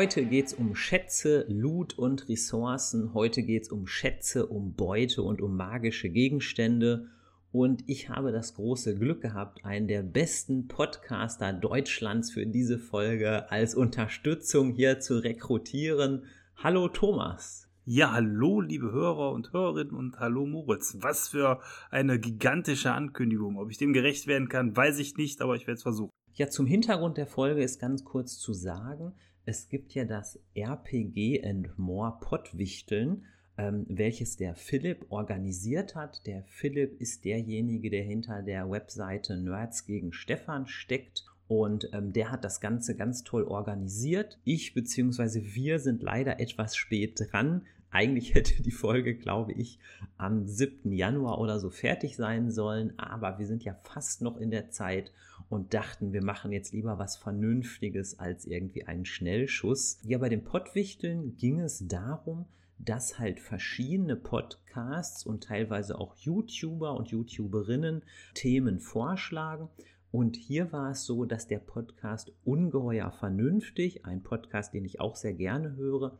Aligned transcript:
Heute 0.00 0.24
geht 0.24 0.46
es 0.46 0.54
um 0.54 0.74
Schätze, 0.74 1.44
Loot 1.46 1.98
und 1.98 2.26
Ressourcen. 2.30 3.12
Heute 3.12 3.42
geht 3.42 3.64
es 3.64 3.68
um 3.68 3.86
Schätze, 3.86 4.46
um 4.46 4.72
Beute 4.72 5.22
und 5.22 5.42
um 5.42 5.58
magische 5.58 6.08
Gegenstände. 6.08 7.08
Und 7.52 7.84
ich 7.86 8.08
habe 8.08 8.32
das 8.32 8.54
große 8.54 8.98
Glück 8.98 9.20
gehabt, 9.20 9.62
einen 9.62 9.88
der 9.88 10.02
besten 10.02 10.68
Podcaster 10.68 11.52
Deutschlands 11.52 12.30
für 12.30 12.46
diese 12.46 12.78
Folge 12.78 13.50
als 13.50 13.74
Unterstützung 13.74 14.72
hier 14.72 15.00
zu 15.00 15.18
rekrutieren. 15.18 16.24
Hallo 16.56 16.88
Thomas. 16.88 17.68
Ja, 17.84 18.12
hallo, 18.12 18.62
liebe 18.62 18.90
Hörer 18.90 19.32
und 19.32 19.52
Hörerinnen 19.52 19.92
und 19.92 20.18
hallo 20.18 20.46
Moritz. 20.46 20.96
Was 21.00 21.28
für 21.28 21.60
eine 21.90 22.18
gigantische 22.18 22.92
Ankündigung. 22.92 23.58
Ob 23.58 23.70
ich 23.70 23.76
dem 23.76 23.92
gerecht 23.92 24.26
werden 24.26 24.48
kann, 24.48 24.74
weiß 24.74 24.98
ich 24.98 25.18
nicht, 25.18 25.42
aber 25.42 25.56
ich 25.56 25.66
werde 25.66 25.74
es 25.74 25.82
versuchen. 25.82 26.10
Ja, 26.32 26.48
zum 26.48 26.64
Hintergrund 26.64 27.18
der 27.18 27.26
Folge 27.26 27.62
ist 27.62 27.78
ganz 27.78 28.02
kurz 28.02 28.38
zu 28.38 28.54
sagen, 28.54 29.12
es 29.44 29.68
gibt 29.68 29.94
ja 29.94 30.04
das 30.04 30.38
RPG 30.54 31.44
and 31.44 31.78
More 31.78 32.18
Pottwichteln, 32.20 33.24
ähm, 33.56 33.86
welches 33.88 34.36
der 34.36 34.54
Philipp 34.54 35.06
organisiert 35.10 35.94
hat. 35.94 36.26
Der 36.26 36.44
Philipp 36.44 37.00
ist 37.00 37.24
derjenige, 37.24 37.90
der 37.90 38.04
hinter 38.04 38.42
der 38.42 38.70
Webseite 38.70 39.36
Nerds 39.36 39.86
gegen 39.86 40.12
Stefan 40.12 40.66
steckt. 40.66 41.24
Und 41.48 41.90
ähm, 41.92 42.12
der 42.12 42.30
hat 42.30 42.44
das 42.44 42.60
Ganze 42.60 42.94
ganz 42.94 43.24
toll 43.24 43.42
organisiert. 43.42 44.38
Ich 44.44 44.72
bzw. 44.72 45.42
wir 45.54 45.80
sind 45.80 46.02
leider 46.02 46.38
etwas 46.38 46.76
spät 46.76 47.20
dran. 47.20 47.66
Eigentlich 47.90 48.34
hätte 48.36 48.62
die 48.62 48.70
Folge, 48.70 49.16
glaube 49.16 49.52
ich, 49.52 49.78
am 50.16 50.46
7. 50.46 50.92
Januar 50.92 51.40
oder 51.40 51.58
so 51.58 51.70
fertig 51.70 52.16
sein 52.16 52.50
sollen, 52.50 52.96
aber 52.98 53.38
wir 53.38 53.46
sind 53.46 53.64
ja 53.64 53.74
fast 53.82 54.22
noch 54.22 54.36
in 54.36 54.50
der 54.50 54.70
Zeit 54.70 55.12
und 55.50 55.74
dachten, 55.74 56.12
wir 56.12 56.24
machen 56.24 56.52
jetzt 56.52 56.72
lieber 56.72 56.98
was 56.98 57.16
Vernünftiges 57.16 58.18
als 58.18 58.46
irgendwie 58.46 58.86
einen 58.86 59.04
Schnellschuss. 59.04 59.98
Ja, 60.04 60.16
bei 60.18 60.28
den 60.28 60.44
Pottwichteln 60.44 61.36
ging 61.36 61.60
es 61.60 61.86
darum, 61.86 62.46
dass 62.78 63.18
halt 63.18 63.40
verschiedene 63.40 64.16
Podcasts 64.16 65.26
und 65.26 65.44
teilweise 65.44 65.98
auch 65.98 66.14
YouTuber 66.16 66.96
und 66.96 67.08
YouTuberinnen 67.08 68.02
Themen 68.32 68.78
vorschlagen. 68.78 69.68
Und 70.12 70.36
hier 70.36 70.72
war 70.72 70.92
es 70.92 71.04
so, 71.04 71.24
dass 71.24 71.48
der 71.48 71.58
Podcast 71.58 72.32
Ungeheuer 72.44 73.10
Vernünftig, 73.10 74.06
ein 74.06 74.22
Podcast, 74.22 74.72
den 74.72 74.84
ich 74.84 75.00
auch 75.00 75.16
sehr 75.16 75.34
gerne 75.34 75.74
höre, 75.74 76.18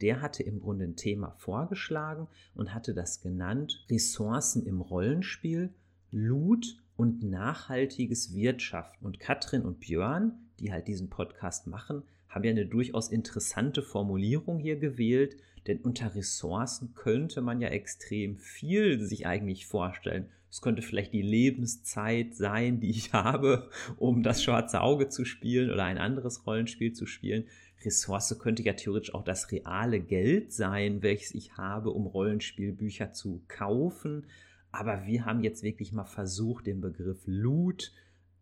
der 0.00 0.22
hatte 0.22 0.44
im 0.44 0.60
Grunde 0.60 0.84
ein 0.84 0.96
Thema 0.96 1.32
vorgeschlagen 1.32 2.28
und 2.54 2.72
hatte 2.72 2.94
das 2.94 3.20
genannt 3.20 3.84
Ressourcen 3.90 4.64
im 4.64 4.80
Rollenspiel, 4.80 5.74
Loot 6.12 6.78
und 6.98 7.22
nachhaltiges 7.22 8.34
Wirtschaften. 8.34 9.06
Und 9.06 9.20
Katrin 9.20 9.62
und 9.62 9.78
Björn, 9.78 10.32
die 10.58 10.72
halt 10.72 10.88
diesen 10.88 11.08
Podcast 11.08 11.68
machen, 11.68 12.02
haben 12.28 12.42
ja 12.42 12.50
eine 12.50 12.66
durchaus 12.66 13.08
interessante 13.08 13.82
Formulierung 13.82 14.58
hier 14.58 14.76
gewählt, 14.76 15.36
denn 15.68 15.78
unter 15.78 16.16
Ressourcen 16.16 16.94
könnte 16.94 17.40
man 17.40 17.60
ja 17.60 17.68
extrem 17.68 18.36
viel 18.36 19.00
sich 19.00 19.26
eigentlich 19.26 19.66
vorstellen. 19.66 20.26
Es 20.50 20.60
könnte 20.60 20.82
vielleicht 20.82 21.12
die 21.12 21.22
Lebenszeit 21.22 22.34
sein, 22.34 22.80
die 22.80 22.90
ich 22.90 23.12
habe, 23.12 23.70
um 23.96 24.24
das 24.24 24.42
schwarze 24.42 24.80
Auge 24.80 25.08
zu 25.08 25.24
spielen 25.24 25.70
oder 25.70 25.84
ein 25.84 25.98
anderes 25.98 26.48
Rollenspiel 26.48 26.94
zu 26.94 27.06
spielen. 27.06 27.44
Ressource 27.84 28.36
könnte 28.40 28.64
ja 28.64 28.72
theoretisch 28.72 29.14
auch 29.14 29.22
das 29.22 29.52
reale 29.52 30.00
Geld 30.00 30.52
sein, 30.52 31.00
welches 31.02 31.32
ich 31.32 31.56
habe, 31.56 31.90
um 31.90 32.06
Rollenspielbücher 32.06 33.12
zu 33.12 33.44
kaufen. 33.46 34.26
Aber 34.70 35.06
wir 35.06 35.24
haben 35.24 35.42
jetzt 35.42 35.62
wirklich 35.62 35.92
mal 35.92 36.04
versucht, 36.04 36.66
den 36.66 36.80
Begriff 36.80 37.22
Loot 37.26 37.92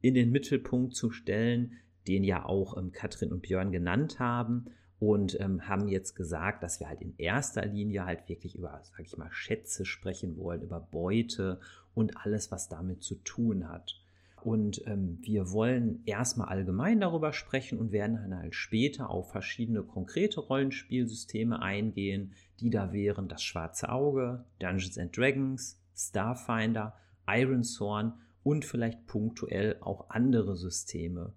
in 0.01 0.15
den 0.15 0.31
Mittelpunkt 0.31 0.95
zu 0.95 1.11
stellen, 1.11 1.73
den 2.07 2.25
ja 2.25 2.45
auch 2.45 2.77
ähm, 2.77 2.93
Katrin 2.93 3.33
und 3.33 3.43
Björn 3.43 3.73
genannt 3.73 4.19
haben 4.19 4.67
und 4.99 5.39
ähm, 5.41 5.69
haben 5.69 5.89
jetzt 5.89 6.15
gesagt, 6.15 6.63
dass 6.63 6.81
wir 6.81 6.89
halt 6.89 7.03
in 7.03 7.15
erster 7.19 7.65
Linie 7.67 8.05
halt 8.05 8.29
wirklich 8.29 8.55
über, 8.57 8.81
sag 8.83 9.01
ich 9.01 9.17
mal, 9.17 9.31
Schätze 9.31 9.85
sprechen 9.85 10.37
wollen, 10.37 10.63
über 10.63 10.81
Beute 10.81 11.61
und 11.95 12.17
alles, 12.17 12.51
was 12.51 12.69
damit 12.69 13.03
zu 13.03 13.17
tun 13.17 13.69
hat. 13.69 14.01
Und 14.43 14.87
ähm, 14.87 15.19
wir 15.23 15.51
wollen 15.51 16.03
erstmal 16.07 16.49
allgemein 16.49 17.01
darüber 17.01 17.33
sprechen 17.33 17.79
und 17.79 17.91
werden 17.91 18.17
dann 18.17 18.39
halt 18.39 18.55
später 18.55 19.11
auf 19.11 19.33
verschiedene 19.33 19.83
konkrete 19.83 20.41
Rollenspielsysteme 20.41 21.61
eingehen, 21.61 22.33
die 22.61 22.71
da 22.71 22.93
wären 22.93 23.29
das 23.29 23.43
Schwarze 23.43 23.89
Auge, 23.89 24.45
Dungeons 24.61 24.99
and 24.99 25.17
Dragons, 25.17 25.81
Starfinder, 25.97 26.95
Iron 27.27 27.63
Thorn 27.63 28.15
und 28.43 28.65
vielleicht 28.65 29.07
punktuell 29.07 29.79
auch 29.81 30.11
andere 30.11 30.57
Systeme. 30.57 31.33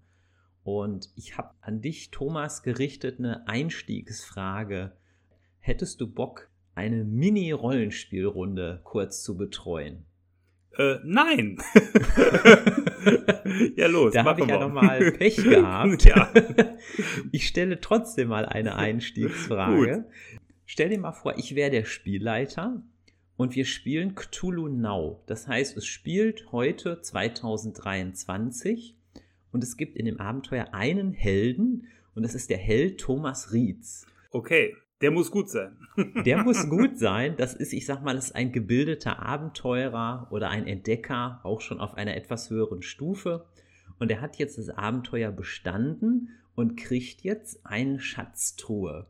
Und 0.62 1.08
ich 1.16 1.38
habe 1.38 1.50
an 1.60 1.80
dich, 1.80 2.10
Thomas, 2.10 2.62
gerichtet 2.62 3.18
eine 3.18 3.48
Einstiegsfrage. 3.48 4.92
Hättest 5.58 6.00
du 6.00 6.06
Bock, 6.06 6.50
eine 6.74 7.04
Mini-Rollenspielrunde 7.04 8.80
kurz 8.84 9.22
zu 9.22 9.36
betreuen? 9.36 10.04
Äh, 10.76 10.96
nein. 11.04 11.58
ja, 13.76 13.88
los. 13.88 14.12
Da 14.12 14.24
habe 14.24 14.42
ich 14.42 14.46
ja 14.46 14.60
nochmal 14.60 15.12
Pech 15.12 15.36
gehabt. 15.36 16.04
ja. 16.04 16.30
Ich 17.32 17.46
stelle 17.46 17.80
trotzdem 17.80 18.28
mal 18.28 18.46
eine 18.46 18.76
Einstiegsfrage. 18.76 19.96
Gut. 19.96 20.04
Stell 20.64 20.88
dir 20.88 20.98
mal 20.98 21.12
vor, 21.12 21.36
ich 21.36 21.54
wäre 21.54 21.70
der 21.70 21.84
Spielleiter 21.84 22.82
und 23.40 23.56
wir 23.56 23.64
spielen 23.64 24.14
Cthulhu 24.14 24.68
Now. 24.68 25.22
Das 25.24 25.48
heißt, 25.48 25.74
es 25.78 25.86
spielt 25.86 26.52
heute 26.52 27.00
2023 27.00 28.98
und 29.50 29.64
es 29.64 29.78
gibt 29.78 29.96
in 29.96 30.04
dem 30.04 30.20
Abenteuer 30.20 30.74
einen 30.74 31.14
Helden 31.14 31.86
und 32.14 32.22
das 32.22 32.34
ist 32.34 32.50
der 32.50 32.58
Held 32.58 33.00
Thomas 33.00 33.50
Rietz. 33.50 34.06
Okay, 34.30 34.76
der 35.00 35.10
muss 35.10 35.30
gut 35.30 35.48
sein. 35.48 35.74
der 36.26 36.44
muss 36.44 36.68
gut 36.68 36.98
sein. 36.98 37.34
Das 37.38 37.54
ist, 37.54 37.72
ich 37.72 37.86
sag 37.86 38.02
mal, 38.02 38.14
das 38.14 38.26
ist 38.26 38.36
ein 38.36 38.52
gebildeter 38.52 39.20
Abenteurer 39.20 40.28
oder 40.30 40.50
ein 40.50 40.66
Entdecker, 40.66 41.40
auch 41.42 41.62
schon 41.62 41.80
auf 41.80 41.94
einer 41.94 42.14
etwas 42.16 42.50
höheren 42.50 42.82
Stufe. 42.82 43.46
Und 43.98 44.10
er 44.10 44.20
hat 44.20 44.36
jetzt 44.36 44.58
das 44.58 44.68
Abenteuer 44.68 45.32
bestanden 45.32 46.28
und 46.54 46.76
kriegt 46.76 47.22
jetzt 47.22 47.64
eine 47.64 48.00
Schatztruhe. 48.00 49.06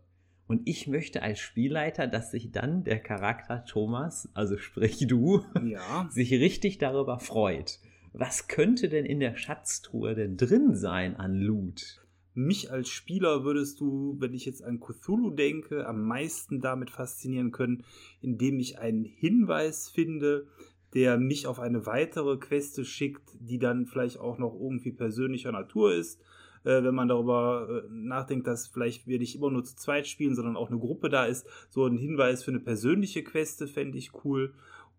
Und 0.50 0.62
ich 0.64 0.88
möchte 0.88 1.22
als 1.22 1.38
Spielleiter, 1.38 2.08
dass 2.08 2.32
sich 2.32 2.50
dann 2.50 2.82
der 2.82 2.98
Charakter 2.98 3.64
Thomas, 3.66 4.28
also 4.34 4.58
sprich 4.58 5.06
du, 5.06 5.44
ja. 5.64 6.08
sich 6.10 6.32
richtig 6.32 6.78
darüber 6.78 7.20
freut. 7.20 7.78
Was 8.12 8.48
könnte 8.48 8.88
denn 8.88 9.04
in 9.04 9.20
der 9.20 9.36
Schatztruhe 9.36 10.16
denn 10.16 10.36
drin 10.36 10.74
sein 10.74 11.14
an 11.14 11.36
Loot? 11.36 12.04
Mich 12.34 12.72
als 12.72 12.88
Spieler 12.88 13.44
würdest 13.44 13.78
du, 13.78 14.16
wenn 14.18 14.34
ich 14.34 14.44
jetzt 14.44 14.64
an 14.64 14.80
Cthulhu 14.80 15.30
denke, 15.30 15.86
am 15.86 16.02
meisten 16.02 16.60
damit 16.60 16.90
faszinieren 16.90 17.52
können, 17.52 17.84
indem 18.20 18.58
ich 18.58 18.80
einen 18.80 19.04
Hinweis 19.04 19.88
finde, 19.88 20.48
der 20.94 21.16
mich 21.16 21.46
auf 21.46 21.60
eine 21.60 21.86
weitere 21.86 22.38
Queste 22.38 22.84
schickt, 22.84 23.36
die 23.38 23.60
dann 23.60 23.86
vielleicht 23.86 24.18
auch 24.18 24.38
noch 24.38 24.58
irgendwie 24.60 24.90
persönlicher 24.90 25.52
Natur 25.52 25.94
ist. 25.94 26.20
Äh, 26.64 26.82
wenn 26.82 26.94
man 26.94 27.08
darüber 27.08 27.84
äh, 27.84 27.88
nachdenkt, 27.90 28.46
dass 28.46 28.68
vielleicht 28.68 29.06
wir 29.06 29.18
nicht 29.18 29.34
immer 29.34 29.50
nur 29.50 29.64
zu 29.64 29.76
zweit 29.76 30.06
spielen, 30.06 30.34
sondern 30.34 30.56
auch 30.56 30.70
eine 30.70 30.78
Gruppe 30.78 31.08
da 31.08 31.24
ist, 31.24 31.46
so 31.70 31.86
ein 31.86 31.96
Hinweis 31.96 32.44
für 32.44 32.50
eine 32.50 32.60
persönliche 32.60 33.24
Queste 33.24 33.66
fände 33.66 33.98
ich 33.98 34.24
cool. 34.24 34.52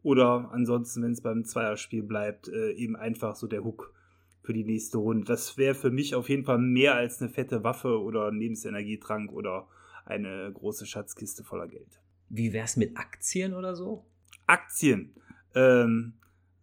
Oder 0.04 0.50
ansonsten, 0.52 1.04
wenn 1.04 1.12
es 1.12 1.22
beim 1.22 1.46
Zweierspiel 1.46 2.04
bleibt, 2.04 2.48
äh, 2.48 2.72
eben 2.72 2.96
einfach 2.96 3.36
so 3.36 3.48
der 3.48 3.64
Hook 3.64 3.94
für 4.42 4.54
die 4.54 4.64
nächste 4.64 4.98
Runde. 4.98 5.26
Das 5.26 5.58
wäre 5.58 5.76
für 5.76 5.92
mich 5.92 6.16
auf 6.16 6.30
jeden 6.30 6.44
Fall 6.44 6.58
mehr 6.58 6.96
als 6.96 7.22
eine 7.22 7.30
fette 7.30 7.64
Waffe 7.64 8.02
oder 8.02 8.28
ein 8.28 8.40
Lebensenergietrank 8.40 9.32
oder 9.32 9.68
eine 10.06 10.52
große 10.52 10.88
Schatzkiste 10.88 11.44
voller 11.44 11.68
Geld. 11.68 12.02
Wie 12.30 12.54
wär's 12.54 12.78
mit 12.78 12.98
Aktien 12.98 13.54
oder 13.54 13.76
so? 13.76 14.06
Aktien. 14.48 15.14
Ähm, 15.54 16.14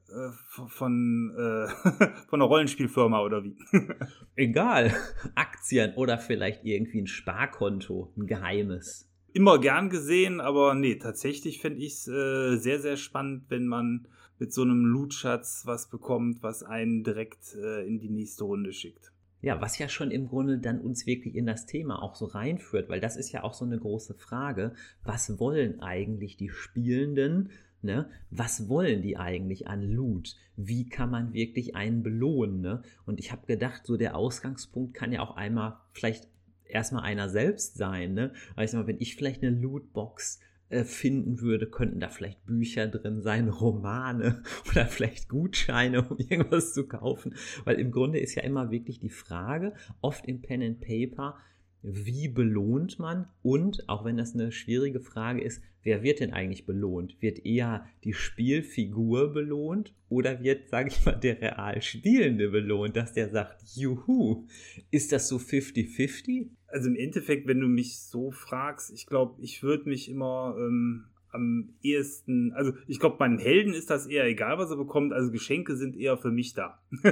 äh, 0.09 0.31
von, 0.69 1.35
äh, 1.37 1.69
von 2.29 2.41
einer 2.41 2.49
Rollenspielfirma 2.49 3.23
oder 3.23 3.45
wie? 3.45 3.57
Egal. 4.37 4.95
Aktien 5.35 5.95
oder 5.95 6.19
vielleicht 6.19 6.65
irgendwie 6.65 7.01
ein 7.03 7.07
Sparkonto, 7.07 8.13
ein 8.17 8.27
geheimes 8.27 9.09
immer 9.33 9.61
gern 9.61 9.89
gesehen, 9.89 10.41
aber 10.41 10.75
nee, 10.75 10.97
tatsächlich 10.97 11.61
fände 11.61 11.81
ich 11.81 11.93
es 11.93 12.09
äh, 12.09 12.57
sehr, 12.57 12.81
sehr 12.81 12.97
spannend, 12.97 13.45
wenn 13.51 13.67
man 13.67 14.09
mit 14.39 14.53
so 14.53 14.63
einem 14.63 14.85
Lootschatz 14.85 15.63
was 15.65 15.91
bekommt, 15.91 16.43
was 16.43 16.63
einen 16.63 17.05
direkt 17.05 17.55
äh, 17.55 17.87
in 17.87 17.99
die 17.99 18.09
nächste 18.09 18.45
Runde 18.45 18.73
schickt. 18.73 19.13
Ja, 19.41 19.61
was 19.61 19.79
ja 19.79 19.89
schon 19.89 20.11
im 20.11 20.27
Grunde 20.27 20.59
dann 20.59 20.81
uns 20.81 21.07
wirklich 21.07 21.37
in 21.37 21.47
das 21.47 21.67
Thema 21.67 22.03
auch 22.03 22.17
so 22.17 22.25
reinführt, 22.25 22.89
weil 22.89 23.01
das 23.01 23.17
ist 23.17 23.31
ja 23.31 23.45
auch 23.45 23.55
so 23.55 23.65
eine 23.65 23.79
große 23.79 24.15
Frage. 24.15 24.75
Was 25.05 25.39
wollen 25.39 25.81
eigentlich 25.81 26.37
die 26.37 26.49
Spielenden? 26.49 27.51
Ne? 27.81 28.11
Was 28.31 28.69
wollen 28.69 29.03
die 29.03 29.17
eigentlich 29.17 29.69
an 29.69 29.83
Loot? 29.83 30.37
Wie 30.57 30.89
kann 30.89 31.11
man 31.11 31.33
wirklich 31.33 31.77
einen 31.77 32.03
belohnen? 32.03 32.61
Ne? 32.61 32.83
Und 33.07 33.21
ich 33.21 33.31
habe 33.31 33.47
gedacht, 33.47 33.87
so 33.87 33.97
der 33.97 34.17
Ausgangspunkt 34.17 34.95
kann 34.95 35.13
ja 35.13 35.21
auch 35.21 35.37
einmal 35.37 35.77
vielleicht 35.93 36.29
erstmal 36.65 37.05
einer 37.05 37.29
selbst 37.29 37.77
sein. 37.77 38.15
Ne? 38.15 38.33
Sag 38.57 38.73
mal, 38.75 38.87
wenn 38.87 39.01
ich 39.01 39.15
vielleicht 39.15 39.43
eine 39.43 39.57
Lootbox 39.57 40.41
äh, 40.71 40.85
finden 40.85 41.41
würde, 41.41 41.67
könnten 41.67 41.99
da 41.99 42.09
vielleicht 42.09 42.45
Bücher 42.45 42.89
drin 42.89 43.23
sein, 43.23 43.49
Romane 43.49 44.43
oder 44.71 44.87
vielleicht 44.87 45.29
Gutscheine, 45.29 46.03
um 46.09 46.19
irgendwas 46.19 46.75
zu 46.75 46.87
kaufen. 46.87 47.35
Weil 47.65 47.79
im 47.79 47.91
Grunde 47.91 48.19
ist 48.19 48.35
ja 48.35 48.43
immer 48.43 48.71
wirklich 48.71 49.01
die 49.01 49.09
Frage, 49.09 49.73
oft 50.01 50.27
in 50.27 50.43
Pen 50.43 50.63
and 50.63 50.81
Paper, 50.81 51.37
wie 51.83 52.29
belohnt 52.29 52.99
man? 52.99 53.29
Und, 53.43 53.89
auch 53.89 54.05
wenn 54.05 54.17
das 54.17 54.35
eine 54.35 54.53
schwierige 54.53 55.01
Frage 55.01 55.43
ist, 55.43 55.63
wer 55.83 56.03
wird 56.03 56.21
denn 56.21 56.33
eigentlich 56.33 56.67
belohnt? 56.67 57.17
Wird 57.21 57.45
eher 57.45 57.87
die 58.05 58.13
Spielfigur 58.13 59.33
belohnt 59.33 59.95
oder 60.09 60.43
wird, 60.43 60.69
sage 60.69 60.89
ich 60.89 61.05
mal, 61.05 61.13
der 61.13 61.41
real 61.41 61.83
Spielende 61.83 62.49
belohnt, 62.49 62.97
dass 62.97 63.13
der 63.13 63.31
sagt, 63.31 63.63
juhu, 63.75 64.47
ist 64.91 65.13
das 65.13 65.29
so 65.29 65.37
50-50? 65.37 66.49
Also 66.67 66.89
im 66.89 66.97
Endeffekt, 66.97 67.47
wenn 67.47 67.61
du 67.61 67.69
mich 67.69 67.99
so 68.01 68.31
fragst, 68.31 68.93
ich 68.93 69.07
glaube, 69.07 69.41
ich 69.43 69.63
würde 69.63 69.89
mich 69.89 70.11
immer 70.11 70.55
ähm, 70.59 71.05
am 71.31 71.71
ehesten, 71.83 72.53
also 72.53 72.73
ich 72.87 73.01
glaube, 73.01 73.17
meinen 73.19 73.39
Helden 73.39 73.75
ist 73.75 73.91
das 73.91 74.07
eher 74.07 74.25
egal, 74.25 74.59
was 74.59 74.71
er 74.71 74.77
bekommt, 74.77 75.13
also 75.13 75.31
Geschenke 75.31 75.77
sind 75.77 75.97
eher 75.97 76.17
für 76.17 76.31
mich 76.31 76.55
da. 76.55 76.81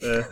Äh, 0.00 0.22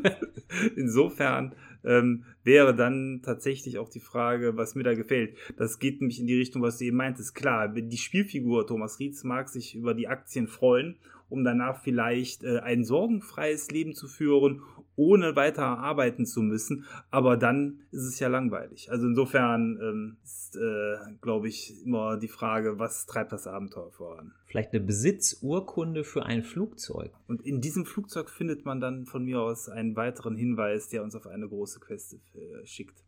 insofern 0.76 1.54
ähm, 1.86 2.24
wäre 2.44 2.74
dann 2.74 3.22
tatsächlich 3.22 3.78
auch 3.78 3.88
die 3.88 4.00
Frage, 4.00 4.56
was 4.56 4.74
mir 4.74 4.82
da 4.82 4.94
gefällt. 4.94 5.36
Das 5.56 5.78
geht 5.78 6.00
nämlich 6.00 6.20
in 6.20 6.26
die 6.26 6.36
Richtung, 6.36 6.62
was 6.62 6.78
du 6.78 6.84
eben 6.84 6.96
meintest. 6.96 7.34
Klar, 7.34 7.68
die 7.68 7.96
Spielfigur 7.96 8.66
Thomas 8.66 8.98
Rietz 8.98 9.24
mag 9.24 9.48
sich 9.48 9.74
über 9.74 9.94
die 9.94 10.08
Aktien 10.08 10.48
freuen, 10.48 10.96
um 11.28 11.44
danach 11.44 11.82
vielleicht 11.82 12.44
äh, 12.44 12.60
ein 12.60 12.84
sorgenfreies 12.84 13.70
Leben 13.70 13.94
zu 13.94 14.08
führen 14.08 14.62
ohne 14.96 15.36
weiter 15.36 15.64
arbeiten 15.78 16.26
zu 16.26 16.42
müssen. 16.42 16.86
Aber 17.10 17.36
dann 17.36 17.82
ist 17.92 18.04
es 18.04 18.18
ja 18.18 18.28
langweilig. 18.28 18.90
Also 18.90 19.06
insofern 19.06 19.78
ähm, 19.80 20.16
ist, 20.24 20.56
äh, 20.56 20.96
glaube 21.20 21.48
ich, 21.48 21.84
immer 21.84 22.16
die 22.16 22.28
Frage, 22.28 22.78
was 22.78 23.06
treibt 23.06 23.32
das 23.32 23.46
Abenteuer 23.46 23.92
voran? 23.92 24.32
Vielleicht 24.46 24.72
eine 24.72 24.82
Besitzurkunde 24.82 26.02
für 26.02 26.24
ein 26.24 26.42
Flugzeug. 26.42 27.12
Und 27.28 27.42
in 27.42 27.60
diesem 27.60 27.84
Flugzeug 27.84 28.30
findet 28.30 28.64
man 28.64 28.80
dann 28.80 29.04
von 29.04 29.24
mir 29.24 29.40
aus 29.40 29.68
einen 29.68 29.94
weiteren 29.96 30.36
Hinweis, 30.36 30.88
der 30.88 31.02
uns 31.02 31.14
auf 31.14 31.26
eine 31.26 31.46
große 31.46 31.78
Quest 31.80 32.14
äh, 32.14 32.66
schickt. 32.66 33.05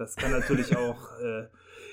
Das 0.00 0.16
kann 0.16 0.30
natürlich 0.30 0.74
auch 0.74 1.18
äh, 1.18 1.48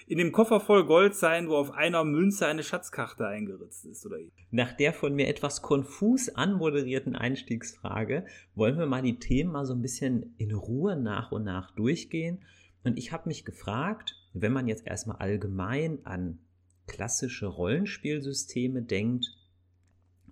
in 0.08 0.18
dem 0.18 0.32
Koffer 0.32 0.62
voll 0.62 0.86
Gold 0.86 1.14
sein, 1.14 1.50
wo 1.50 1.58
auf 1.58 1.72
einer 1.72 2.06
Münze 2.06 2.48
eine 2.48 2.64
Schatzkarte 2.64 3.28
eingeritzt 3.28 3.84
ist, 3.86 4.06
oder? 4.06 4.16
Nach 4.50 4.72
der 4.72 4.94
von 4.94 5.14
mir 5.14 5.28
etwas 5.28 5.62
konfus 5.62 6.30
anmoderierten 6.30 7.18
Einstiegsfrage 7.18 8.26
wollen 8.56 8.78
wir 8.80 8.86
mal 8.86 9.02
die 9.02 9.20
Themen 9.20 9.52
mal 9.52 9.66
so 9.66 9.74
ein 9.74 9.82
bisschen 9.82 10.34
in 10.38 10.54
Ruhe 10.54 10.96
nach 10.96 11.34
und 11.34 11.44
nach 11.44 11.72
durchgehen. 11.72 12.46
Und 12.86 12.98
ich 12.98 13.12
habe 13.12 13.28
mich 13.28 13.44
gefragt, 13.44 14.16
wenn 14.34 14.54
man 14.54 14.70
jetzt 14.70 14.88
erstmal 14.88 15.18
allgemein 15.18 16.06
an 16.06 16.40
klassische 16.88 17.48
Rollenspielsysteme 17.48 18.84
denkt, 18.84 19.36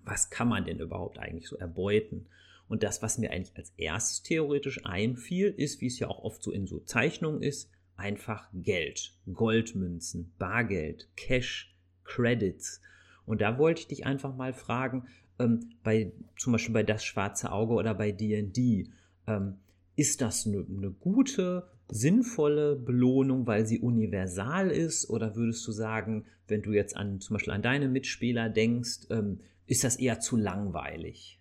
was 0.05 0.29
kann 0.29 0.47
man 0.47 0.63
denn 0.63 0.79
überhaupt 0.79 1.19
eigentlich 1.19 1.49
so 1.49 1.57
erbeuten? 1.57 2.27
Und 2.67 2.83
das, 2.83 3.01
was 3.01 3.17
mir 3.17 3.31
eigentlich 3.31 3.55
als 3.55 3.73
erstes 3.77 4.23
theoretisch 4.23 4.85
einfiel, 4.85 5.53
ist, 5.55 5.81
wie 5.81 5.87
es 5.87 5.99
ja 5.99 6.07
auch 6.07 6.23
oft 6.23 6.41
so 6.41 6.51
in 6.51 6.65
so 6.65 6.79
Zeichnungen 6.79 7.41
ist, 7.41 7.69
einfach 7.95 8.49
Geld, 8.53 9.13
Goldmünzen, 9.31 10.33
Bargeld, 10.37 11.07
Cash, 11.15 11.75
Credits. 12.03 12.81
Und 13.25 13.41
da 13.41 13.57
wollte 13.57 13.81
ich 13.81 13.87
dich 13.87 14.05
einfach 14.05 14.35
mal 14.35 14.53
fragen, 14.53 15.07
ähm, 15.39 15.71
bei 15.83 16.11
zum 16.37 16.53
Beispiel 16.53 16.73
bei 16.73 16.83
das 16.83 17.03
schwarze 17.03 17.51
Auge 17.51 17.73
oder 17.73 17.93
bei 17.93 18.11
D&D, 18.11 18.89
ähm, 19.27 19.55
ist 19.95 20.21
das 20.21 20.45
eine, 20.45 20.65
eine 20.67 20.91
gute, 20.91 21.67
sinnvolle 21.87 22.75
Belohnung, 22.75 23.47
weil 23.47 23.65
sie 23.65 23.79
universal 23.79 24.69
ist? 24.69 25.09
Oder 25.09 25.35
würdest 25.35 25.65
du 25.67 25.71
sagen, 25.71 26.25
wenn 26.47 26.61
du 26.61 26.73
jetzt 26.73 26.97
an 26.97 27.19
zum 27.21 27.35
Beispiel 27.35 27.53
an 27.53 27.61
deine 27.61 27.87
Mitspieler 27.87 28.49
denkst, 28.49 29.07
ähm, 29.09 29.39
ist 29.67 29.83
das 29.83 29.95
eher 29.95 30.19
zu 30.19 30.35
langweilig? 30.35 31.39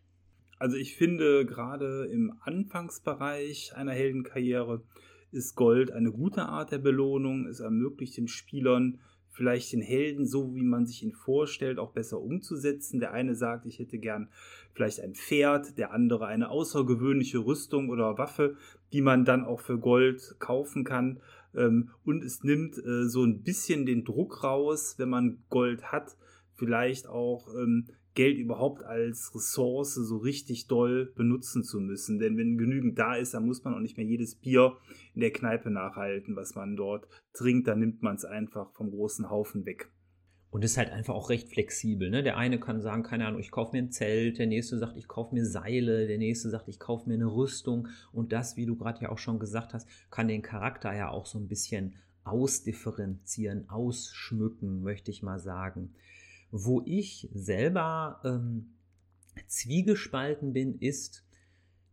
Also 0.58 0.76
ich 0.76 0.96
finde 0.96 1.44
gerade 1.46 2.06
im 2.06 2.32
Anfangsbereich 2.40 3.74
einer 3.74 3.92
Heldenkarriere 3.92 4.82
ist 5.30 5.56
Gold 5.56 5.90
eine 5.90 6.12
gute 6.12 6.42
Art 6.42 6.70
der 6.70 6.78
Belohnung. 6.78 7.46
Es 7.46 7.60
ermöglicht 7.60 8.16
den 8.16 8.28
Spielern 8.28 9.00
vielleicht 9.34 9.72
den 9.72 9.80
Helden, 9.80 10.26
so 10.26 10.54
wie 10.54 10.62
man 10.62 10.86
sich 10.86 11.02
ihn 11.02 11.12
vorstellt, 11.12 11.78
auch 11.78 11.92
besser 11.92 12.20
umzusetzen. 12.20 13.00
Der 13.00 13.12
eine 13.12 13.34
sagt, 13.34 13.66
ich 13.66 13.80
hätte 13.80 13.98
gern 13.98 14.28
vielleicht 14.72 15.00
ein 15.00 15.14
Pferd, 15.14 15.76
der 15.76 15.92
andere 15.92 16.26
eine 16.26 16.50
außergewöhnliche 16.50 17.38
Rüstung 17.38 17.88
oder 17.90 18.16
Waffe, 18.16 18.56
die 18.92 19.02
man 19.02 19.24
dann 19.24 19.44
auch 19.44 19.60
für 19.60 19.78
Gold 19.78 20.36
kaufen 20.38 20.84
kann. 20.84 21.20
Ähm, 21.54 21.90
und 22.04 22.22
es 22.22 22.44
nimmt 22.44 22.78
äh, 22.78 23.08
so 23.08 23.24
ein 23.24 23.42
bisschen 23.42 23.86
den 23.86 24.04
Druck 24.04 24.44
raus, 24.44 24.94
wenn 24.98 25.10
man 25.10 25.42
Gold 25.50 25.90
hat, 25.90 26.16
vielleicht 26.54 27.08
auch 27.08 27.52
ähm, 27.54 27.88
Geld 28.14 28.38
überhaupt 28.38 28.84
als 28.84 29.34
Ressource 29.34 29.94
so 29.94 30.16
richtig 30.18 30.68
doll 30.68 31.12
benutzen 31.16 31.64
zu 31.64 31.80
müssen. 31.80 32.18
Denn 32.18 32.36
wenn 32.36 32.56
genügend 32.56 32.98
da 32.98 33.16
ist, 33.16 33.34
dann 33.34 33.46
muss 33.46 33.64
man 33.64 33.74
auch 33.74 33.80
nicht 33.80 33.96
mehr 33.96 34.06
jedes 34.06 34.36
Bier 34.36 34.76
in 35.14 35.20
der 35.20 35.32
Kneipe 35.32 35.70
nachhalten, 35.70 36.36
was 36.36 36.54
man 36.54 36.76
dort 36.76 37.08
trinkt. 37.32 37.66
Dann 37.66 37.80
nimmt 37.80 38.02
man 38.02 38.14
es 38.14 38.24
einfach 38.24 38.72
vom 38.72 38.90
großen 38.90 39.30
Haufen 39.30 39.66
weg. 39.66 39.90
Und 40.50 40.64
ist 40.64 40.76
halt 40.76 40.90
einfach 40.90 41.14
auch 41.14 41.30
recht 41.30 41.48
flexibel. 41.48 42.10
Ne? 42.10 42.22
Der 42.22 42.36
eine 42.36 42.60
kann 42.60 42.80
sagen, 42.80 43.02
keine 43.02 43.26
Ahnung, 43.26 43.40
ich 43.40 43.50
kaufe 43.50 43.72
mir 43.74 43.82
ein 43.82 43.90
Zelt, 43.90 44.38
der 44.38 44.46
nächste 44.46 44.78
sagt, 44.78 44.96
ich 44.96 45.08
kaufe 45.08 45.34
mir 45.34 45.44
Seile, 45.44 46.06
der 46.06 46.18
nächste 46.18 46.48
sagt, 46.48 46.68
ich 46.68 46.78
kaufe 46.78 47.08
mir 47.08 47.16
eine 47.16 47.26
Rüstung. 47.26 47.88
Und 48.12 48.32
das, 48.32 48.56
wie 48.56 48.64
du 48.64 48.76
gerade 48.76 49.00
ja 49.02 49.08
auch 49.10 49.18
schon 49.18 49.40
gesagt 49.40 49.74
hast, 49.74 49.88
kann 50.10 50.28
den 50.28 50.42
Charakter 50.42 50.94
ja 50.94 51.10
auch 51.10 51.26
so 51.26 51.40
ein 51.40 51.48
bisschen 51.48 51.96
ausdifferenzieren, 52.22 53.68
ausschmücken, 53.68 54.82
möchte 54.82 55.10
ich 55.10 55.24
mal 55.24 55.40
sagen. 55.40 55.92
Wo 56.56 56.82
ich 56.86 57.28
selber 57.34 58.20
ähm, 58.24 58.76
zwiegespalten 59.48 60.52
bin, 60.52 60.78
ist 60.78 61.26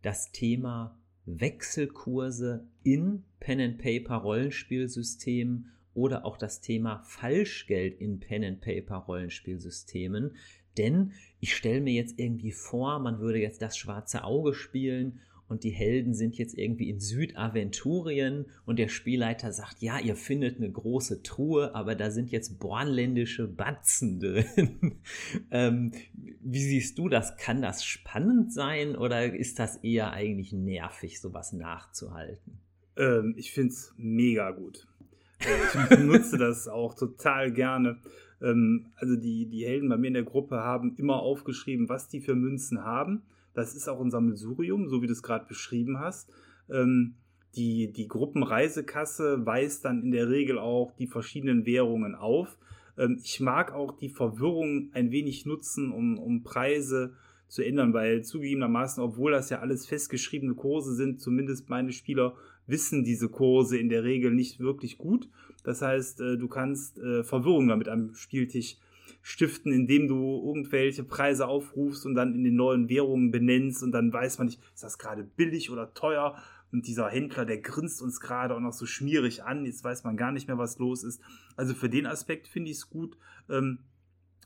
das 0.04 0.31
Thema 0.31 1.00
Wechselkurse 1.25 2.68
in 2.84 3.24
Pen-and-Paper-Rollenspielsystemen 3.40 5.72
oder 5.96 6.25
auch 6.25 6.38
das 6.38 6.62
Thema 6.62 7.02
Falschgeld 7.02 8.00
in 8.00 8.19
Pen-and-Paper-Rollenspielsystemen. 8.19 10.36
Denn 10.78 11.14
ich 11.40 11.56
stelle 11.56 11.81
mir 11.81 11.94
jetzt 11.94 12.19
irgendwie 12.19 12.52
vor, 12.52 13.00
man 13.00 13.19
würde 13.19 13.40
jetzt 13.40 13.64
das 13.64 13.75
schwarze 13.75 14.24
Auge 14.24 14.54
spielen 14.54 15.22
und 15.51 15.65
die 15.65 15.69
Helden 15.69 16.13
sind 16.13 16.37
jetzt 16.37 16.57
irgendwie 16.57 16.90
in 16.90 17.02
Südaventurien 17.02 18.45
und 18.66 18.80
der 18.80 18.87
Spielleiter 18.87 19.52
sagt, 19.52 19.81
ja, 19.81 19.99
ihr 19.99 20.16
findet 20.16 20.56
eine 20.56 20.71
große 20.71 21.23
Truhe, 21.23 21.76
aber 21.76 21.94
da 21.94 22.09
sind 22.09 22.31
jetzt 22.31 22.57
bornländische 22.57 23.49
Batzen 23.49 24.21
drin. 24.21 25.02
ähm, 25.52 25.92
wie 26.14 26.64
siehst 26.64 26.97
du 26.97 27.09
das? 27.09 27.35
Kann 27.35 27.61
das 27.61 27.83
spannend 27.83 28.54
sein 28.54 28.95
oder 28.95 29.35
ist 29.35 29.59
das 29.59 29.76
eher 29.83 30.14
eigentlich 30.14 30.54
nervig, 30.54 31.19
sowas 31.19 31.52
nachzuhalten? 31.52 32.61
Ähm, 32.95 33.33
ich 33.35 33.52
finde 33.52 33.73
es 33.73 33.94
mega 33.97 34.52
gut. 34.52 34.87
Äh, 35.40 35.94
ich 35.95 35.99
nutze 36.06 36.37
das 36.37 36.69
auch 36.69 36.94
total 36.94 37.52
gerne. 37.52 37.97
Ähm, 38.42 38.85
also 38.95 39.18
die, 39.18 39.47
die 39.47 39.66
Helden 39.66 39.90
bei 39.90 39.97
mir 39.97 40.07
in 40.07 40.14
der 40.14 40.23
Gruppe 40.23 40.61
haben 40.61 40.95
immer 40.95 41.19
aufgeschrieben, 41.19 41.90
was 41.90 42.07
die 42.07 42.21
für 42.21 42.35
Münzen 42.35 42.85
haben 42.85 43.23
das 43.54 43.76
ist 43.76 43.88
auch 43.88 44.00
ein 44.02 44.12
Sammelsurium, 44.12 44.88
so 44.88 45.02
wie 45.02 45.08
du 45.08 45.14
es 45.14 45.24
gerade 45.24 45.46
beschrieben 45.48 46.00
hast. 46.00 46.31
Ähm, 46.70 47.16
die, 47.56 47.92
die 47.92 48.08
Gruppenreisekasse 48.08 49.46
weist 49.46 49.84
dann 49.84 50.04
in 50.04 50.12
der 50.12 50.30
Regel 50.30 50.58
auch 50.58 50.92
die 50.98 51.08
verschiedenen 51.08 51.66
Währungen 51.66 52.16
auf. 52.16 52.58
Ähm, 52.98 53.20
ich 53.24 53.40
mag 53.40 53.74
auch 53.74 53.98
die 53.98 54.10
Verwirrung 54.10 54.90
ein 54.94 55.12
wenig 55.12 55.46
nutzen, 55.46 55.92
um, 55.92 56.18
um 56.18 56.44
Preise 56.44 57.14
zu 57.48 57.62
ändern, 57.62 57.94
weil 57.94 58.24
zugegebenermaßen, 58.24 59.04
obwohl 59.04 59.31
das 59.31 59.50
ja 59.50 59.60
alles 59.60 59.86
festgeschriebene 59.86 60.56
Kurse 60.56 60.96
sind, 60.96 61.20
zumindest 61.20 61.70
meine 61.70 61.92
Spieler 61.92 62.36
wissen 62.66 63.04
diese 63.04 63.28
Kurse 63.28 63.78
in 63.78 63.90
der 63.90 64.06
Regel 64.06 64.31
nicht 64.31 64.62
wirklich 64.62 64.98
gut. 64.98 65.28
Das 65.64 65.81
heißt, 65.81 66.22
äh, 66.22 66.38
du 66.38 66.48
kannst 66.48 67.00
äh, 67.00 67.24
Verwirrung 67.24 67.68
damit 67.68 67.90
am 67.90 68.16
Spieltisch 68.16 68.78
stiften, 69.21 69.71
indem 69.71 70.07
du 70.07 70.44
irgendwelche 70.45 71.04
Preise 71.04 71.47
aufrufst 71.47 72.06
und 72.06 72.16
dann 72.16 72.33
in 72.33 72.44
den 72.44 72.56
neuen 72.56 72.90
Währungen 72.90 73.31
benennst 73.31 73.83
und 73.83 73.92
dann 73.92 74.11
weiß 74.11 74.40
man 74.40 74.47
nicht, 74.47 74.59
ist 74.73 74.83
das 74.83 74.97
gerade 74.97 75.23
billig 75.23 75.69
oder 75.69 75.94
teuer 75.94 76.35
und 76.71 76.87
dieser 76.87 77.09
Händler, 77.09 77.45
der 77.45 77.59
grinst 77.59 78.01
uns 78.01 78.19
gerade 78.19 78.56
auch 78.56 78.59
noch 78.59 78.73
so 78.73 78.85
schmierig 78.85 79.44
an, 79.44 79.66
jetzt 79.66 79.83
weiß 79.83 80.04
man 80.04 80.18
gar 80.18 80.31
nicht 80.31 80.47
mehr, 80.47 80.57
was 80.57 80.80
los 80.80 81.04
ist. 81.04 81.21
Also 81.56 81.73
für 81.73 81.90
den 81.90 82.06
Aspekt 82.06 82.47
finde 82.47 82.71
ich 82.71 82.78
es 82.78 82.90
gut. 82.90 83.18
Ähm, 83.49 83.80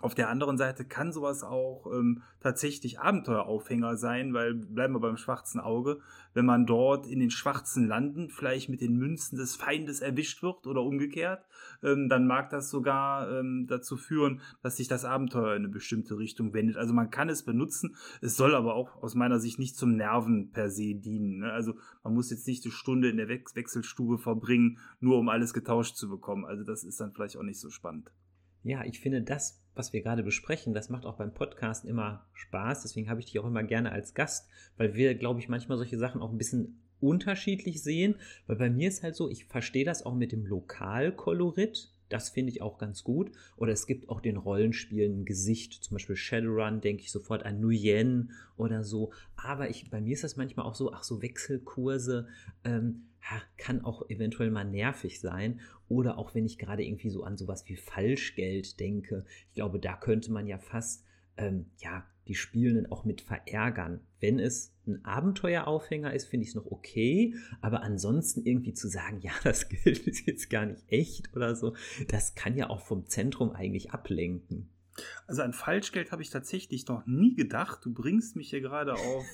auf 0.05 0.13
der 0.13 0.29
anderen 0.29 0.59
Seite 0.59 0.85
kann 0.85 1.11
sowas 1.11 1.43
auch 1.43 1.87
ähm, 1.91 2.21
tatsächlich 2.39 2.99
Abenteueraufhänger 2.99 3.97
sein, 3.97 4.35
weil 4.35 4.53
bleiben 4.53 4.93
wir 4.93 4.99
beim 4.99 5.17
schwarzen 5.17 5.59
Auge, 5.59 5.99
wenn 6.35 6.45
man 6.45 6.67
dort 6.67 7.07
in 7.07 7.19
den 7.19 7.31
schwarzen 7.31 7.87
Landen 7.87 8.29
vielleicht 8.29 8.69
mit 8.69 8.81
den 8.81 8.97
Münzen 8.97 9.35
des 9.35 9.55
Feindes 9.55 10.01
erwischt 10.01 10.43
wird 10.43 10.67
oder 10.67 10.83
umgekehrt, 10.83 11.43
ähm, 11.81 12.07
dann 12.07 12.27
mag 12.27 12.51
das 12.51 12.69
sogar 12.69 13.31
ähm, 13.31 13.65
dazu 13.67 13.97
führen, 13.97 14.41
dass 14.61 14.77
sich 14.77 14.87
das 14.87 15.05
Abenteuer 15.05 15.55
in 15.55 15.63
eine 15.63 15.69
bestimmte 15.69 16.19
Richtung 16.19 16.53
wendet. 16.53 16.77
Also 16.77 16.93
man 16.93 17.09
kann 17.09 17.29
es 17.29 17.41
benutzen, 17.41 17.95
es 18.21 18.37
soll 18.37 18.53
aber 18.53 18.75
auch 18.75 19.01
aus 19.01 19.15
meiner 19.15 19.39
Sicht 19.39 19.57
nicht 19.57 19.75
zum 19.75 19.95
Nerven 19.95 20.51
per 20.51 20.69
se 20.69 20.93
dienen. 20.93 21.39
Ne? 21.39 21.51
Also 21.51 21.73
man 22.03 22.13
muss 22.13 22.29
jetzt 22.29 22.45
nicht 22.45 22.63
eine 22.63 22.71
Stunde 22.71 23.09
in 23.09 23.17
der 23.17 23.27
Wechselstube 23.27 24.19
verbringen, 24.19 24.77
nur 24.99 25.17
um 25.17 25.29
alles 25.29 25.51
getauscht 25.51 25.95
zu 25.95 26.07
bekommen. 26.07 26.45
Also 26.45 26.63
das 26.63 26.83
ist 26.83 26.99
dann 26.99 27.11
vielleicht 27.11 27.37
auch 27.37 27.43
nicht 27.43 27.59
so 27.59 27.71
spannend. 27.71 28.11
Ja, 28.65 28.83
ich 28.83 28.99
finde 28.99 29.21
das, 29.21 29.61
was 29.75 29.93
wir 29.93 30.01
gerade 30.01 30.23
besprechen, 30.23 30.73
das 30.73 30.89
macht 30.89 31.05
auch 31.05 31.17
beim 31.17 31.35
Podcast 31.35 31.85
immer 31.85 32.25
Spaß. 32.33 32.81
Deswegen 32.81 33.11
habe 33.11 33.19
ich 33.19 33.27
dich 33.27 33.37
auch 33.37 33.45
immer 33.45 33.61
gerne 33.61 33.91
als 33.91 34.15
Gast, 34.15 34.49
weil 34.75 34.95
wir, 34.95 35.13
glaube 35.13 35.39
ich, 35.39 35.47
manchmal 35.47 35.77
solche 35.77 35.99
Sachen 35.99 36.19
auch 36.19 36.31
ein 36.31 36.39
bisschen 36.39 36.79
unterschiedlich 36.99 37.83
sehen, 37.83 38.15
weil 38.47 38.55
bei 38.55 38.71
mir 38.71 38.87
ist 38.87 39.03
halt 39.03 39.15
so, 39.15 39.29
ich 39.29 39.45
verstehe 39.45 39.85
das 39.85 40.03
auch 40.03 40.15
mit 40.15 40.31
dem 40.31 40.47
Lokalkolorit. 40.47 41.91
Das 42.09 42.29
finde 42.29 42.51
ich 42.51 42.63
auch 42.63 42.79
ganz 42.79 43.03
gut. 43.03 43.31
Oder 43.55 43.71
es 43.71 43.85
gibt 43.85 44.09
auch 44.09 44.19
den 44.19 44.37
Rollenspielen 44.37 45.25
Gesicht. 45.25 45.83
Zum 45.83 45.93
Beispiel 45.93 46.15
Shadowrun 46.15 46.81
denke 46.81 47.03
ich 47.03 47.11
sofort 47.11 47.45
an 47.45 47.59
Nuyen 47.59 48.31
oder 48.57 48.83
so. 48.83 49.13
Aber 49.35 49.69
ich, 49.69 49.91
bei 49.91 50.01
mir 50.01 50.13
ist 50.13 50.23
das 50.23 50.37
manchmal 50.37 50.65
auch 50.65 50.75
so, 50.75 50.91
ach 50.91 51.03
so 51.03 51.21
Wechselkurse 51.21 52.27
ähm, 52.63 53.03
kann 53.57 53.83
auch 53.83 54.09
eventuell 54.09 54.51
mal 54.51 54.65
nervig 54.65 55.19
sein. 55.19 55.61
Oder 55.87 56.17
auch 56.17 56.35
wenn 56.35 56.45
ich 56.45 56.57
gerade 56.57 56.83
irgendwie 56.83 57.09
so 57.09 57.23
an 57.23 57.37
sowas 57.37 57.67
wie 57.67 57.75
Falschgeld 57.75 58.79
denke. 58.79 59.25
Ich 59.49 59.55
glaube, 59.55 59.79
da 59.79 59.95
könnte 59.95 60.31
man 60.31 60.47
ja 60.47 60.57
fast 60.57 61.05
ähm, 61.37 61.65
ja, 61.77 62.05
die 62.27 62.35
Spielenden 62.35 62.91
auch 62.91 63.05
mit 63.05 63.21
verärgern. 63.21 64.01
Wenn 64.19 64.39
es 64.39 64.73
ein 64.87 65.03
Abenteueraufhänger 65.05 66.13
ist, 66.13 66.27
finde 66.27 66.43
ich 66.43 66.49
es 66.49 66.55
noch 66.55 66.71
okay, 66.71 67.35
aber 67.61 67.83
ansonsten 67.83 68.43
irgendwie 68.45 68.73
zu 68.73 68.87
sagen, 68.87 69.19
ja, 69.21 69.31
das 69.43 69.69
Geld 69.69 69.99
ist 70.07 70.25
jetzt 70.25 70.49
gar 70.49 70.65
nicht 70.65 70.83
echt 70.87 71.35
oder 71.35 71.55
so, 71.55 71.75
das 72.07 72.35
kann 72.35 72.57
ja 72.57 72.69
auch 72.69 72.81
vom 72.81 73.07
Zentrum 73.07 73.51
eigentlich 73.51 73.91
ablenken. 73.91 74.69
Also 75.27 75.41
an 75.41 75.53
Falschgeld 75.53 76.11
habe 76.11 76.21
ich 76.21 76.29
tatsächlich 76.29 76.87
noch 76.87 77.05
nie 77.05 77.35
gedacht. 77.35 77.83
Du 77.83 77.93
bringst 77.93 78.37
mich 78.37 78.49
hier 78.49 78.61
gerade 78.61 78.93
auf 78.93 79.25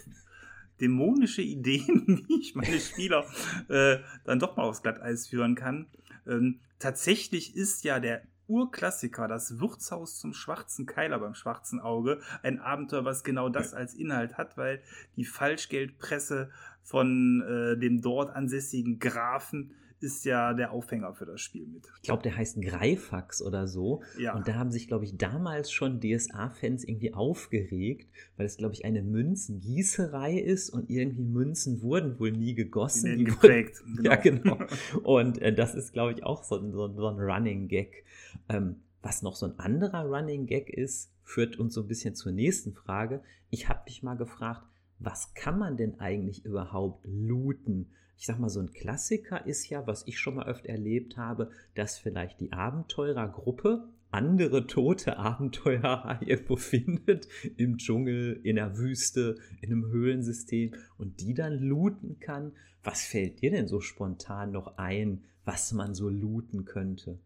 dämonische 0.81 1.41
Ideen, 1.41 2.25
wie 2.27 2.39
ich 2.39 2.55
meine 2.55 2.79
Spieler 2.79 3.25
äh, 3.69 4.00
dann 4.25 4.39
doch 4.39 4.57
mal 4.57 4.63
aufs 4.63 4.81
Glatteis 4.81 5.27
führen 5.27 5.55
kann. 5.55 5.88
Ähm, 6.27 6.59
tatsächlich 6.79 7.55
ist 7.55 7.83
ja 7.83 8.00
der 8.00 8.23
Urklassiker, 8.47 9.29
das 9.29 9.59
Wirtshaus 9.59 10.19
zum 10.19 10.33
schwarzen 10.33 10.85
Keiler 10.85 11.19
beim 11.19 11.35
schwarzen 11.35 11.79
Auge. 11.79 12.19
Ein 12.43 12.59
Abenteuer, 12.59 13.05
was 13.05 13.23
genau 13.23 13.47
das 13.47 13.73
als 13.73 13.93
Inhalt 13.93 14.38
hat, 14.38 14.57
weil 14.57 14.81
die 15.15 15.23
Falschgeldpresse 15.23 16.50
von 16.83 17.41
äh, 17.41 17.77
dem 17.77 18.01
dort 18.01 18.35
ansässigen 18.35 19.00
Grafen 19.00 19.73
ist 20.01 20.25
ja 20.25 20.53
der 20.53 20.72
Aufhänger 20.72 21.13
für 21.13 21.25
das 21.25 21.41
Spiel 21.41 21.65
mit. 21.65 21.88
Ich 21.98 22.03
glaube, 22.03 22.24
der 22.24 22.36
heißt 22.36 22.62
Greifax 22.62 23.41
oder 23.41 23.67
so. 23.67 24.01
Ja. 24.17 24.36
Und 24.36 24.48
da 24.48 24.55
haben 24.55 24.72
sich, 24.72 24.88
glaube 24.88 25.05
ich, 25.05 25.17
damals 25.17 25.72
schon 25.72 26.00
DSA-Fans 26.00 26.84
irgendwie 26.84 27.13
aufgeregt, 27.13 28.10
weil 28.38 28.46
es, 28.46 28.58
glaube 28.58 28.74
ich, 28.74 28.86
eine 28.86 29.03
Münzengießerei 29.03 30.38
ist 30.38 30.70
und 30.70 30.89
irgendwie 30.89 31.24
Münzen 31.24 31.81
wurden 31.81 32.20
wohl 32.20 32.31
nie 32.31 32.55
gegossen. 32.55 33.17
Die 33.17 33.24
geprägt. 33.24 33.81
Wurden, 33.81 33.96
genau. 33.96 34.10
Ja, 34.12 34.15
genau. 34.15 34.58
Und 35.03 35.41
äh, 35.41 35.53
das 35.53 35.75
ist, 35.75 35.93
glaube 35.93 36.13
ich, 36.13 36.24
auch 36.24 36.43
so, 36.43 36.60
so, 36.72 36.93
so 36.93 37.08
ein 37.08 37.20
Running 37.20 37.67
Gag. 37.67 38.03
Ähm, 38.50 38.77
was 39.01 39.22
noch 39.22 39.36
so 39.36 39.46
ein 39.46 39.58
anderer 39.60 40.05
Running 40.05 40.46
Gag 40.46 40.70
ist, 40.70 41.12
führt 41.24 41.58
uns 41.58 41.74
so 41.74 41.81
ein 41.81 41.88
bisschen 41.88 42.15
zur 42.15 42.31
nächsten 42.31 42.74
Frage. 42.74 43.22
Ich 43.50 43.70
habe 43.70 43.81
mich 43.86 44.03
mal 44.03 44.15
gefragt, 44.15 44.63
was 45.00 45.34
kann 45.34 45.58
man 45.58 45.77
denn 45.77 46.00
eigentlich 46.00 46.46
überhaupt 46.46 47.05
looten? 47.05 47.91
Ich 48.18 48.25
sag 48.25 48.39
mal, 48.39 48.50
so 48.50 48.60
ein 48.60 48.74
Klassiker 48.74 49.46
ist 49.46 49.70
ja, 49.70 49.88
was 49.88 50.06
ich 50.08 50.20
schon 50.20 50.36
mal 50.36 50.48
öfter 50.48 50.70
erlebt 50.70 51.18
habe, 51.18 51.51
dass 51.75 51.98
vielleicht 51.98 52.39
die 52.39 52.53
Abenteurergruppe 52.53 53.89
andere 54.12 54.68
tote 54.68 55.18
Abenteurer 55.18 56.20
irgendwo 56.25 56.58
findet, 56.58 57.27
im 57.58 57.77
Dschungel, 57.77 58.39
in 58.44 58.58
der 58.58 58.77
Wüste, 58.77 59.38
in 59.62 59.72
einem 59.72 59.88
Höhlensystem 59.88 60.75
und 60.98 61.22
die 61.22 61.34
dann 61.34 61.60
looten 61.60 62.20
kann. 62.20 62.51
Was 62.84 63.03
fällt 63.03 63.41
dir 63.41 63.51
denn 63.51 63.68
so 63.68 63.80
spontan 63.80 64.51
noch 64.51 64.77
ein, 64.77 65.24
was 65.46 65.72
man 65.72 65.96
so 65.96 66.10
looten 66.10 66.65
könnte? 66.65 67.20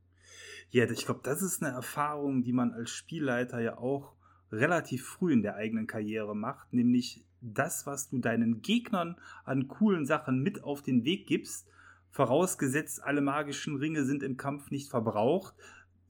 Ja, 0.72 0.90
ich 0.90 1.06
glaube, 1.06 1.22
das 1.24 1.42
ist 1.42 1.64
eine 1.64 1.74
Erfahrung, 1.74 2.44
die 2.44 2.54
man 2.54 2.74
als 2.74 2.90
Spielleiter 2.90 3.60
ja 3.62 3.78
auch 3.78 4.15
relativ 4.52 5.06
früh 5.06 5.34
in 5.34 5.42
der 5.42 5.56
eigenen 5.56 5.88
Karriere 5.88 6.36
macht, 6.36 6.74
nämlich 6.74 7.24
das, 7.42 7.86
was 7.86 8.10
du 8.10 8.20
deinen 8.20 8.62
Gegnern 8.62 9.16
an 9.44 9.68
coolen 9.68 10.06
Sachen 10.06 10.42
mit 10.42 10.64
auf 10.64 10.82
den 10.82 11.04
Weg 11.04 11.28
gibst, 11.28 11.68
vorausgesetzt 12.12 13.04
alle 13.04 13.22
magischen 13.22 13.76
Ringe 13.76 14.06
sind 14.06 14.24
im 14.24 14.38
Kampf 14.38 14.72
nicht 14.72 14.90
verbraucht, 14.90 15.54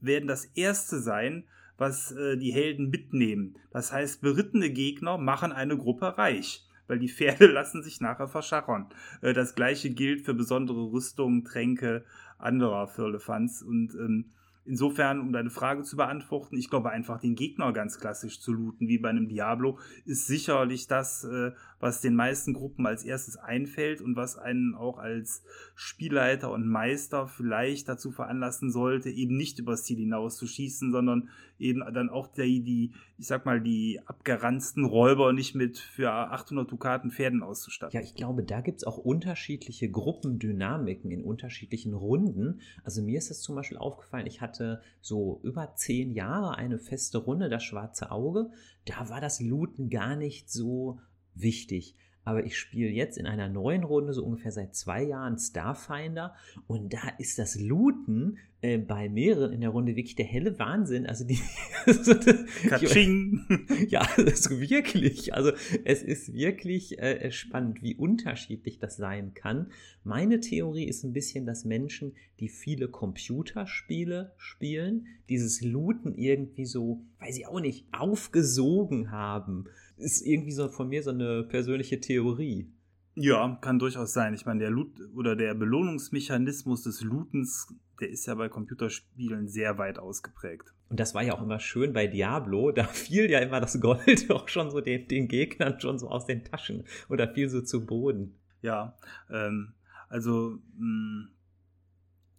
werden 0.01 0.27
das 0.27 0.45
erste 0.45 0.99
sein, 0.99 1.45
was 1.77 2.11
äh, 2.11 2.37
die 2.37 2.53
Helden 2.53 2.89
mitnehmen. 2.89 3.57
Das 3.71 3.91
heißt, 3.91 4.21
berittene 4.21 4.69
Gegner 4.69 5.17
machen 5.17 5.51
eine 5.51 5.77
Gruppe 5.77 6.17
reich, 6.17 6.65
weil 6.87 6.99
die 6.99 7.09
Pferde 7.09 7.47
lassen 7.51 7.83
sich 7.83 7.99
nachher 8.01 8.27
verschachern. 8.27 8.89
Äh, 9.21 9.33
das 9.33 9.55
gleiche 9.55 9.89
gilt 9.89 10.21
für 10.21 10.33
besondere 10.33 10.91
Rüstungen, 10.91 11.43
Tränke 11.43 12.05
anderer 12.37 12.87
Firlefanz 12.87 13.61
und 13.61 13.95
ähm, 13.95 14.31
Insofern, 14.65 15.19
um 15.19 15.31
deine 15.31 15.51
Frage 15.51 15.83
zu 15.83 15.95
beantworten, 15.95 16.57
ich 16.57 16.71
glaube 16.71 16.89
einfach 16.89 17.19
den 17.19 17.35
Gegner 17.35 17.71
ganz 17.71 17.99
klassisch 17.99 18.41
zu 18.41 18.51
looten, 18.51 18.87
wie 18.87 18.97
bei 18.97 19.09
einem 19.09 19.29
Diablo, 19.29 19.77
ist 20.05 20.25
sicherlich 20.25 20.87
das, 20.87 21.23
äh, 21.23 21.51
was 21.79 22.01
den 22.01 22.15
meisten 22.15 22.53
Gruppen 22.53 22.85
als 22.85 23.03
erstes 23.03 23.37
einfällt 23.37 24.01
und 24.01 24.15
was 24.15 24.37
einen 24.37 24.75
auch 24.75 24.97
als 24.97 25.43
Spielleiter 25.75 26.51
und 26.51 26.67
Meister 26.67 27.27
vielleicht 27.27 27.89
dazu 27.89 28.11
veranlassen 28.11 28.71
sollte, 28.71 29.09
eben 29.09 29.37
nicht 29.37 29.59
übers 29.59 29.83
Ziel 29.83 29.97
hinaus 29.97 30.37
zu 30.37 30.47
schießen, 30.47 30.91
sondern 30.91 31.29
eben 31.59 31.81
dann 31.93 32.09
auch 32.09 32.27
die, 32.27 32.63
die 32.63 32.93
ich 33.17 33.27
sag 33.27 33.45
mal, 33.45 33.61
die 33.61 34.01
abgeranzten 34.05 34.83
Räuber 34.83 35.31
nicht 35.31 35.55
mit 35.55 35.77
für 35.77 36.11
800 36.11 36.69
Dukaten 36.69 37.11
Pferden 37.11 37.43
auszustatten. 37.43 37.95
Ja, 37.97 38.03
ich 38.03 38.15
glaube, 38.15 38.43
da 38.43 38.59
gibt 38.61 38.79
es 38.79 38.83
auch 38.83 38.97
unterschiedliche 38.97 39.89
Gruppendynamiken 39.89 41.11
in 41.11 41.23
unterschiedlichen 41.23 41.93
Runden. 41.93 42.59
Also 42.83 43.01
mir 43.01 43.17
ist 43.17 43.31
es 43.31 43.41
zum 43.41 43.55
Beispiel 43.55 43.77
aufgefallen, 43.77 44.27
ich 44.27 44.41
hatte 44.41 44.81
so 44.99 45.39
über 45.43 45.75
zehn 45.75 46.11
Jahre 46.11 46.57
eine 46.57 46.77
feste 46.77 47.19
Runde, 47.19 47.49
das 47.49 47.63
schwarze 47.63 48.11
Auge. 48.11 48.49
Da 48.85 49.09
war 49.09 49.21
das 49.21 49.39
Looten 49.39 49.89
gar 49.89 50.15
nicht 50.15 50.49
so 50.49 50.99
wichtig 51.35 51.95
aber 52.25 52.43
ich 52.43 52.57
spiele 52.57 52.89
jetzt 52.89 53.17
in 53.17 53.27
einer 53.27 53.47
neuen 53.47 53.83
Runde, 53.83 54.11
so 54.11 54.25
ungefähr 54.25 54.51
seit 54.51 54.75
zwei 54.75 55.03
Jahren, 55.03 55.37
Starfinder 55.37 56.33
und 56.65 56.91
da 56.91 57.09
ist 57.19 57.37
das 57.37 57.59
Looten 57.59 58.39
äh, 58.61 58.79
bei 58.79 59.09
mehreren 59.09 59.53
in 59.53 59.61
der 59.61 59.69
Runde 59.69 59.95
wirklich 59.95 60.15
der 60.15 60.25
helle 60.25 60.57
Wahnsinn. 60.57 61.05
Also 61.05 61.23
die. 61.23 61.39
Katsching! 62.67 63.45
ja, 63.89 64.01
also 64.17 64.59
wirklich. 64.59 65.35
Also 65.35 65.51
es 65.83 66.01
ist 66.01 66.33
wirklich 66.33 66.97
äh, 66.97 67.31
spannend, 67.31 67.83
wie 67.83 67.93
unterschiedlich 67.93 68.79
das 68.79 68.97
sein 68.97 69.35
kann. 69.35 69.67
Meine 70.03 70.39
Theorie 70.39 70.85
ist 70.85 71.03
ein 71.03 71.13
bisschen, 71.13 71.45
dass 71.45 71.63
Menschen, 71.63 72.15
die 72.39 72.49
viele 72.49 72.87
Computerspiele 72.87 74.33
spielen, 74.37 75.05
dieses 75.29 75.61
Looten 75.61 76.15
irgendwie 76.15 76.65
so, 76.65 77.03
weiß 77.19 77.37
ich 77.37 77.45
auch 77.45 77.59
nicht, 77.59 77.85
aufgesogen 77.91 79.11
haben 79.11 79.65
ist 79.97 80.25
irgendwie 80.25 80.51
so 80.51 80.67
von 80.69 80.89
mir 80.89 81.03
so 81.03 81.11
eine 81.11 81.43
persönliche 81.43 81.99
Theorie. 81.99 82.71
Ja, 83.15 83.57
kann 83.61 83.79
durchaus 83.79 84.13
sein. 84.13 84.33
Ich 84.33 84.45
meine, 84.45 84.59
der 84.59 84.69
Loot 84.69 84.99
oder 85.15 85.37
der 85.37 85.53
Belohnungsmechanismus 85.53 86.83
des 86.83 87.01
Lootens, 87.01 87.73
der 88.01 88.09
ist 88.09 88.25
ja 88.25 88.35
bei 88.35 88.49
Computerspielen 88.49 89.47
sehr 89.47 89.77
weit 89.77 89.99
ausgeprägt. 89.99 90.73
Und 90.89 90.99
das 90.99 91.15
war 91.15 91.23
ja 91.23 91.33
auch 91.33 91.41
immer 91.41 91.59
schön 91.59 91.93
bei 91.93 92.07
Diablo. 92.07 92.71
Da 92.71 92.83
fiel 92.87 93.29
ja 93.31 93.39
immer 93.39 93.61
das 93.61 93.79
Gold 93.79 94.29
auch 94.29 94.49
schon 94.49 94.69
so 94.69 94.81
den, 94.81 95.07
den 95.07 95.29
Gegnern 95.29 95.79
schon 95.79 95.97
so 95.97 96.09
aus 96.09 96.25
den 96.25 96.43
Taschen 96.43 96.83
oder 97.09 97.33
fiel 97.33 97.49
so 97.49 97.61
zu 97.61 97.85
Boden. 97.85 98.35
Ja, 98.61 98.97
ähm, 99.29 99.73
also 100.09 100.59
mh, 100.77 100.85
mm, 100.85 101.29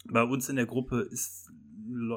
bei 0.09 0.23
uns 0.23 0.49
in 0.49 0.57
der 0.57 0.67
Gruppe 0.67 1.01
ist 1.01 1.51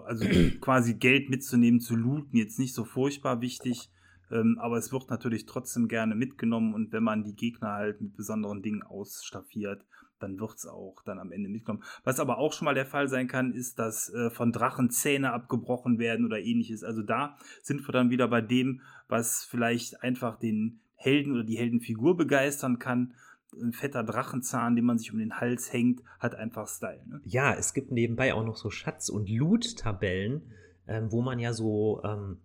also 0.05 0.25
quasi 0.61 0.95
Geld 0.95 1.29
mitzunehmen, 1.29 1.79
zu 1.79 1.95
looten, 1.95 2.35
jetzt 2.37 2.59
nicht 2.59 2.73
so 2.73 2.83
furchtbar 2.83 3.41
wichtig. 3.41 3.89
Ähm, 4.31 4.57
aber 4.59 4.77
es 4.77 4.91
wird 4.91 5.09
natürlich 5.09 5.45
trotzdem 5.45 5.87
gerne 5.87 6.15
mitgenommen 6.15 6.73
und 6.73 6.91
wenn 6.91 7.03
man 7.03 7.23
die 7.23 7.35
Gegner 7.35 7.73
halt 7.73 8.01
mit 8.01 8.15
besonderen 8.15 8.61
Dingen 8.61 8.83
ausstaffiert, 8.83 9.85
dann 10.19 10.39
wird 10.39 10.55
es 10.55 10.67
auch 10.67 11.01
dann 11.05 11.19
am 11.19 11.31
Ende 11.31 11.49
mitgenommen. 11.49 11.83
Was 12.03 12.19
aber 12.19 12.37
auch 12.37 12.53
schon 12.53 12.65
mal 12.65 12.75
der 12.75 12.85
Fall 12.85 13.07
sein 13.07 13.27
kann, 13.27 13.53
ist, 13.53 13.79
dass 13.79 14.13
äh, 14.13 14.29
von 14.29 14.51
Drachen 14.51 14.89
Zähne 14.89 15.31
abgebrochen 15.31 15.97
werden 15.97 16.25
oder 16.25 16.39
ähnliches. 16.39 16.83
Also 16.83 17.01
da 17.01 17.37
sind 17.61 17.87
wir 17.87 17.91
dann 17.91 18.09
wieder 18.09 18.27
bei 18.27 18.41
dem, 18.41 18.81
was 19.07 19.43
vielleicht 19.43 20.03
einfach 20.03 20.37
den 20.37 20.81
Helden 20.95 21.33
oder 21.33 21.43
die 21.43 21.57
Heldenfigur 21.57 22.17
begeistern 22.17 22.79
kann. 22.79 23.13
Ein 23.59 23.73
fetter 23.73 24.03
Drachenzahn, 24.03 24.75
den 24.75 24.85
man 24.85 24.99
sich 24.99 25.11
um 25.11 25.17
den 25.17 25.39
Hals 25.39 25.73
hängt, 25.73 26.01
hat 26.19 26.35
einfach 26.35 26.67
Style. 26.67 27.01
Ne? 27.07 27.21
Ja, 27.23 27.53
es 27.53 27.73
gibt 27.73 27.91
nebenbei 27.91 28.33
auch 28.33 28.45
noch 28.45 28.57
so 28.57 28.69
Schatz- 28.69 29.09
und 29.09 29.29
Loot-Tabellen, 29.29 30.51
ähm, 30.87 31.11
wo 31.11 31.21
man 31.21 31.39
ja 31.39 31.53
so 31.53 32.03
ähm, 32.03 32.41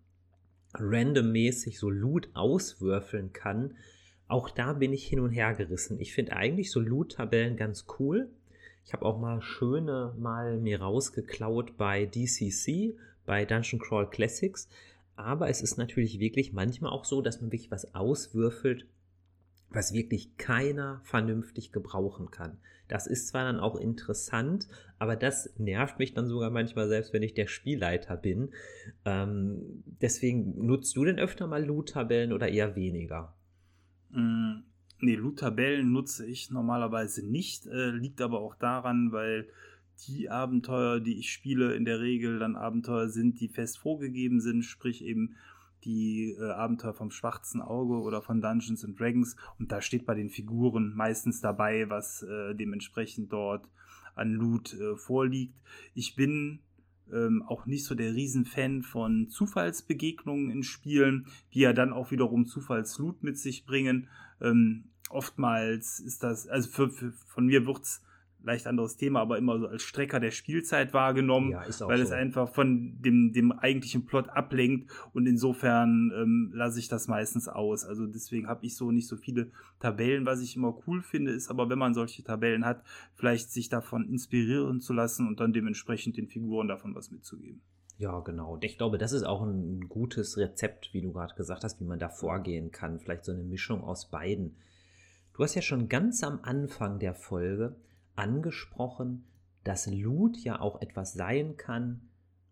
randommäßig 0.75 1.79
so 1.79 1.91
Loot 1.91 2.29
auswürfeln 2.35 3.33
kann. 3.33 3.75
Auch 4.29 4.51
da 4.51 4.73
bin 4.75 4.93
ich 4.93 5.07
hin 5.07 5.21
und 5.21 5.31
her 5.31 5.55
gerissen. 5.55 6.01
Ich 6.01 6.13
finde 6.13 6.35
eigentlich 6.35 6.71
so 6.71 6.81
Loot-Tabellen 6.81 7.57
ganz 7.57 7.87
cool. 7.99 8.29
Ich 8.85 8.93
habe 8.93 9.05
auch 9.05 9.19
mal 9.19 9.41
schöne 9.41 10.15
mal 10.19 10.59
mir 10.59 10.81
rausgeklaut 10.81 11.77
bei 11.77 12.07
DCC, 12.07 12.97
bei 13.25 13.45
Dungeon 13.45 13.81
Crawl 13.81 14.09
Classics. 14.11 14.69
Aber 15.17 15.49
es 15.49 15.63
ist 15.63 15.79
natürlich 15.79 16.19
wirklich 16.19 16.53
manchmal 16.53 16.91
auch 16.91 17.05
so, 17.05 17.23
dass 17.23 17.41
man 17.41 17.53
wirklich 17.53 17.71
was 17.71 17.95
auswürfelt, 17.95 18.87
was 19.75 19.93
wirklich 19.93 20.37
keiner 20.37 21.01
vernünftig 21.05 21.73
gebrauchen 21.73 22.31
kann. 22.31 22.59
Das 22.89 23.07
ist 23.07 23.29
zwar 23.29 23.45
dann 23.45 23.61
auch 23.61 23.77
interessant, 23.77 24.69
aber 24.99 25.17
das 25.17 25.55
nervt 25.59 25.99
mich 25.99 26.15
dann 26.15 26.29
sogar 26.29 26.51
manchmal 26.51 26.89
selbst, 26.89 27.13
wenn 27.13 27.23
ich 27.23 27.35
der 27.35 27.47
Spielleiter 27.47 28.17
bin. 28.17 28.51
Ähm, 29.05 29.83
deswegen 30.01 30.67
nutzt 30.67 30.95
du 30.97 31.05
denn 31.05 31.19
öfter 31.19 31.47
mal 31.47 31.65
Loot-Tabellen 31.65 32.33
oder 32.33 32.49
eher 32.49 32.77
weniger? 32.77 33.35
Mm, 34.11 34.65
Nee, 35.05 35.17
Loot-Tabellen 35.17 35.93
nutze 35.93 36.27
ich 36.27 36.51
normalerweise 36.51 37.27
nicht. 37.27 37.67
Äh, 37.67 37.91
liegt 37.91 38.23
aber 38.23 38.41
auch 38.41 38.55
daran, 38.55 39.13
weil 39.13 39.49
die 40.09 40.31
Abenteuer, 40.31 40.99
die 40.99 41.19
ich 41.19 41.31
spiele, 41.31 41.75
in 41.75 41.85
der 41.85 42.01
Regel 42.01 42.39
dann 42.39 42.57
Abenteuer 42.57 43.09
sind, 43.09 43.39
die 43.39 43.49
fest 43.49 43.79
vorgegeben 43.79 44.41
sind, 44.41 44.63
sprich 44.63 45.05
eben 45.05 45.37
die 45.85 46.37
äh, 46.39 46.51
Abenteuer 46.51 46.95
vom 46.95 47.11
Schwarzen 47.11 47.61
Auge 47.61 48.01
oder 48.01 48.23
von 48.23 48.41
Dungeons 48.41 48.85
and 48.85 48.99
Dragons. 48.99 49.37
Und 49.59 49.73
da 49.73 49.81
steht 49.81 50.07
bei 50.07 50.15
den 50.15 50.31
Figuren 50.31 50.95
meistens 50.95 51.41
dabei, 51.41 51.89
was 51.89 52.23
äh, 52.23 52.55
dementsprechend 52.55 53.33
dort 53.33 53.69
an 54.15 54.33
Loot 54.33 54.75
äh, 54.75 54.97
vorliegt. 54.97 55.55
Ich 55.95 56.15
bin 56.17 56.61
ähm, 57.13 57.43
auch 57.47 57.67
nicht 57.67 57.85
so 57.85 57.95
der 57.95 58.15
Riesenfan 58.15 58.83
von 58.83 59.29
Zufallsbegegnungen 59.29 60.51
in 60.51 60.63
Spielen, 60.63 61.27
die 61.53 61.61
ja 61.61 61.73
dann 61.73 61.93
auch 61.93 62.11
wiederum 62.11 62.47
Zufallsloot 62.47 63.23
mit 63.23 63.39
sich 63.39 63.67
bringen. 63.67 64.09
Ähm, 64.41 64.85
oftmals 65.11 66.01
ist 66.01 66.23
das, 66.23 66.47
also 66.49 66.71
für, 66.71 66.91
für, 66.91 67.13
von 67.13 67.47
mir 67.47 67.67
wird's 67.67 68.03
leicht 68.45 68.67
anderes 68.67 68.97
Thema, 68.97 69.21
aber 69.21 69.39
immer 69.39 69.59
so 69.59 69.67
als 69.67 69.83
Strecker 69.83 70.21
der 70.21 70.31
Spielzeit 70.31 70.93
wahrgenommen, 70.93 71.51
ja, 71.51 71.65
weil 71.81 71.99
so. 71.99 72.05
es 72.05 72.13
einfach 72.13 72.49
von 72.49 73.01
dem, 73.01 73.33
dem 73.33 73.53
eigentlichen 73.53 74.05
Plot 74.07 74.29
ablenkt 74.29 74.91
und 75.13 75.27
insofern 75.27 76.13
ähm, 76.15 76.53
lasse 76.55 76.79
ich 76.79 76.89
das 76.89 77.09
meistens 77.09 77.49
aus. 77.49 77.85
Also 77.85 78.07
deswegen 78.07 78.47
habe 78.47 78.65
ich 78.65 78.77
so 78.77 78.91
nicht 78.91 79.09
so 79.09 79.17
viele 79.17 79.51
Tabellen. 79.81 80.27
Was 80.27 80.43
ich 80.43 80.57
immer 80.57 80.77
cool 80.87 81.03
finde, 81.03 81.33
ist 81.33 81.51
aber, 81.51 81.69
wenn 81.71 81.79
man 81.79 81.95
solche 81.95 82.23
Tabellen 82.23 82.65
hat, 82.65 82.85
vielleicht 83.15 83.51
sich 83.51 83.69
davon 83.69 84.09
inspirieren 84.09 84.81
zu 84.81 84.93
lassen 84.93 85.27
und 85.27 85.41
dann 85.41 85.53
dementsprechend 85.53 86.17
den 86.17 86.29
Figuren 86.29 86.69
davon 86.69 86.95
was 86.95 87.11
mitzugeben. 87.11 87.63
Ja, 87.97 88.21
genau. 88.21 88.59
Ich 88.61 88.77
glaube, 88.77 88.99
das 88.99 89.13
ist 89.13 89.23
auch 89.23 89.43
ein 89.43 89.89
gutes 89.89 90.37
Rezept, 90.37 90.93
wie 90.93 91.01
du 91.01 91.13
gerade 91.13 91.35
gesagt 91.35 91.65
hast, 91.65 91.81
wie 91.81 91.85
man 91.85 91.99
da 91.99 92.09
vorgehen 92.09 92.73
kann. 92.73 92.99
Vielleicht 92.99 93.25
so 93.25 93.33
eine 93.33 93.45
Mischung 93.45 93.83
aus 93.83 94.11
beiden. 94.11 94.57
Du 95.33 95.43
hast 95.43 95.55
ja 95.55 95.63
schon 95.63 95.89
ganz 95.89 96.23
am 96.23 96.41
Anfang 96.43 96.99
der 96.99 97.15
Folge 97.15 97.77
angesprochen, 98.17 99.25
dass 99.65 99.87
Loot 99.87 100.39
ja 100.39 100.61
auch 100.61 100.81
etwas 100.81 101.15
sein 101.15 101.57
kann, 101.57 102.03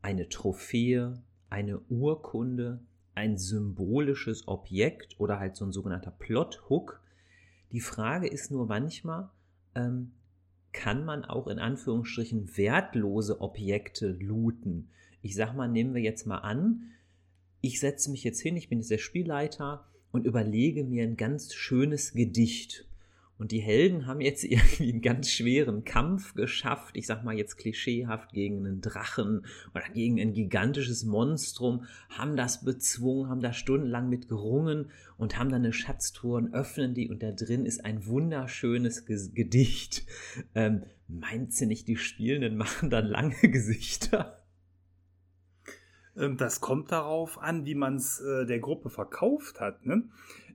eine 0.00 0.28
Trophäe, 0.28 1.22
eine 1.50 1.78
Urkunde, 1.88 2.80
ein 3.14 3.36
symbolisches 3.36 4.48
Objekt 4.48 5.20
oder 5.20 5.38
halt 5.38 5.56
so 5.56 5.64
ein 5.66 5.72
sogenannter 5.72 6.10
Plot-Hook. 6.10 7.00
Die 7.70 7.80
Frage 7.80 8.26
ist 8.26 8.50
nur 8.50 8.66
manchmal, 8.66 9.28
ähm, 9.74 10.12
kann 10.72 11.04
man 11.04 11.24
auch 11.24 11.46
in 11.46 11.58
Anführungsstrichen 11.58 12.56
wertlose 12.56 13.40
Objekte 13.40 14.12
looten? 14.12 14.88
Ich 15.20 15.34
sag 15.34 15.54
mal, 15.54 15.68
nehmen 15.68 15.94
wir 15.94 16.02
jetzt 16.02 16.26
mal 16.26 16.38
an, 16.38 16.92
ich 17.60 17.78
setze 17.78 18.10
mich 18.10 18.24
jetzt 18.24 18.40
hin, 18.40 18.56
ich 18.56 18.68
bin 18.68 18.78
jetzt 18.78 18.90
der 18.90 18.98
Spielleiter 18.98 19.86
und 20.10 20.26
überlege 20.26 20.84
mir 20.84 21.04
ein 21.04 21.16
ganz 21.16 21.54
schönes 21.54 22.12
Gedicht 22.12 22.86
und 23.42 23.50
die 23.50 23.58
Helden 23.58 24.06
haben 24.06 24.20
jetzt 24.20 24.44
irgendwie 24.48 24.92
einen 24.92 25.02
ganz 25.02 25.28
schweren 25.28 25.82
Kampf 25.82 26.34
geschafft, 26.34 26.96
ich 26.96 27.08
sag 27.08 27.24
mal 27.24 27.36
jetzt 27.36 27.56
klischeehaft 27.56 28.32
gegen 28.32 28.64
einen 28.64 28.80
Drachen 28.80 29.44
oder 29.74 29.82
gegen 29.92 30.20
ein 30.20 30.32
gigantisches 30.32 31.02
Monstrum, 31.02 31.84
haben 32.08 32.36
das 32.36 32.64
bezwungen, 32.64 33.28
haben 33.28 33.40
da 33.40 33.52
stundenlang 33.52 34.08
mit 34.08 34.28
gerungen 34.28 34.92
und 35.16 35.40
haben 35.40 35.50
dann 35.50 35.62
eine 35.62 35.72
Schatztruhe 35.72 36.36
und 36.36 36.54
öffnen 36.54 36.94
die 36.94 37.10
und 37.10 37.20
da 37.20 37.32
drin 37.32 37.66
ist 37.66 37.84
ein 37.84 38.06
wunderschönes 38.06 39.06
Gedicht. 39.06 40.06
Ähm, 40.54 40.84
meint 41.08 41.52
sie 41.52 41.66
nicht, 41.66 41.88
die 41.88 41.96
Spielenden 41.96 42.56
machen 42.56 42.90
dann 42.90 43.06
lange 43.06 43.34
Gesichter? 43.40 44.40
Ähm, 46.16 46.36
das 46.36 46.60
kommt 46.60 46.92
darauf 46.92 47.38
an, 47.38 47.66
wie 47.66 47.74
man 47.74 47.96
es 47.96 48.20
äh, 48.20 48.46
der 48.46 48.60
Gruppe 48.60 48.88
verkauft 48.88 49.58
hat. 49.58 49.84
Ne? 49.84 50.04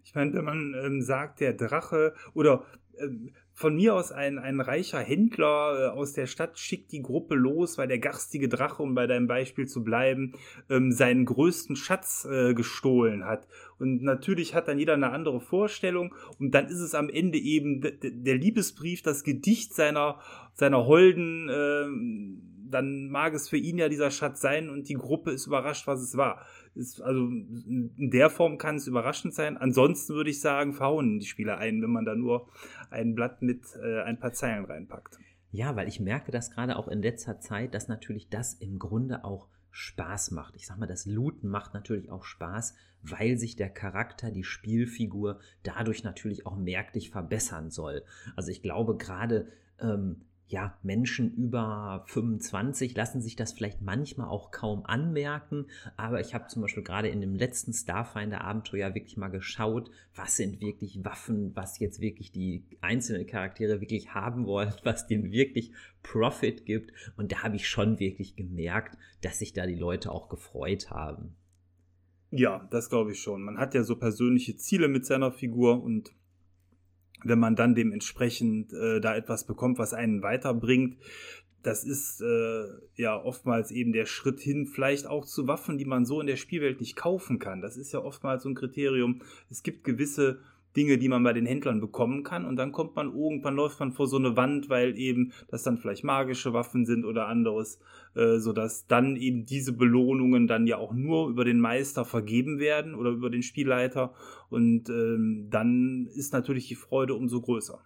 Ich 0.07 0.15
meine, 0.15 0.33
wenn 0.33 0.45
man 0.45 0.73
ähm, 0.73 1.01
sagt, 1.01 1.41
der 1.41 1.51
Drache 1.51 2.13
oder 2.33 2.63
ähm, 2.97 3.31
von 3.53 3.75
mir 3.75 3.93
aus 3.93 4.13
ein, 4.13 4.39
ein 4.39 4.61
reicher 4.61 4.99
Händler 4.99 5.79
äh, 5.79 5.87
aus 5.89 6.13
der 6.13 6.27
Stadt 6.27 6.57
schickt 6.57 6.93
die 6.93 7.01
Gruppe 7.01 7.35
los, 7.35 7.77
weil 7.77 7.89
der 7.89 7.99
garstige 7.99 8.47
Drache, 8.47 8.81
um 8.83 8.95
bei 8.95 9.05
deinem 9.05 9.27
Beispiel 9.27 9.67
zu 9.67 9.83
bleiben, 9.83 10.31
ähm, 10.69 10.93
seinen 10.93 11.25
größten 11.25 11.75
Schatz 11.75 12.25
äh, 12.31 12.53
gestohlen 12.53 13.25
hat. 13.25 13.49
Und 13.79 14.01
natürlich 14.01 14.55
hat 14.55 14.69
dann 14.69 14.79
jeder 14.79 14.93
eine 14.93 15.09
andere 15.09 15.41
Vorstellung. 15.41 16.15
Und 16.39 16.51
dann 16.51 16.67
ist 16.67 16.79
es 16.79 16.95
am 16.95 17.09
Ende 17.09 17.37
eben 17.37 17.81
der 17.81 18.35
Liebesbrief, 18.37 19.01
das 19.01 19.25
Gedicht 19.25 19.73
seiner, 19.73 20.21
seiner 20.53 20.85
Holden. 20.85 21.49
Äh, 21.49 22.47
dann 22.69 23.09
mag 23.09 23.33
es 23.33 23.49
für 23.49 23.57
ihn 23.57 23.77
ja 23.77 23.89
dieser 23.89 24.11
Schatz 24.11 24.41
sein 24.41 24.69
und 24.69 24.89
die 24.89 24.95
Gruppe 24.95 25.31
ist 25.31 25.47
überrascht, 25.47 25.87
was 25.87 26.01
es 26.01 26.17
war. 26.17 26.45
Ist, 26.77 27.01
also 27.01 27.27
in 27.27 28.09
der 28.11 28.29
Form 28.29 28.57
kann 28.57 28.75
es 28.75 28.87
überraschend 28.87 29.33
sein. 29.33 29.57
Ansonsten 29.57 30.13
würde 30.13 30.29
ich 30.29 30.39
sagen, 30.39 30.73
verhauen 30.73 31.19
die 31.19 31.25
Spieler 31.25 31.57
ein, 31.57 31.81
wenn 31.81 31.89
man 31.89 32.05
da 32.05 32.15
nur 32.15 32.47
ein 32.89 33.15
Blatt 33.15 33.41
mit 33.41 33.63
äh, 33.81 34.01
ein 34.03 34.19
paar 34.19 34.33
Zeilen 34.33 34.65
reinpackt. 34.65 35.17
Ja, 35.51 35.75
weil 35.75 35.87
ich 35.87 35.99
merke 35.99 36.31
das 36.31 36.51
gerade 36.51 36.77
auch 36.77 36.87
in 36.87 37.01
letzter 37.01 37.39
Zeit, 37.39 37.73
dass 37.73 37.87
natürlich 37.87 38.29
das 38.29 38.53
im 38.53 38.79
Grunde 38.79 39.23
auch 39.23 39.47
Spaß 39.71 40.31
macht. 40.31 40.55
Ich 40.55 40.65
sag 40.65 40.77
mal, 40.77 40.87
das 40.87 41.05
Looten 41.05 41.49
macht 41.49 41.73
natürlich 41.73 42.09
auch 42.09 42.23
Spaß, 42.23 42.75
weil 43.03 43.37
sich 43.37 43.55
der 43.55 43.69
Charakter, 43.69 44.31
die 44.31 44.43
Spielfigur 44.43 45.39
dadurch 45.63 46.03
natürlich 46.03 46.45
auch 46.45 46.57
merklich 46.57 47.11
verbessern 47.11 47.69
soll. 47.69 48.03
Also 48.35 48.51
ich 48.51 48.61
glaube 48.61 48.97
gerade 48.97 49.47
ähm, 49.79 50.25
ja, 50.49 50.77
Menschen 50.81 51.35
über 51.35 52.03
25 52.07 52.95
lassen 52.95 53.21
sich 53.21 53.35
das 53.35 53.51
vielleicht 53.51 53.81
manchmal 53.81 54.29
auch 54.29 54.51
kaum 54.51 54.85
anmerken, 54.85 55.65
aber 55.97 56.21
ich 56.21 56.33
habe 56.33 56.47
zum 56.47 56.61
Beispiel 56.61 56.83
gerade 56.83 57.09
in 57.09 57.19
dem 57.19 57.35
letzten 57.35 57.73
Starfinder-Abenteuer 57.73 58.95
wirklich 58.95 59.17
mal 59.17 59.27
geschaut, 59.27 59.91
was 60.15 60.37
sind 60.37 60.61
wirklich 60.61 61.03
Waffen, 61.03 61.53
was 61.53 61.79
jetzt 61.79 61.99
wirklich 61.99 62.31
die 62.31 62.63
einzelnen 62.79 63.27
Charaktere 63.27 63.81
wirklich 63.81 64.13
haben 64.13 64.45
wollen, 64.45 64.73
was 64.83 65.05
denen 65.05 65.31
wirklich 65.31 65.71
Profit 66.01 66.65
gibt 66.65 66.93
und 67.17 67.33
da 67.33 67.43
habe 67.43 67.57
ich 67.57 67.67
schon 67.67 67.99
wirklich 67.99 68.37
gemerkt, 68.37 68.97
dass 69.21 69.39
sich 69.39 69.51
da 69.51 69.65
die 69.65 69.75
Leute 69.75 70.11
auch 70.11 70.29
gefreut 70.29 70.91
haben. 70.91 71.35
Ja, 72.31 72.67
das 72.71 72.89
glaube 72.89 73.11
ich 73.11 73.19
schon. 73.19 73.41
Man 73.41 73.57
hat 73.57 73.73
ja 73.73 73.83
so 73.83 73.97
persönliche 73.97 74.55
Ziele 74.55 74.87
mit 74.87 75.05
seiner 75.05 75.31
Figur 75.31 75.81
und 75.81 76.13
wenn 77.23 77.39
man 77.39 77.55
dann 77.55 77.75
dementsprechend 77.75 78.73
äh, 78.73 78.99
da 78.99 79.15
etwas 79.15 79.45
bekommt, 79.45 79.79
was 79.79 79.93
einen 79.93 80.21
weiterbringt, 80.21 80.97
das 81.63 81.83
ist 81.83 82.21
äh, 82.21 82.65
ja 82.95 83.21
oftmals 83.21 83.71
eben 83.71 83.91
der 83.91 84.05
Schritt 84.05 84.39
hin, 84.39 84.67
vielleicht 84.67 85.05
auch 85.07 85.25
zu 85.25 85.47
Waffen, 85.47 85.77
die 85.77 85.85
man 85.85 86.05
so 86.05 86.21
in 86.21 86.27
der 86.27 86.37
Spielwelt 86.37 86.79
nicht 86.79 86.95
kaufen 86.95 87.39
kann. 87.39 87.61
Das 87.61 87.77
ist 87.77 87.91
ja 87.91 87.99
oftmals 87.99 88.43
so 88.43 88.49
ein 88.49 88.55
Kriterium. 88.55 89.21
Es 89.49 89.63
gibt 89.63 89.83
gewisse 89.83 90.39
Dinge, 90.77 90.97
die 90.97 91.09
man 91.09 91.23
bei 91.23 91.33
den 91.33 91.45
Händlern 91.45 91.81
bekommen 91.81 92.23
kann. 92.23 92.45
Und 92.45 92.55
dann 92.55 92.71
kommt 92.71 92.95
man 92.95 93.07
irgendwann, 93.07 93.55
läuft 93.55 93.79
man 93.79 93.91
vor 93.91 94.07
so 94.07 94.17
eine 94.17 94.37
Wand, 94.37 94.69
weil 94.69 94.97
eben 94.97 95.33
das 95.49 95.63
dann 95.63 95.77
vielleicht 95.77 96.03
magische 96.03 96.53
Waffen 96.53 96.85
sind 96.85 97.03
oder 97.03 97.27
anderes, 97.27 97.79
äh, 98.15 98.37
sodass 98.37 98.85
dann 98.85 99.15
eben 99.15 99.45
diese 99.45 99.73
Belohnungen 99.73 100.47
dann 100.47 100.67
ja 100.67 100.77
auch 100.77 100.93
nur 100.93 101.29
über 101.29 101.43
den 101.43 101.59
Meister 101.59 102.05
vergeben 102.05 102.59
werden 102.59 102.95
oder 102.95 103.09
über 103.09 103.29
den 103.29 103.43
Spielleiter. 103.43 104.13
Und 104.49 104.89
ähm, 104.89 105.47
dann 105.49 106.07
ist 106.13 106.31
natürlich 106.31 106.67
die 106.67 106.75
Freude 106.75 107.15
umso 107.15 107.41
größer. 107.41 107.81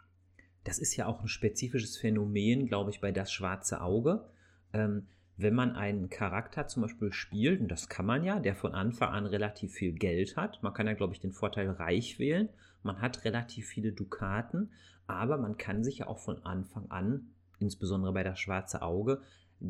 Das 0.64 0.78
ist 0.78 0.96
ja 0.96 1.08
auch 1.08 1.22
ein 1.22 1.28
spezifisches 1.28 1.98
Phänomen, 1.98 2.68
glaube 2.68 2.92
ich, 2.92 3.02
bei 3.02 3.12
das 3.12 3.32
schwarze 3.32 3.82
Auge. 3.82 4.26
Ähm, 4.74 5.08
wenn 5.38 5.56
man 5.56 5.72
einen 5.72 6.10
Charakter 6.10 6.68
zum 6.68 6.84
Beispiel 6.84 7.12
spielt, 7.12 7.62
und 7.62 7.70
das 7.70 7.90
kann 7.90 8.06
man 8.06 8.24
ja, 8.24 8.40
der 8.40 8.56
von 8.56 8.74
Anfang 8.74 9.10
an 9.10 9.26
relativ 9.26 9.74
viel 9.74 9.94
Geld 9.94 10.38
hat, 10.38 10.62
man 10.62 10.74
kann 10.74 10.88
ja, 10.88 10.94
glaube 10.94 11.14
ich, 11.14 11.20
den 11.20 11.32
Vorteil 11.32 11.70
reich 11.70 12.20
wählen, 12.20 12.50
man 12.84 13.02
hat 13.02 13.26
relativ 13.26 13.68
viele 13.68 13.92
Dukaten, 13.92 14.72
aber 15.08 15.38
man 15.38 15.58
kann 15.58 15.84
sich 15.84 16.00
ja 16.00 16.08
auch 16.08 16.20
von 16.20 16.44
Anfang 16.44 16.90
an, 16.90 17.30
insbesondere 17.60 18.14
bei 18.14 18.24
das 18.24 18.40
schwarze 18.40 18.82
Auge, 18.82 19.22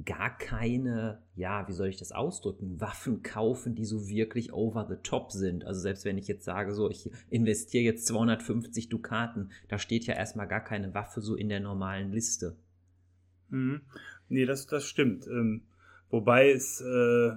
gar 0.06 0.38
keine, 0.38 1.22
ja, 1.36 1.68
wie 1.68 1.74
soll 1.74 1.90
ich 1.90 1.98
das 1.98 2.14
ausdrücken, 2.14 2.80
Waffen 2.80 3.24
kaufen, 3.24 3.76
die 3.76 3.84
so 3.84 4.08
wirklich 4.08 4.54
over 4.54 4.88
the 4.90 4.96
top 5.04 5.32
sind. 5.32 5.66
Also 5.66 5.82
selbst 5.82 6.06
wenn 6.06 6.18
ich 6.18 6.28
jetzt 6.28 6.46
sage, 6.46 6.74
so, 6.74 6.90
ich 6.90 7.10
investiere 7.30 7.84
jetzt 7.84 8.08
250 8.08 8.88
Dukaten, 8.88 9.52
da 9.68 9.78
steht 9.78 10.06
ja 10.06 10.14
erstmal 10.14 10.48
gar 10.48 10.64
keine 10.64 10.94
Waffe 10.94 11.20
so 11.20 11.36
in 11.36 11.50
der 11.50 11.60
normalen 11.60 12.12
Liste. 12.12 12.56
Mhm. 13.50 13.82
Nee, 14.30 14.46
das, 14.46 14.66
das 14.66 14.86
stimmt. 14.86 15.28
Ähm, 15.28 15.64
wobei 16.10 16.52
es 16.52 16.80
äh, 16.80 17.32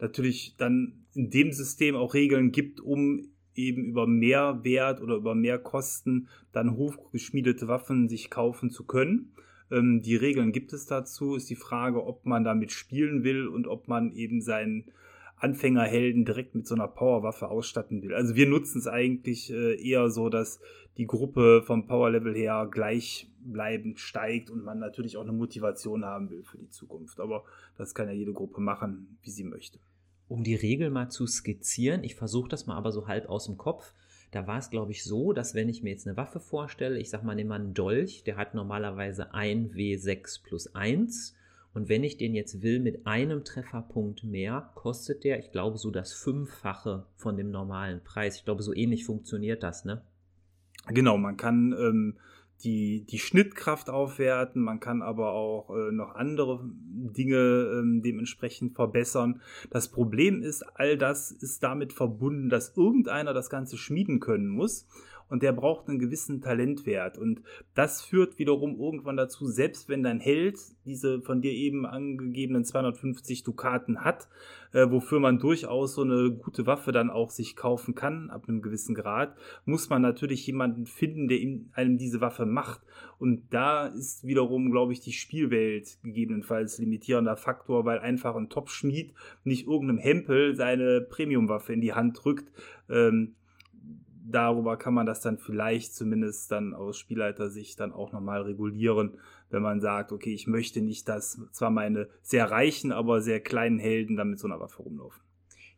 natürlich 0.00 0.56
dann 0.56 1.04
in 1.14 1.30
dem 1.30 1.52
System 1.52 1.94
auch 1.94 2.14
Regeln 2.14 2.50
gibt, 2.50 2.80
um 2.80 3.28
eben 3.54 3.84
über 3.84 4.06
mehr 4.06 4.64
Wert 4.64 5.00
oder 5.00 5.16
über 5.16 5.34
mehr 5.34 5.58
Kosten 5.58 6.28
dann 6.52 6.76
hochgeschmiedete 6.76 7.68
Waffen 7.68 8.08
sich 8.08 8.30
kaufen 8.30 8.70
zu 8.70 8.84
können. 8.84 9.32
Ähm, 9.70 10.02
die 10.02 10.16
Regeln 10.16 10.52
gibt 10.52 10.72
es 10.72 10.86
dazu. 10.86 11.34
Ist 11.34 11.50
die 11.50 11.56
Frage, 11.56 12.04
ob 12.04 12.26
man 12.26 12.44
damit 12.44 12.72
spielen 12.72 13.24
will 13.24 13.46
und 13.48 13.66
ob 13.66 13.88
man 13.88 14.12
eben 14.12 14.40
seinen 14.40 14.84
Anfängerhelden 15.36 16.24
direkt 16.24 16.54
mit 16.54 16.66
so 16.66 16.74
einer 16.74 16.88
Powerwaffe 16.88 17.48
ausstatten 17.48 18.02
will. 18.02 18.14
Also 18.14 18.34
wir 18.34 18.46
nutzen 18.46 18.78
es 18.78 18.86
eigentlich 18.86 19.52
äh, 19.52 19.74
eher 19.74 20.08
so, 20.08 20.28
dass 20.28 20.60
die 20.96 21.06
Gruppe 21.06 21.62
vom 21.62 21.86
Powerlevel 21.86 22.34
her 22.34 22.68
gleichbleibend 22.70 23.98
steigt 23.98 24.50
und 24.50 24.64
man 24.64 24.78
natürlich 24.78 25.16
auch 25.16 25.22
eine 25.22 25.32
Motivation 25.32 26.04
haben 26.04 26.30
will 26.30 26.44
für 26.44 26.58
die 26.58 26.70
Zukunft. 26.70 27.20
Aber 27.20 27.44
das 27.76 27.94
kann 27.94 28.08
ja 28.08 28.14
jede 28.14 28.32
Gruppe 28.32 28.60
machen, 28.60 29.18
wie 29.22 29.30
sie 29.30 29.44
möchte. 29.44 29.78
Um 30.28 30.42
die 30.42 30.54
Regel 30.54 30.90
mal 30.90 31.10
zu 31.10 31.26
skizzieren, 31.26 32.02
ich 32.04 32.14
versuche 32.14 32.48
das 32.48 32.66
mal 32.66 32.76
aber 32.76 32.92
so 32.92 33.06
halb 33.06 33.28
aus 33.28 33.46
dem 33.46 33.58
Kopf. 33.58 33.92
Da 34.30 34.46
war 34.46 34.58
es, 34.58 34.70
glaube 34.70 34.90
ich, 34.90 35.04
so, 35.04 35.32
dass 35.32 35.54
wenn 35.54 35.68
ich 35.68 35.82
mir 35.82 35.90
jetzt 35.90 36.06
eine 36.06 36.16
Waffe 36.16 36.40
vorstelle, 36.40 36.98
ich 36.98 37.10
sag 37.10 37.22
mal, 37.22 37.34
nehme 37.34 37.50
mal 37.50 37.60
einen 37.60 37.74
Dolch, 37.74 38.24
der 38.24 38.36
hat 38.36 38.54
normalerweise 38.54 39.32
1 39.32 39.74
W6 39.74 40.42
plus 40.42 40.74
1. 40.74 41.36
Und 41.74 41.88
wenn 41.88 42.04
ich 42.04 42.16
den 42.16 42.34
jetzt 42.34 42.62
will 42.62 42.80
mit 42.80 43.06
einem 43.06 43.44
Trefferpunkt 43.44 44.24
mehr, 44.24 44.70
kostet 44.74 45.24
der, 45.24 45.38
ich 45.38 45.50
glaube, 45.50 45.76
so 45.78 45.90
das 45.90 46.12
Fünffache 46.12 47.06
von 47.16 47.36
dem 47.36 47.50
normalen 47.50 48.02
Preis. 48.02 48.36
Ich 48.36 48.44
glaube, 48.44 48.62
so 48.62 48.74
ähnlich 48.74 49.04
funktioniert 49.04 49.62
das, 49.62 49.84
ne? 49.84 50.02
Genau, 50.88 51.16
man 51.16 51.36
kann 51.36 51.72
ähm, 51.78 52.16
die, 52.62 53.04
die 53.04 53.18
Schnittkraft 53.18 53.90
aufwerten, 53.90 54.62
man 54.62 54.80
kann 54.80 55.02
aber 55.02 55.32
auch 55.32 55.70
äh, 55.70 55.92
noch 55.92 56.14
andere 56.14 56.60
Dinge 56.64 57.36
ähm, 57.36 58.02
dementsprechend 58.02 58.74
verbessern. 58.74 59.40
Das 59.70 59.90
Problem 59.90 60.42
ist, 60.42 60.62
all 60.76 60.96
das 60.96 61.30
ist 61.30 61.62
damit 61.62 61.92
verbunden, 61.92 62.48
dass 62.48 62.76
irgendeiner 62.76 63.34
das 63.34 63.50
Ganze 63.50 63.76
schmieden 63.76 64.20
können 64.20 64.48
muss 64.48 64.86
und 65.28 65.42
der 65.42 65.52
braucht 65.52 65.88
einen 65.88 65.98
gewissen 65.98 66.40
Talentwert. 66.40 67.18
Und 67.18 67.42
das 67.74 68.02
führt 68.02 68.38
wiederum 68.38 68.78
irgendwann 68.78 69.16
dazu, 69.16 69.46
selbst 69.46 69.88
wenn 69.88 70.02
dein 70.02 70.20
Held 70.20 70.58
diese 70.84 71.20
von 71.22 71.40
dir 71.40 71.52
eben 71.52 71.86
angegebenen 71.86 72.64
250 72.64 73.42
Dukaten 73.42 74.04
hat, 74.04 74.28
äh, 74.72 74.90
wofür 74.90 75.20
man 75.20 75.38
durchaus 75.38 75.94
so 75.94 76.02
eine 76.02 76.30
gute 76.32 76.66
Waffe 76.66 76.92
dann 76.92 77.10
auch 77.10 77.30
sich 77.30 77.56
kaufen 77.56 77.94
kann, 77.94 78.30
ab 78.30 78.44
einem 78.48 78.60
gewissen 78.60 78.94
Grad, 78.94 79.36
muss 79.64 79.88
man 79.88 80.02
natürlich 80.02 80.46
jemanden 80.46 80.86
finden, 80.86 81.28
der 81.28 81.38
einem 81.72 81.96
diese 81.96 82.20
Waffe 82.20 82.44
macht. 82.44 82.80
Und 83.18 83.42
da 83.50 83.86
ist 83.86 84.26
wiederum, 84.26 84.70
glaube 84.70 84.92
ich, 84.92 85.00
die 85.00 85.12
Spielwelt 85.12 85.98
gegebenenfalls 86.02 86.78
limitierender 86.78 87.36
Faktor, 87.36 87.84
weil 87.84 88.00
einfach 88.00 88.34
ein 88.34 88.50
Top-Schmied 88.50 89.14
nicht 89.44 89.66
irgendeinem 89.66 89.98
Hempel 89.98 90.54
seine 90.54 91.00
Premium-Waffe 91.00 91.72
in 91.72 91.80
die 91.80 91.92
Hand 91.92 92.18
drückt. 92.22 92.52
Ähm, 92.90 93.34
darüber 94.24 94.76
kann 94.76 94.94
man 94.94 95.06
das 95.06 95.20
dann 95.20 95.38
vielleicht 95.38 95.94
zumindest 95.94 96.50
dann 96.50 96.74
aus 96.74 96.98
Spielleiter-Sicht 96.98 97.78
dann 97.78 97.92
auch 97.92 98.12
nochmal 98.12 98.42
regulieren, 98.42 99.18
wenn 99.50 99.62
man 99.62 99.80
sagt, 99.80 100.12
okay, 100.12 100.32
ich 100.32 100.46
möchte 100.46 100.80
nicht, 100.80 101.08
dass 101.08 101.40
zwar 101.52 101.70
meine 101.70 102.08
sehr 102.22 102.50
reichen, 102.50 102.90
aber 102.90 103.20
sehr 103.20 103.40
kleinen 103.40 103.78
Helden 103.78 104.16
dann 104.16 104.30
mit 104.30 104.38
so 104.38 104.48
einer 104.48 104.60
Waffe 104.60 104.82
rumlaufen. 104.82 105.22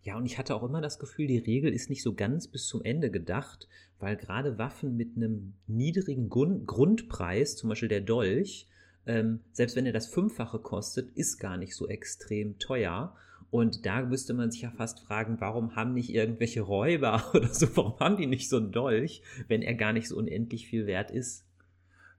Ja, 0.03 0.17
und 0.17 0.25
ich 0.25 0.39
hatte 0.39 0.55
auch 0.55 0.63
immer 0.63 0.81
das 0.81 1.01
Gefühl, 1.01 1.27
die 1.27 1.39
Regel 1.39 1.73
ist 1.73 1.91
nicht 1.91 2.03
so 2.03 2.15
ganz 2.15 2.47
bis 2.47 2.67
zum 2.69 2.81
Ende 2.83 3.11
gedacht, 3.11 3.67
weil 3.99 4.17
gerade 4.17 4.57
Waffen 4.57 4.97
mit 4.97 5.17
einem 5.17 5.55
niedrigen 5.67 6.29
Grundpreis, 6.29 7.57
zum 7.57 7.71
Beispiel 7.71 7.89
der 7.89 8.03
Dolch, 8.03 8.69
ähm, 9.07 9.41
selbst 9.53 9.75
wenn 9.75 9.87
er 9.87 9.93
das 9.93 10.07
Fünffache 10.07 10.61
kostet, 10.61 11.11
ist 11.17 11.39
gar 11.39 11.57
nicht 11.57 11.75
so 11.75 11.89
extrem 11.89 12.59
teuer. 12.61 13.17
Und 13.51 13.87
da 13.87 14.03
müsste 14.03 14.35
man 14.35 14.51
sich 14.51 14.63
ja 14.63 14.71
fast 14.71 15.01
fragen, 15.01 15.37
warum 15.41 15.77
haben 15.77 15.95
nicht 15.95 16.13
irgendwelche 16.13 16.63
Räuber 16.63 17.23
oder 17.35 17.49
so, 17.49 17.69
warum 17.77 17.99
haben 18.01 18.17
die 18.17 18.27
nicht 18.27 18.49
so 18.49 18.57
einen 18.57 18.73
Dolch, 18.73 19.23
wenn 19.49 19.63
er 19.63 19.75
gar 19.75 19.93
nicht 19.93 20.09
so 20.09 20.17
unendlich 20.17 20.67
viel 20.67 20.87
wert 20.87 21.11
ist? 21.11 21.47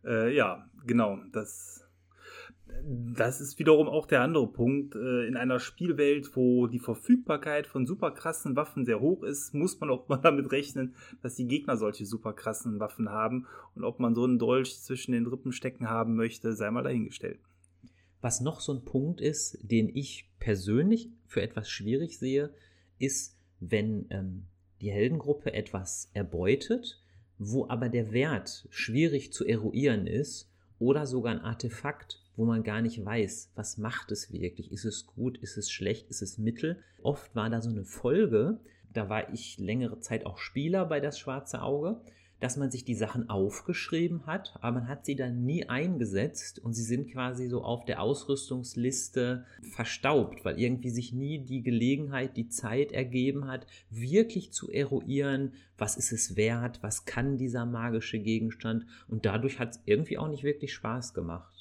Äh, 0.05 0.35
ja, 0.35 0.69
genau. 0.85 1.19
Das, 1.33 1.85
das 2.83 3.41
ist 3.41 3.59
wiederum 3.59 3.87
auch 3.87 4.05
der 4.05 4.21
andere 4.21 4.47
Punkt. 4.47 4.95
Äh, 4.95 5.27
in 5.27 5.35
einer 5.35 5.59
Spielwelt, 5.59 6.35
wo 6.35 6.67
die 6.67 6.79
Verfügbarkeit 6.79 7.67
von 7.67 7.85
super 7.85 8.11
krassen 8.11 8.55
Waffen 8.55 8.85
sehr 8.85 9.01
hoch 9.01 9.23
ist, 9.23 9.53
muss 9.53 9.79
man 9.79 9.89
auch 9.89 10.07
mal 10.09 10.17
damit 10.17 10.51
rechnen, 10.51 10.95
dass 11.21 11.35
die 11.35 11.47
Gegner 11.47 11.77
solche 11.77 12.05
super 12.05 12.33
krassen 12.33 12.79
Waffen 12.79 13.09
haben. 13.09 13.47
Und 13.75 13.83
ob 13.83 13.99
man 13.99 14.15
so 14.15 14.23
einen 14.23 14.39
Dolch 14.39 14.79
zwischen 14.81 15.11
den 15.11 15.27
Rippen 15.27 15.51
stecken 15.51 15.89
haben 15.89 16.15
möchte, 16.15 16.53
sei 16.53 16.71
mal 16.71 16.83
dahingestellt. 16.83 17.39
Was 18.21 18.41
noch 18.41 18.59
so 18.59 18.73
ein 18.73 18.83
Punkt 18.83 19.21
ist, 19.21 19.59
den 19.61 19.95
ich 19.95 20.29
persönlich 20.39 21.09
für 21.27 21.41
etwas 21.41 21.69
schwierig 21.69 22.17
sehe, 22.17 22.51
ist, 22.99 23.37
wenn 23.59 24.07
ähm, 24.09 24.45
die 24.81 24.91
Heldengruppe 24.91 25.53
etwas 25.53 26.09
erbeutet, 26.13 27.01
wo 27.37 27.67
aber 27.67 27.89
der 27.89 28.11
Wert 28.11 28.67
schwierig 28.69 29.33
zu 29.33 29.45
eruieren 29.45 30.07
ist 30.07 30.49
oder 30.79 31.05
sogar 31.05 31.33
ein 31.33 31.41
Artefakt, 31.41 32.23
wo 32.35 32.45
man 32.45 32.63
gar 32.63 32.81
nicht 32.81 33.03
weiß, 33.03 33.51
was 33.55 33.77
macht 33.77 34.11
es 34.11 34.31
wirklich. 34.31 34.71
Ist 34.71 34.85
es 34.85 35.07
gut, 35.07 35.37
ist 35.39 35.57
es 35.57 35.71
schlecht, 35.71 36.09
ist 36.09 36.21
es 36.21 36.37
mittel? 36.37 36.83
Oft 37.01 37.35
war 37.35 37.49
da 37.49 37.61
so 37.61 37.69
eine 37.69 37.83
Folge, 37.83 38.59
da 38.93 39.09
war 39.09 39.33
ich 39.33 39.57
längere 39.57 39.99
Zeit 39.99 40.25
auch 40.25 40.37
Spieler 40.37 40.85
bei 40.85 40.99
das 40.99 41.19
schwarze 41.19 41.61
Auge 41.61 42.01
dass 42.39 42.57
man 42.57 42.69
sich 42.69 42.85
die 42.85 42.95
Sachen 42.95 43.29
aufgeschrieben 43.29 44.25
hat, 44.25 44.53
aber 44.61 44.79
man 44.79 44.87
hat 44.87 45.05
sie 45.05 45.15
dann 45.15 45.43
nie 45.43 45.67
eingesetzt 45.67 46.59
und 46.59 46.73
sie 46.73 46.83
sind 46.83 47.11
quasi 47.11 47.47
so 47.47 47.63
auf 47.63 47.85
der 47.85 48.01
Ausrüstungsliste 48.01 49.45
verstaubt, 49.73 50.45
weil 50.45 50.59
irgendwie 50.59 50.89
sich 50.89 51.13
nie 51.13 51.39
die 51.39 51.63
Gelegenheit, 51.63 52.37
die 52.37 52.49
Zeit 52.49 52.91
ergeben 52.91 53.47
hat, 53.47 53.65
wirklich 53.89 54.51
zu 54.53 54.69
eruieren, 54.69 55.53
was 55.77 55.97
ist 55.97 56.11
es 56.11 56.35
wert, 56.35 56.79
was 56.81 57.05
kann 57.05 57.37
dieser 57.37 57.65
magische 57.65 58.19
Gegenstand 58.19 58.85
und 59.07 59.25
dadurch 59.25 59.59
hat 59.59 59.71
es 59.71 59.81
irgendwie 59.85 60.17
auch 60.17 60.29
nicht 60.29 60.43
wirklich 60.43 60.73
Spaß 60.73 61.13
gemacht. 61.13 61.57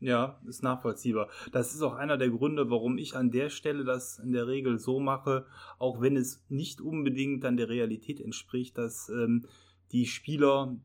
Ja, 0.00 0.40
ist 0.46 0.62
nachvollziehbar. 0.62 1.28
Das 1.50 1.74
ist 1.74 1.82
auch 1.82 1.94
einer 1.94 2.16
der 2.16 2.30
Gründe, 2.30 2.70
warum 2.70 2.98
ich 2.98 3.16
an 3.16 3.32
der 3.32 3.50
Stelle 3.50 3.84
das 3.84 4.20
in 4.20 4.30
der 4.32 4.46
Regel 4.46 4.78
so 4.78 5.00
mache, 5.00 5.46
auch 5.78 6.00
wenn 6.00 6.16
es 6.16 6.44
nicht 6.48 6.80
unbedingt 6.80 7.42
dann 7.42 7.56
der 7.56 7.68
Realität 7.68 8.20
entspricht, 8.20 8.78
dass 8.78 9.08
ähm, 9.08 9.46
die 9.92 10.06
Spieler 10.06 10.76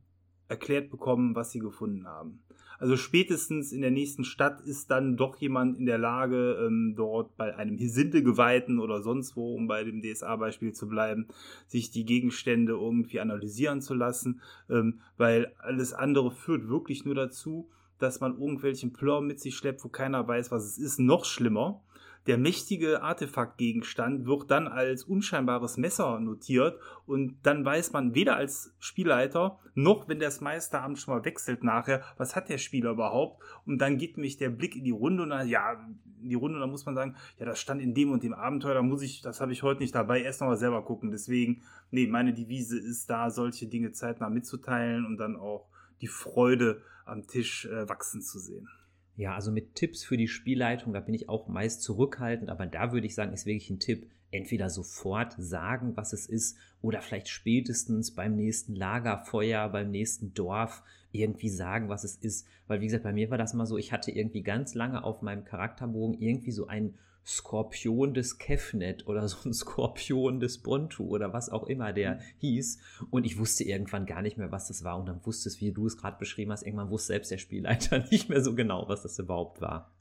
erklärt 0.48 0.90
bekommen, 0.90 1.36
was 1.36 1.52
sie 1.52 1.60
gefunden 1.60 2.08
haben. 2.08 2.44
Also 2.80 2.98
spätestens 2.98 3.72
in 3.72 3.82
der 3.82 3.92
nächsten 3.92 4.26
Stadt 4.26 4.60
ist 4.62 4.92
dann 4.92 5.16
doch 5.16 5.38
jemand 5.38 5.78
in 5.78 5.86
der 5.86 5.98
Lage, 5.98 6.66
ähm, 6.66 6.96
dort 6.98 7.38
bei 7.38 7.56
einem 7.56 7.78
Hisinde-Geweihten 7.78 8.80
oder 8.80 9.02
sonst 9.02 9.38
wo, 9.38 9.56
um 9.56 9.68
bei 9.68 9.84
dem 9.84 10.02
DSA-Beispiel 10.02 10.74
zu 10.74 10.90
bleiben, 10.90 11.28
sich 11.68 11.92
die 11.92 12.04
Gegenstände 12.04 12.74
irgendwie 12.74 13.22
analysieren 13.22 13.82
zu 13.82 13.94
lassen, 13.94 14.42
ähm, 14.70 15.00
weil 15.16 15.54
alles 15.60 15.94
andere 15.94 16.32
führt 16.32 16.68
wirklich 16.68 17.06
nur 17.06 17.16
dazu, 17.16 17.70
dass 18.00 18.20
man 18.20 18.34
irgendwelchen 18.34 18.92
Plör 18.92 19.22
mit 19.22 19.40
sich 19.40 19.56
schleppt, 19.56 19.84
wo 19.86 19.90
keiner 19.90 20.28
weiß, 20.28 20.52
was 20.52 20.66
es 20.66 20.78
ist. 20.78 21.00
Noch 21.00 21.24
schlimmer, 21.24 21.82
der 22.28 22.38
mächtige 22.38 23.02
Artefaktgegenstand 23.02 24.26
wird 24.26 24.50
dann 24.50 24.68
als 24.68 25.04
unscheinbares 25.04 25.78
Messer 25.78 26.20
notiert 26.20 26.80
und 27.06 27.36
dann 27.44 27.66
weiß 27.66 27.92
man 27.92 28.16
weder 28.16 28.36
als 28.36 28.74
Spielleiter 28.80 29.60
noch, 29.76 30.08
wenn 30.08 30.20
das 30.20 30.40
Meisteramt 30.40 31.00
schon 31.00 31.16
mal 31.16 31.26
wechselt 31.26 31.64
nachher, 31.64 32.04
was 32.18 32.36
hat 32.36 32.50
der 32.50 32.58
Spieler 32.58 32.92
überhaupt? 32.92 33.42
Und 33.66 33.80
dann 33.80 33.98
geht 33.98 34.18
mich 34.18 34.38
der 34.38 34.50
Blick 34.50 34.76
in 34.76 34.84
die 34.84 34.92
Runde 34.92 35.24
und 35.24 35.30
dann, 35.30 35.48
ja, 35.48 35.74
in 36.22 36.30
die 36.30 36.36
Runde, 36.36 36.56
und 36.56 36.62
dann 36.62 36.70
muss 36.70 36.86
man 36.86 36.96
sagen, 36.96 37.16
ja, 37.40 37.46
das 37.46 37.60
stand 37.60 37.82
in 37.82 37.94
dem 37.94 38.12
und 38.12 38.24
dem 38.24 38.34
Abenteuer, 38.34 38.76
da 38.76 38.82
muss 38.82 39.02
ich, 39.02 39.22
das 39.22 39.42
habe 39.42 39.52
ich 39.52 39.64
heute 39.64 39.82
nicht 39.82 39.96
dabei, 39.96 40.22
erst 40.22 40.42
nochmal 40.42 40.58
selber 40.58 40.84
gucken. 40.86 41.12
Deswegen, 41.12 41.64
nee, 41.92 42.08
meine 42.08 42.34
Devise 42.34 42.80
ist 42.80 43.10
da, 43.10 43.30
solche 43.30 43.68
Dinge 43.68 43.92
zeitnah 43.92 44.30
mitzuteilen 44.30 45.06
und 45.06 45.18
dann 45.18 45.36
auch 45.36 45.68
die 46.02 46.08
Freude 46.08 46.82
am 47.06 47.28
Tisch 47.28 47.66
äh, 47.66 47.90
wachsen 47.90 48.22
zu 48.22 48.40
sehen. 48.40 48.70
Ja, 49.16 49.36
also 49.36 49.52
mit 49.52 49.76
Tipps 49.76 50.04
für 50.04 50.18
die 50.18 50.28
Spielleitung, 50.28 50.94
da 50.94 51.00
bin 51.00 51.14
ich 51.14 51.30
auch 51.30 51.48
meist 51.48 51.84
zurückhaltend, 51.84 52.50
aber 52.50 52.66
da 52.66 52.92
würde 52.92 53.06
ich 53.06 53.14
sagen, 53.14 53.32
ist 53.32 53.46
wirklich 53.46 53.70
ein 53.70 53.80
Tipp, 53.80 54.08
entweder 54.32 54.72
sofort 54.72 55.36
sagen, 55.38 55.96
was 55.96 56.14
es 56.14 56.26
ist, 56.26 56.58
oder 56.82 57.02
vielleicht 57.02 57.30
spätestens 57.30 58.12
beim 58.12 58.36
nächsten 58.36 58.76
Lagerfeuer, 58.76 59.70
beim 59.70 59.92
nächsten 59.92 60.34
Dorf 60.34 60.82
irgendwie 61.12 61.50
sagen, 61.50 61.90
was 61.90 62.04
es 62.04 62.16
ist. 62.16 62.48
Weil, 62.68 62.82
wie 62.82 62.86
gesagt, 62.86 63.04
bei 63.04 63.14
mir 63.14 63.30
war 63.30 63.38
das 63.38 63.54
mal 63.54 63.68
so, 63.68 63.78
ich 63.78 63.92
hatte 63.92 64.12
irgendwie 64.12 64.42
ganz 64.42 64.74
lange 64.74 65.04
auf 65.04 65.22
meinem 65.22 65.46
Charakterbogen 65.46 66.20
irgendwie 66.20 66.52
so 66.52 66.66
ein 66.66 66.96
Skorpion 67.26 68.14
des 68.14 68.38
Kefnet 68.38 69.08
oder 69.08 69.28
so 69.28 69.48
ein 69.48 69.54
Skorpion 69.54 70.40
des 70.40 70.58
Bontu 70.60 71.06
oder 71.06 71.34
was 71.34 71.50
auch 71.50 71.68
immer 71.68 71.94
der 71.94 72.16
mhm. 72.16 72.20
hieß. 72.40 72.80
Und 73.10 73.26
ich 73.26 73.38
wusste 73.38 73.64
irgendwann 73.64 74.06
gar 74.06 74.22
nicht 74.22 74.38
mehr, 74.38 74.52
was 74.52 74.68
das 74.68 74.84
war. 74.84 75.00
Und 75.00 75.08
dann 75.08 75.26
wusste 75.26 75.50
es, 75.50 75.62
wie 75.62 75.72
du 75.72 75.88
es 75.88 75.98
gerade 75.98 76.18
beschrieben 76.18 76.52
hast, 76.52 76.64
irgendwann 76.64 76.90
wusste 76.90 77.08
selbst 77.08 77.32
der 77.32 77.38
Spielleiter 77.38 78.00
nicht 78.12 78.30
mehr 78.30 78.44
so 78.44 78.56
genau, 78.56 78.88
was 78.88 79.04
das 79.04 79.20
überhaupt 79.20 79.62
war. 79.62 79.92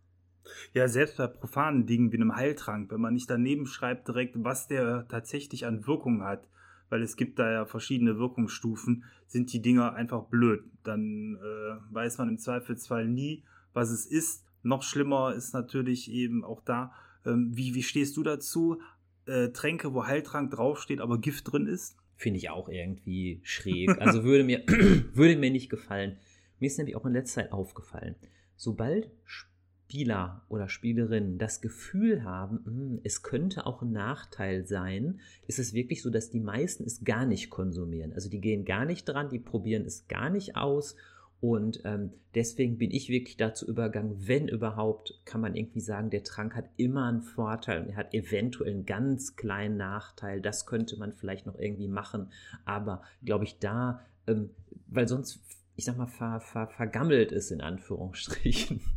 Ja, 0.75 0.89
selbst 0.89 1.17
bei 1.17 1.29
profanen 1.29 1.87
Dingen 1.87 2.11
wie 2.13 2.17
einem 2.17 2.35
Heiltrank, 2.35 2.91
wenn 2.91 3.01
man 3.01 3.15
nicht 3.15 3.31
daneben 3.31 3.67
schreibt 3.67 4.09
direkt, 4.09 4.35
was 4.39 4.67
der 4.67 5.07
tatsächlich 5.09 5.67
an 5.67 5.87
Wirkung 5.87 6.25
hat, 6.25 6.49
weil 6.89 7.03
es 7.03 7.17
gibt 7.17 7.39
da 7.39 7.51
ja 7.51 7.65
verschiedene 7.65 8.19
Wirkungsstufen, 8.19 9.05
sind 9.27 9.53
die 9.53 9.63
Dinger 9.63 9.95
einfach 9.95 10.25
blöd. 10.25 10.65
Dann 10.83 11.37
äh, 11.37 11.95
weiß 11.95 12.19
man 12.19 12.29
im 12.29 12.39
Zweifelsfall 12.39 13.07
nie, 13.07 13.45
was 13.73 13.91
es 13.91 14.05
ist. 14.05 14.45
Noch 14.63 14.83
schlimmer 14.83 15.33
ist 15.35 15.55
natürlich 15.55 16.11
eben 16.11 16.45
auch 16.45 16.61
da, 16.63 16.93
ähm, 17.27 17.51
wie, 17.55 17.75
wie 17.75 17.83
stehst 17.83 18.17
du 18.17 18.23
dazu? 18.23 18.81
Äh, 19.27 19.49
Tränke, 19.51 19.95
wo 19.95 20.07
Heiltrank 20.07 20.51
draufsteht, 20.51 21.01
aber 21.01 21.19
Gift 21.19 21.53
drin 21.53 21.67
ist? 21.67 21.97
Finde 22.17 22.39
ich 22.39 22.51
auch 22.51 22.69
irgendwie 22.69 23.41
schräg. 23.43 24.01
Also 24.01 24.25
würde 24.25 24.45
mir, 24.45 24.65
würde 25.15 25.37
mir 25.37 25.51
nicht 25.51 25.71
gefallen. 25.71 26.19
Mir 26.59 26.67
ist 26.67 26.79
nämlich 26.79 26.97
auch 26.97 27.07
in 27.07 27.13
letzter 27.13 27.43
Zeit 27.43 27.53
aufgefallen, 27.53 28.15
sobald 28.57 29.11
Spieler 29.25 30.47
oder 30.49 30.69
Spielerinnen 30.69 31.39
das 31.39 31.61
Gefühl 31.61 32.25
haben, 32.25 32.61
hm, 32.65 33.01
es 33.05 33.23
könnte 33.23 33.67
auch 33.67 33.83
ein 33.83 33.93
Nachteil 33.93 34.67
sein, 34.67 35.21
ist 35.47 35.59
es 35.59 35.75
wirklich 35.75 36.03
so, 36.03 36.09
dass 36.09 36.31
die 36.31 36.41
meisten 36.41 36.85
es 36.85 37.05
gar 37.05 37.27
nicht 37.27 37.51
konsumieren. 37.51 38.13
Also 38.13 38.31
die 38.31 38.41
gehen 38.41 38.65
gar 38.65 38.85
nicht 38.85 39.05
dran, 39.05 39.29
die 39.29 39.39
probieren 39.39 39.85
es 39.85 40.09
gar 40.09 40.31
nicht 40.31 40.57
aus 40.57 40.97
Und 41.43 41.81
ähm, 41.85 42.13
deswegen 42.37 42.79
bin 42.79 42.93
ich 42.93 43.09
wirklich 43.09 43.37
dazu 43.37 43.67
übergegangen, 43.67 44.29
wenn 44.29 44.47
überhaupt, 44.47 45.21
kann 45.25 45.41
man 45.41 45.57
irgendwie 45.57 45.81
sagen, 45.81 46.09
der 46.09 46.23
Trank 46.23 46.55
hat 46.55 46.67
immer 46.77 47.09
einen 47.09 47.23
Vorteil 47.23 47.83
und 47.83 47.89
er 47.89 47.97
hat 47.97 48.15
eventuell 48.15 48.73
einen 48.73 48.87
ganz 48.87 49.35
kleinen 49.35 49.77
Nachteil. 49.77 50.41
Das 50.41 50.67
könnte 50.67 50.97
man 50.97 51.13
vielleicht 51.13 51.47
noch 51.47 51.59
irgendwie 51.59 51.89
machen. 51.89 52.31
Aber 52.65 53.03
glaube 53.25 53.43
ich, 53.43 53.59
da, 53.59 54.03
ähm, 54.29 54.51
weil 54.87 55.09
sonst, 55.09 55.43
ich 55.75 55.85
sag 55.85 55.97
mal, 55.97 56.07
ver, 56.07 56.39
ver, 56.39 56.69
vergammelt 56.69 57.33
ist 57.33 57.51
in 57.51 57.61
Anführungsstrichen. 57.61 58.81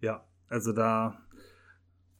Ja, 0.00 0.24
also 0.48 0.72
da 0.72 1.16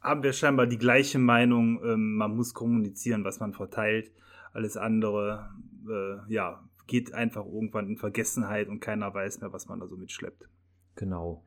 haben 0.00 0.22
wir 0.22 0.32
scheinbar 0.32 0.68
die 0.68 0.78
gleiche 0.78 1.18
Meinung. 1.18 1.82
Ähm, 1.84 2.14
man 2.14 2.36
muss 2.36 2.54
kommunizieren, 2.54 3.24
was 3.24 3.40
man 3.40 3.54
verteilt. 3.54 4.12
Alles 4.52 4.76
andere, 4.76 5.50
äh, 5.88 6.32
ja, 6.32 6.62
geht 6.86 7.14
einfach 7.14 7.46
irgendwann 7.46 7.88
in 7.88 7.96
Vergessenheit 7.96 8.68
und 8.68 8.80
keiner 8.80 9.12
weiß 9.12 9.40
mehr, 9.40 9.52
was 9.52 9.68
man 9.68 9.80
da 9.80 9.86
so 9.86 9.96
mitschleppt. 9.96 10.48
Genau. 10.94 11.44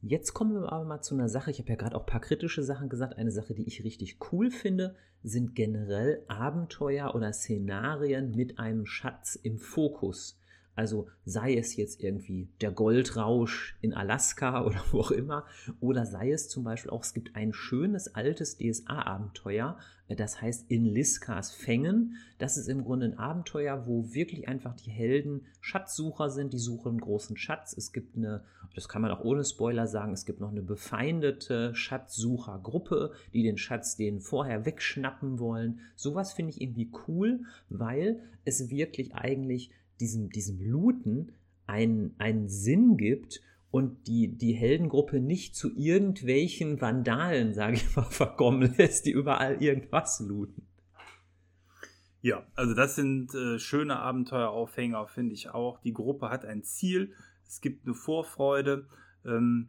Jetzt 0.00 0.34
kommen 0.34 0.54
wir 0.54 0.70
aber 0.70 0.84
mal 0.84 1.00
zu 1.00 1.14
einer 1.14 1.30
Sache. 1.30 1.50
Ich 1.50 1.58
habe 1.58 1.70
ja 1.70 1.76
gerade 1.76 1.96
auch 1.96 2.02
ein 2.02 2.10
paar 2.10 2.20
kritische 2.20 2.62
Sachen 2.62 2.90
gesagt. 2.90 3.16
Eine 3.16 3.30
Sache, 3.30 3.54
die 3.54 3.66
ich 3.66 3.84
richtig 3.84 4.18
cool 4.32 4.50
finde, 4.50 4.96
sind 5.22 5.54
generell 5.54 6.22
Abenteuer 6.28 7.14
oder 7.14 7.32
Szenarien 7.32 8.32
mit 8.32 8.58
einem 8.58 8.84
Schatz 8.84 9.34
im 9.34 9.58
Fokus. 9.58 10.38
Also 10.74 11.08
sei 11.24 11.56
es 11.56 11.76
jetzt 11.76 12.02
irgendwie 12.02 12.48
der 12.60 12.72
Goldrausch 12.72 13.76
in 13.80 13.94
Alaska 13.94 14.64
oder 14.66 14.82
wo 14.90 15.00
auch 15.00 15.10
immer, 15.10 15.44
oder 15.80 16.06
sei 16.06 16.32
es 16.32 16.48
zum 16.48 16.64
Beispiel 16.64 16.90
auch, 16.90 17.02
es 17.02 17.14
gibt 17.14 17.36
ein 17.36 17.52
schönes 17.52 18.14
altes 18.14 18.58
DSA-Abenteuer, 18.58 19.78
äh, 20.08 20.16
das 20.16 20.40
heißt 20.40 20.70
In 20.70 20.84
Liskas 20.84 21.52
Fängen. 21.52 22.16
Das 22.38 22.56
ist 22.56 22.68
im 22.68 22.84
Grunde 22.84 23.06
ein 23.06 23.18
Abenteuer, 23.18 23.86
wo 23.86 24.12
wirklich 24.12 24.48
einfach 24.48 24.74
die 24.74 24.90
Helden 24.90 25.46
Schatzsucher 25.60 26.30
sind, 26.30 26.52
die 26.52 26.58
suchen 26.58 26.90
einen 26.90 27.00
großen 27.00 27.36
Schatz. 27.36 27.74
Es 27.76 27.92
gibt 27.92 28.16
eine, 28.16 28.44
das 28.74 28.88
kann 28.88 29.02
man 29.02 29.10
auch 29.10 29.24
ohne 29.24 29.44
Spoiler 29.44 29.86
sagen, 29.86 30.12
es 30.12 30.26
gibt 30.26 30.40
noch 30.40 30.50
eine 30.50 30.62
befeindete 30.62 31.74
Schatzsuchergruppe, 31.74 33.12
die 33.32 33.42
den 33.42 33.58
Schatz 33.58 33.96
denen 33.96 34.20
vorher 34.20 34.66
wegschnappen 34.66 35.38
wollen. 35.38 35.80
Sowas 35.94 36.32
finde 36.32 36.50
ich 36.50 36.60
irgendwie 36.60 36.90
cool, 37.06 37.40
weil 37.68 38.20
es 38.44 38.68
wirklich 38.68 39.14
eigentlich 39.14 39.70
diesem, 40.00 40.30
diesem 40.30 40.60
Looten 40.60 41.32
einen, 41.66 42.14
einen 42.18 42.48
Sinn 42.48 42.96
gibt 42.96 43.40
und 43.70 44.06
die, 44.06 44.28
die 44.28 44.52
Heldengruppe 44.52 45.20
nicht 45.20 45.56
zu 45.56 45.74
irgendwelchen 45.76 46.80
Vandalen, 46.80 47.54
sage 47.54 47.74
ich 47.76 47.96
mal, 47.96 48.02
verkommen 48.10 48.74
lässt, 48.76 49.06
die 49.06 49.10
überall 49.10 49.62
irgendwas 49.62 50.20
looten. 50.20 50.66
Ja, 52.20 52.46
also 52.54 52.72
das 52.72 52.94
sind 52.94 53.34
äh, 53.34 53.58
schöne 53.58 53.98
Abenteueraufhänger, 53.98 55.06
finde 55.08 55.34
ich 55.34 55.50
auch. 55.50 55.78
Die 55.80 55.92
Gruppe 55.92 56.30
hat 56.30 56.44
ein 56.44 56.62
Ziel, 56.62 57.12
es 57.46 57.60
gibt 57.60 57.84
eine 57.84 57.94
Vorfreude. 57.94 58.86
Ähm, 59.26 59.68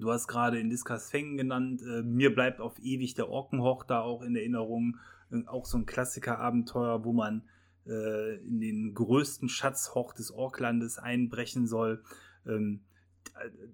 du 0.00 0.10
hast 0.10 0.26
gerade 0.26 0.58
in 0.58 0.68
Diskas 0.68 1.10
Fängen 1.10 1.36
genannt. 1.36 1.82
Äh, 1.82 2.02
mir 2.02 2.34
bleibt 2.34 2.60
auf 2.60 2.78
ewig 2.80 3.14
der 3.14 3.28
Orkenhoch 3.28 3.84
da 3.84 4.00
auch 4.00 4.22
in 4.22 4.34
Erinnerung. 4.34 4.96
Äh, 5.30 5.46
auch 5.46 5.64
so 5.64 5.78
ein 5.78 5.86
Klassiker-Abenteuer, 5.86 7.04
wo 7.04 7.12
man 7.12 7.42
äh, 7.86 8.36
in 8.36 8.60
den 8.60 8.94
größten 8.94 9.48
Schatzhoch 9.48 10.12
des 10.12 10.30
Orklandes 10.30 10.98
einbrechen 10.98 11.66
soll. 11.66 12.02
Ähm, 12.46 12.80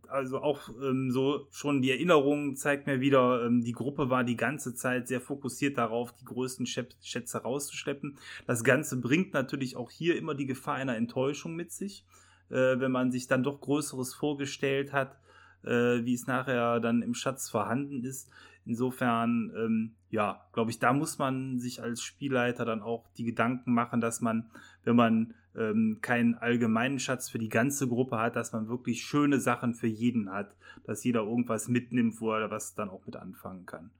also 0.08 0.40
auch 0.40 0.68
ähm, 0.82 1.10
so 1.10 1.48
schon 1.50 1.82
die 1.82 1.90
Erinnerung 1.90 2.56
zeigt 2.56 2.86
mir 2.86 3.00
wieder, 3.00 3.44
ähm, 3.44 3.62
die 3.62 3.72
Gruppe 3.72 4.10
war 4.10 4.24
die 4.24 4.36
ganze 4.36 4.74
Zeit 4.74 5.08
sehr 5.08 5.20
fokussiert 5.20 5.78
darauf, 5.78 6.12
die 6.12 6.24
größten 6.24 6.66
Schätze 6.66 7.38
rauszuschleppen. 7.38 8.16
Das 8.46 8.64
Ganze 8.64 9.00
bringt 9.00 9.34
natürlich 9.34 9.76
auch 9.76 9.90
hier 9.90 10.16
immer 10.16 10.34
die 10.34 10.46
Gefahr 10.46 10.76
einer 10.76 10.96
Enttäuschung 10.96 11.54
mit 11.54 11.72
sich, 11.72 12.06
äh, 12.50 12.78
wenn 12.78 12.92
man 12.92 13.10
sich 13.10 13.26
dann 13.26 13.42
doch 13.42 13.60
Größeres 13.60 14.14
vorgestellt 14.14 14.92
hat, 14.92 15.18
äh, 15.64 16.04
wie 16.04 16.14
es 16.14 16.26
nachher 16.26 16.80
dann 16.80 17.02
im 17.02 17.14
Schatz 17.14 17.50
vorhanden 17.50 18.04
ist. 18.04 18.30
Insofern, 18.64 19.52
ähm, 19.56 19.94
ja, 20.10 20.46
glaube 20.52 20.70
ich, 20.70 20.78
da 20.78 20.92
muss 20.92 21.18
man 21.18 21.58
sich 21.58 21.82
als 21.82 22.02
Spielleiter 22.02 22.64
dann 22.64 22.82
auch 22.82 23.08
die 23.18 23.24
Gedanken 23.24 23.74
machen, 23.74 24.00
dass 24.00 24.20
man, 24.20 24.50
wenn 24.84 24.96
man 24.96 25.34
ähm, 25.56 25.98
keinen 26.00 26.34
allgemeinen 26.34 26.98
Schatz 26.98 27.28
für 27.28 27.38
die 27.38 27.48
ganze 27.48 27.88
Gruppe 27.88 28.18
hat, 28.18 28.36
dass 28.36 28.52
man 28.52 28.68
wirklich 28.68 29.02
schöne 29.02 29.40
Sachen 29.40 29.74
für 29.74 29.86
jeden 29.86 30.30
hat, 30.30 30.56
dass 30.84 31.04
jeder 31.04 31.20
irgendwas 31.20 31.68
mitnimmt, 31.68 32.20
wo 32.20 32.32
er 32.32 32.50
was 32.50 32.74
dann 32.74 32.88
auch 32.88 33.04
mit 33.04 33.16
anfangen 33.16 33.66
kann. 33.66 33.90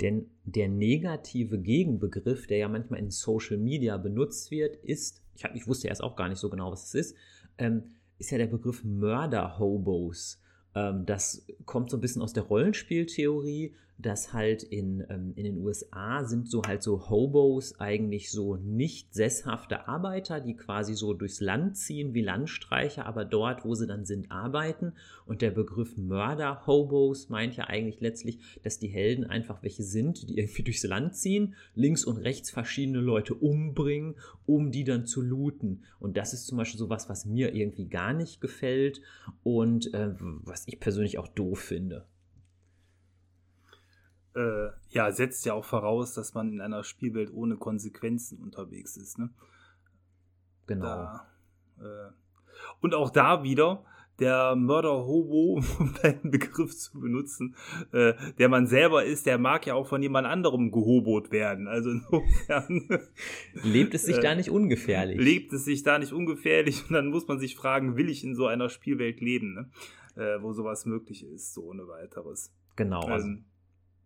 Denn 0.00 0.26
der 0.44 0.68
negative 0.68 1.58
Gegenbegriff, 1.58 2.46
der 2.46 2.58
ja 2.58 2.68
manchmal 2.68 3.00
in 3.00 3.10
Social 3.10 3.56
Media 3.56 3.96
benutzt 3.96 4.50
wird, 4.50 4.76
ist, 4.84 5.22
ich, 5.34 5.44
hab, 5.44 5.54
ich 5.54 5.66
wusste 5.66 5.88
erst 5.88 6.02
auch 6.02 6.16
gar 6.16 6.28
nicht 6.28 6.38
so 6.38 6.50
genau, 6.50 6.70
was 6.72 6.86
es 6.86 6.94
ist, 6.94 7.16
ähm, 7.58 7.82
ist 8.18 8.30
ja 8.30 8.38
der 8.38 8.46
Begriff 8.46 8.84
Mörder-Hobos. 8.84 10.40
Ähm, 10.74 11.06
das 11.06 11.46
kommt 11.66 11.90
so 11.90 11.96
ein 11.96 12.00
bisschen 12.00 12.22
aus 12.22 12.32
der 12.32 12.44
Rollenspieltheorie, 12.44 13.74
dass 14.02 14.32
halt 14.32 14.62
in, 14.62 15.04
ähm, 15.08 15.32
in 15.36 15.44
den 15.44 15.58
USA 15.58 16.24
sind 16.24 16.48
so 16.48 16.62
halt 16.62 16.82
so 16.82 17.08
Hobos 17.08 17.78
eigentlich 17.80 18.30
so 18.30 18.56
nicht 18.56 19.14
sesshafte 19.14 19.88
Arbeiter, 19.88 20.40
die 20.40 20.54
quasi 20.56 20.94
so 20.94 21.14
durchs 21.14 21.40
Land 21.40 21.76
ziehen 21.76 22.12
wie 22.12 22.22
Landstreicher, 22.22 23.06
aber 23.06 23.24
dort, 23.24 23.64
wo 23.64 23.74
sie 23.74 23.86
dann 23.86 24.04
sind, 24.04 24.30
arbeiten. 24.30 24.92
Und 25.24 25.42
der 25.42 25.50
Begriff 25.50 25.96
Mörder-Hobos 25.96 27.28
meint 27.28 27.56
ja 27.56 27.64
eigentlich 27.68 28.00
letztlich, 28.00 28.38
dass 28.62 28.78
die 28.78 28.88
Helden 28.88 29.24
einfach 29.24 29.62
welche 29.62 29.84
sind, 29.84 30.28
die 30.28 30.38
irgendwie 30.38 30.62
durchs 30.62 30.84
Land 30.84 31.16
ziehen, 31.16 31.54
links 31.74 32.04
und 32.04 32.18
rechts 32.18 32.50
verschiedene 32.50 33.00
Leute 33.00 33.34
umbringen, 33.34 34.16
um 34.46 34.70
die 34.70 34.84
dann 34.84 35.06
zu 35.06 35.22
looten. 35.22 35.84
Und 36.00 36.16
das 36.16 36.32
ist 36.32 36.46
zum 36.46 36.58
Beispiel 36.58 36.78
sowas, 36.78 37.08
was 37.08 37.24
mir 37.24 37.54
irgendwie 37.54 37.86
gar 37.86 38.12
nicht 38.12 38.40
gefällt 38.40 39.00
und 39.42 39.94
äh, 39.94 40.14
was 40.18 40.64
ich 40.66 40.80
persönlich 40.80 41.18
auch 41.18 41.28
doof 41.28 41.60
finde 41.60 42.04
äh, 44.34 44.68
ja, 44.88 45.12
setzt 45.12 45.44
ja 45.44 45.54
auch 45.54 45.64
voraus, 45.64 46.14
dass 46.14 46.34
man 46.34 46.52
in 46.52 46.60
einer 46.60 46.84
Spielwelt 46.84 47.32
ohne 47.32 47.56
Konsequenzen 47.56 48.38
unterwegs 48.38 48.96
ist. 48.96 49.18
Ne? 49.18 49.30
Genau. 50.66 50.86
Da, 50.86 51.26
äh, 51.80 52.12
und 52.80 52.94
auch 52.94 53.10
da 53.10 53.42
wieder 53.42 53.84
der 54.18 54.54
Mörder-Hobo, 54.54 55.62
um 55.78 55.94
deinen 56.02 56.30
Begriff 56.30 56.76
zu 56.76 57.00
benutzen, 57.00 57.56
äh, 57.92 58.14
der 58.38 58.48
man 58.48 58.66
selber 58.66 59.04
ist, 59.04 59.26
der 59.26 59.38
mag 59.38 59.66
ja 59.66 59.74
auch 59.74 59.86
von 59.86 60.02
jemand 60.02 60.26
anderem 60.26 60.70
gehobot 60.70 61.30
werden. 61.32 61.66
Also 61.66 61.90
insofern. 61.90 62.88
lebt 63.62 63.94
es 63.94 64.04
sich 64.04 64.18
da 64.18 64.34
nicht 64.34 64.50
ungefährlich? 64.50 65.18
Lebt 65.18 65.52
es 65.52 65.64
sich 65.64 65.82
da 65.82 65.98
nicht 65.98 66.12
ungefährlich? 66.12 66.84
Und 66.88 66.94
dann 66.94 67.08
muss 67.08 67.26
man 67.26 67.38
sich 67.38 67.56
fragen, 67.56 67.96
will 67.96 68.08
ich 68.08 68.22
in 68.22 68.34
so 68.34 68.46
einer 68.46 68.68
Spielwelt 68.68 69.20
leben, 69.20 69.54
ne? 69.54 69.70
äh, 70.16 70.42
wo 70.42 70.52
sowas 70.52 70.86
möglich 70.86 71.24
ist, 71.24 71.54
so 71.54 71.62
ohne 71.64 71.88
weiteres. 71.88 72.52
Genau. 72.76 73.02
Also, 73.02 73.26
ähm, 73.26 73.44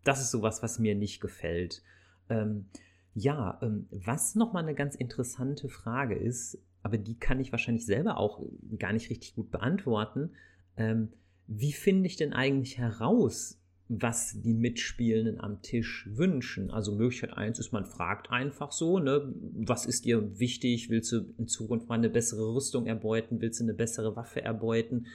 das 0.06 0.20
ist 0.20 0.30
sowas, 0.30 0.62
was 0.62 0.78
mir 0.78 0.94
nicht 0.94 1.20
gefällt. 1.20 1.82
Ähm, 2.28 2.66
ja, 3.14 3.58
ähm, 3.62 3.86
was 3.90 4.34
nochmal 4.34 4.62
eine 4.62 4.74
ganz 4.74 4.94
interessante 4.94 5.68
Frage 5.68 6.14
ist, 6.14 6.58
aber 6.82 6.98
die 6.98 7.18
kann 7.18 7.40
ich 7.40 7.50
wahrscheinlich 7.50 7.86
selber 7.86 8.18
auch 8.18 8.42
gar 8.78 8.92
nicht 8.92 9.10
richtig 9.10 9.34
gut 9.34 9.50
beantworten. 9.50 10.30
Ähm, 10.76 11.12
wie 11.46 11.72
finde 11.72 12.06
ich 12.06 12.16
denn 12.16 12.32
eigentlich 12.32 12.78
heraus, 12.78 13.60
was 13.88 14.40
die 14.42 14.54
Mitspielenden 14.54 15.40
am 15.40 15.62
Tisch 15.62 16.08
wünschen? 16.12 16.70
Also 16.70 16.94
Möglichkeit 16.94 17.32
eins 17.32 17.58
ist, 17.58 17.72
man 17.72 17.84
fragt 17.84 18.30
einfach 18.30 18.72
so, 18.72 18.98
ne, 18.98 19.32
was 19.54 19.86
ist 19.86 20.04
dir 20.04 20.38
wichtig? 20.38 20.90
Willst 20.90 21.12
du 21.12 21.34
in 21.38 21.46
Zukunft 21.46 21.88
mal 21.88 21.94
eine 21.94 22.10
bessere 22.10 22.54
Rüstung 22.54 22.86
erbeuten? 22.86 23.40
Willst 23.40 23.60
du 23.60 23.64
eine 23.64 23.74
bessere 23.74 24.14
Waffe 24.16 24.42
erbeuten? 24.42 25.06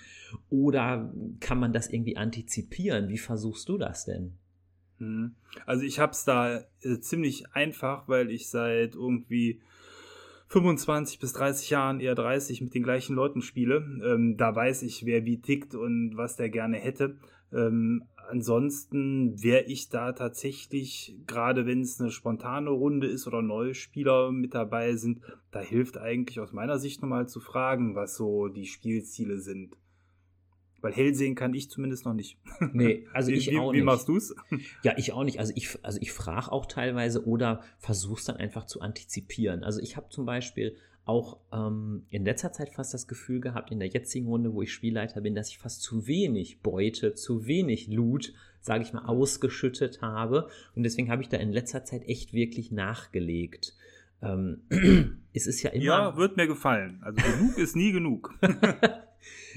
Oder 0.49 1.13
kann 1.39 1.59
man 1.59 1.73
das 1.73 1.89
irgendwie 1.89 2.17
antizipieren? 2.17 3.09
Wie 3.09 3.17
versuchst 3.17 3.67
du 3.67 3.77
das 3.77 4.05
denn? 4.05 4.37
Mhm. 5.01 5.35
Also 5.65 5.83
ich 5.83 5.99
habe 5.99 6.11
es 6.11 6.23
da 6.23 6.61
äh, 6.81 6.99
ziemlich 6.99 7.51
einfach, 7.53 8.07
weil 8.07 8.31
ich 8.31 8.49
seit 8.49 8.95
irgendwie 8.95 9.59
25 10.47 11.19
bis 11.19 11.33
30 11.33 11.69
Jahren, 11.69 11.99
eher 11.99 12.15
30, 12.15 12.61
mit 12.61 12.75
den 12.75 12.83
gleichen 12.83 13.15
Leuten 13.15 13.41
spiele. 13.41 13.77
Ähm, 14.05 14.37
da 14.37 14.55
weiß 14.55 14.83
ich, 14.83 15.05
wer 15.05 15.25
wie 15.25 15.41
tickt 15.41 15.75
und 15.75 16.15
was 16.15 16.35
der 16.35 16.49
gerne 16.49 16.77
hätte. 16.77 17.17
Ähm, 17.51 18.03
ansonsten 18.29 19.41
wäre 19.41 19.63
ich 19.63 19.89
da 19.89 20.11
tatsächlich, 20.11 21.15
gerade 21.25 21.65
wenn 21.65 21.81
es 21.81 21.99
eine 21.99 22.11
spontane 22.11 22.69
Runde 22.69 23.07
ist 23.07 23.27
oder 23.27 23.41
neue 23.41 23.73
Spieler 23.73 24.31
mit 24.31 24.53
dabei 24.53 24.95
sind, 24.95 25.21
da 25.51 25.61
hilft 25.61 25.97
eigentlich 25.97 26.39
aus 26.39 26.53
meiner 26.53 26.79
Sicht 26.79 27.01
nochmal 27.01 27.27
zu 27.27 27.39
fragen, 27.39 27.95
was 27.95 28.15
so 28.15 28.47
die 28.47 28.67
Spielziele 28.67 29.39
sind. 29.39 29.77
Weil 30.81 30.93
hell 30.93 31.13
sehen 31.13 31.35
kann 31.35 31.53
ich 31.53 31.69
zumindest 31.69 32.05
noch 32.05 32.13
nicht. 32.13 32.37
Nee, 32.73 33.05
also 33.13 33.31
ich 33.31 33.49
wie, 33.49 33.57
auch 33.57 33.71
wie 33.71 33.77
nicht. 33.77 33.81
Wie 33.81 33.85
machst 33.85 34.07
du 34.07 34.17
es? 34.17 34.35
Ja, 34.83 34.93
ich 34.97 35.13
auch 35.13 35.23
nicht. 35.23 35.39
Also 35.39 35.53
ich, 35.55 35.77
also 35.83 35.99
ich 36.01 36.11
frage 36.11 36.51
auch 36.51 36.65
teilweise 36.65 37.25
oder 37.25 37.61
versuche 37.79 38.19
es 38.19 38.25
dann 38.25 38.37
einfach 38.37 38.65
zu 38.65 38.81
antizipieren. 38.81 39.63
Also 39.63 39.79
ich 39.79 39.97
habe 39.97 40.09
zum 40.09 40.25
Beispiel 40.25 40.75
auch 41.05 41.39
ähm, 41.51 42.05
in 42.09 42.23
letzter 42.25 42.51
Zeit 42.51 42.69
fast 42.69 42.93
das 42.93 43.07
Gefühl 43.07 43.41
gehabt, 43.41 43.71
in 43.71 43.79
der 43.79 43.89
jetzigen 43.89 44.27
Runde, 44.27 44.53
wo 44.53 44.61
ich 44.61 44.71
Spielleiter 44.71 45.21
bin, 45.21 45.35
dass 45.35 45.49
ich 45.49 45.57
fast 45.57 45.81
zu 45.81 46.07
wenig 46.07 46.61
Beute, 46.61 47.15
zu 47.15 47.47
wenig 47.47 47.87
Loot, 47.87 48.33
sage 48.61 48.83
ich 48.83 48.93
mal, 48.93 49.05
ausgeschüttet 49.05 50.01
habe. 50.01 50.47
Und 50.75 50.83
deswegen 50.83 51.09
habe 51.09 51.21
ich 51.21 51.29
da 51.29 51.37
in 51.37 51.51
letzter 51.51 51.83
Zeit 51.83 52.07
echt 52.07 52.33
wirklich 52.33 52.71
nachgelegt. 52.71 53.75
Ähm, 54.21 54.61
es 55.33 55.47
ist 55.47 55.63
ja 55.63 55.71
immer. 55.71 55.83
Ja, 55.83 56.17
wird 56.17 56.37
mir 56.37 56.47
gefallen. 56.47 57.01
Also 57.01 57.19
genug 57.21 57.57
ist 57.57 57.75
nie 57.75 57.91
genug. 57.91 58.33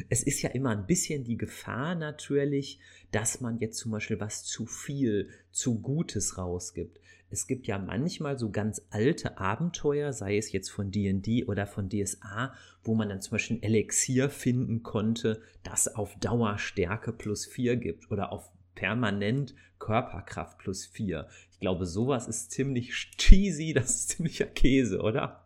es 0.08 0.22
ist 0.22 0.42
ja 0.42 0.50
immer 0.50 0.70
ein 0.70 0.86
bisschen 0.86 1.24
die 1.24 1.36
Gefahr 1.36 1.94
natürlich, 1.94 2.80
dass 3.10 3.40
man 3.40 3.58
jetzt 3.58 3.78
zum 3.78 3.92
Beispiel 3.92 4.20
was 4.20 4.44
zu 4.44 4.66
viel, 4.66 5.30
zu 5.52 5.80
Gutes 5.80 6.38
rausgibt. 6.38 7.00
Es 7.30 7.46
gibt 7.46 7.66
ja 7.66 7.78
manchmal 7.78 8.38
so 8.38 8.50
ganz 8.50 8.86
alte 8.90 9.38
Abenteuer, 9.38 10.12
sei 10.12 10.36
es 10.36 10.52
jetzt 10.52 10.70
von 10.70 10.90
DD 10.92 11.44
oder 11.46 11.66
von 11.66 11.88
DSA, 11.88 12.54
wo 12.84 12.94
man 12.94 13.08
dann 13.08 13.20
zum 13.20 13.32
Beispiel 13.32 13.56
ein 13.56 13.62
Elixier 13.62 14.30
finden 14.30 14.82
konnte, 14.82 15.42
das 15.62 15.92
auf 15.94 16.16
Dauer 16.20 16.58
Stärke 16.58 17.12
plus 17.12 17.46
4 17.46 17.76
gibt 17.76 18.10
oder 18.10 18.30
auf 18.30 18.50
permanent 18.74 19.54
Körperkraft 19.78 20.58
plus 20.58 20.86
4. 20.86 21.28
Ich 21.50 21.60
glaube, 21.60 21.86
sowas 21.86 22.28
ist 22.28 22.52
ziemlich 22.52 22.92
cheesy, 23.16 23.72
das 23.72 23.90
ist 23.90 24.08
ziemlicher 24.10 24.46
Käse, 24.46 25.00
oder? 25.00 25.44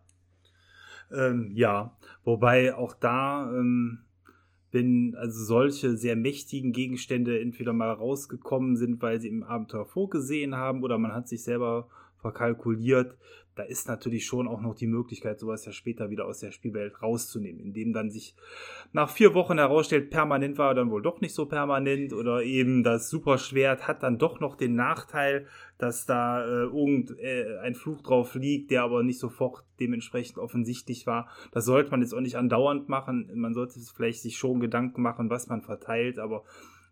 Ähm, 1.11 1.53
ja, 1.55 1.97
wobei 2.25 2.75
auch 2.75 2.95
da 2.95 3.51
ähm, 3.51 4.05
wenn 4.71 5.15
also 5.17 5.45
solche 5.45 5.97
sehr 5.97 6.17
mächtigen 6.17 6.73
Gegenstände 6.73 7.41
entweder 7.41 7.73
mal 7.73 7.93
rausgekommen 7.93 8.77
sind, 8.77 9.01
weil 9.01 9.21
sie 9.21 9.29
im 9.29 9.43
Abenteuer 9.43 9.87
vorgesehen 9.87 10.57
haben 10.57 10.83
oder 10.83 10.99
man 10.99 11.13
hat 11.13 11.29
sich 11.29 11.43
selber 11.43 11.89
verkalkuliert, 12.21 13.17
da 13.59 13.65
ist 13.65 13.89
natürlich 13.89 14.25
schon 14.25 14.47
auch 14.47 14.61
noch 14.61 14.77
die 14.77 14.87
Möglichkeit, 14.87 15.41
sowas 15.41 15.65
ja 15.65 15.73
später 15.73 16.11
wieder 16.11 16.27
aus 16.27 16.39
der 16.39 16.53
Spielwelt 16.53 17.03
rauszunehmen, 17.03 17.61
indem 17.61 17.93
dann 17.93 18.09
sich 18.09 18.37
nach 18.93 19.11
vier 19.11 19.35
Wochen 19.35 19.59
herausstellt, 19.59 20.11
permanent 20.11 20.59
war 20.59 20.77
dann 20.77 20.93
wohl 20.93 21.03
doch 21.03 21.21
nicht 21.21 21.35
so 21.35 21.47
permanent 21.47 22.13
oder 22.13 22.45
eben 22.45 22.85
das 22.85 23.11
Superschwert 23.11 23.89
hat 23.89 24.05
dann 24.05 24.17
doch 24.17 24.39
noch 24.39 24.55
den 24.55 24.77
Nachteil, 24.77 25.47
dass 25.77 26.07
da 26.07 26.45
äh, 26.45 26.67
irgendein 26.67 27.19
äh, 27.19 27.75
Fluch 27.75 28.01
drauf 28.01 28.37
liegt, 28.37 28.71
der 28.71 28.85
aber 28.85 29.03
nicht 29.03 29.19
sofort 29.19 29.65
dementsprechend 29.81 30.39
offensichtlich 30.39 31.09
war. 31.09 31.29
Das 31.51 31.65
sollte 31.65 31.91
man 31.91 32.01
jetzt 32.01 32.15
auch 32.15 32.21
nicht 32.21 32.37
andauernd 32.37 32.89
machen. 32.89 33.29
Man 33.35 33.55
sollte 33.55 33.81
vielleicht 33.93 34.23
sich 34.23 34.37
schon 34.39 34.61
Gedanken 34.61 35.03
machen, 35.03 35.31
was 35.31 35.49
man 35.49 35.63
verteilt, 35.63 36.21
aber 36.21 36.45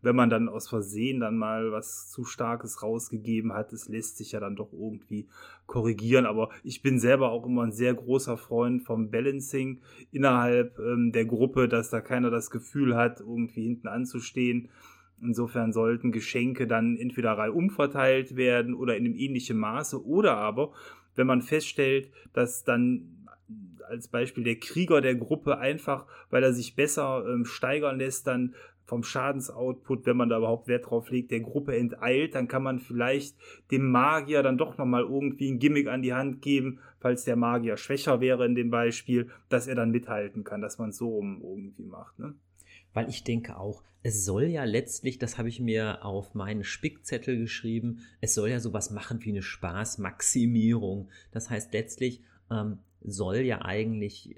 wenn 0.06 0.14
man 0.14 0.30
dann 0.30 0.48
aus 0.48 0.68
Versehen 0.68 1.18
dann 1.18 1.36
mal 1.36 1.72
was 1.72 2.08
zu 2.12 2.24
Starkes 2.24 2.80
rausgegeben 2.80 3.52
hat, 3.52 3.72
es 3.72 3.88
lässt 3.88 4.18
sich 4.18 4.32
ja 4.32 4.40
dann 4.40 4.54
doch 4.54 4.72
irgendwie 4.72 5.26
korrigieren. 5.66 6.26
Aber 6.26 6.50
ich 6.62 6.80
bin 6.80 7.00
selber 7.00 7.32
auch 7.32 7.44
immer 7.44 7.64
ein 7.64 7.72
sehr 7.72 7.92
großer 7.92 8.36
Freund 8.36 8.84
vom 8.84 9.10
Balancing 9.10 9.80
innerhalb 10.12 10.78
ähm, 10.78 11.10
der 11.10 11.24
Gruppe, 11.24 11.66
dass 11.68 11.90
da 11.90 12.00
keiner 12.00 12.30
das 12.30 12.52
Gefühl 12.52 12.94
hat, 12.94 13.18
irgendwie 13.18 13.64
hinten 13.64 13.88
anzustehen. 13.88 14.68
Insofern 15.20 15.72
sollten 15.72 16.12
Geschenke 16.12 16.68
dann 16.68 16.96
entweder 16.96 17.32
reihum 17.32 17.70
verteilt 17.70 18.36
werden 18.36 18.74
oder 18.74 18.96
in 18.96 19.06
einem 19.06 19.16
ähnlichen 19.16 19.58
Maße 19.58 20.06
oder 20.06 20.36
aber, 20.36 20.70
wenn 21.16 21.26
man 21.26 21.42
feststellt, 21.42 22.12
dass 22.32 22.62
dann 22.62 23.26
als 23.88 24.08
Beispiel 24.08 24.44
der 24.44 24.56
Krieger 24.56 25.00
der 25.00 25.14
Gruppe 25.14 25.58
einfach, 25.58 26.06
weil 26.30 26.42
er 26.42 26.52
sich 26.52 26.76
besser 26.76 27.24
ähm, 27.28 27.44
steigern 27.44 27.98
lässt, 27.98 28.26
dann 28.26 28.54
vom 28.86 29.02
Schadensoutput, 29.02 30.06
wenn 30.06 30.16
man 30.16 30.28
da 30.28 30.38
überhaupt 30.38 30.68
Wert 30.68 30.88
drauf 30.88 31.10
legt, 31.10 31.32
der 31.32 31.40
Gruppe 31.40 31.76
enteilt, 31.76 32.34
dann 32.34 32.48
kann 32.48 32.62
man 32.62 32.78
vielleicht 32.78 33.36
dem 33.70 33.90
Magier 33.90 34.42
dann 34.42 34.56
doch 34.56 34.78
nochmal 34.78 35.02
irgendwie 35.02 35.50
ein 35.50 35.58
Gimmick 35.58 35.88
an 35.88 36.02
die 36.02 36.14
Hand 36.14 36.40
geben, 36.40 36.78
falls 37.00 37.24
der 37.24 37.36
Magier 37.36 37.76
schwächer 37.76 38.20
wäre 38.20 38.46
in 38.46 38.54
dem 38.54 38.70
Beispiel, 38.70 39.28
dass 39.48 39.66
er 39.66 39.74
dann 39.74 39.90
mithalten 39.90 40.44
kann, 40.44 40.60
dass 40.60 40.78
man 40.78 40.90
es 40.90 40.96
so 40.96 41.20
irgendwie 41.20 41.84
macht. 41.84 42.18
Ne? 42.18 42.34
Weil 42.94 43.08
ich 43.08 43.24
denke 43.24 43.58
auch, 43.58 43.82
es 44.02 44.24
soll 44.24 44.44
ja 44.44 44.62
letztlich, 44.62 45.18
das 45.18 45.36
habe 45.36 45.48
ich 45.48 45.58
mir 45.58 46.04
auf 46.04 46.34
meinen 46.34 46.62
Spickzettel 46.62 47.38
geschrieben, 47.38 48.02
es 48.20 48.34
soll 48.34 48.50
ja 48.50 48.60
sowas 48.60 48.92
machen 48.92 49.18
wie 49.24 49.30
eine 49.30 49.42
Spaßmaximierung. 49.42 51.08
Das 51.32 51.50
heißt 51.50 51.72
letztlich 51.72 52.22
ähm, 52.52 52.78
soll 53.02 53.38
ja 53.38 53.62
eigentlich 53.62 54.36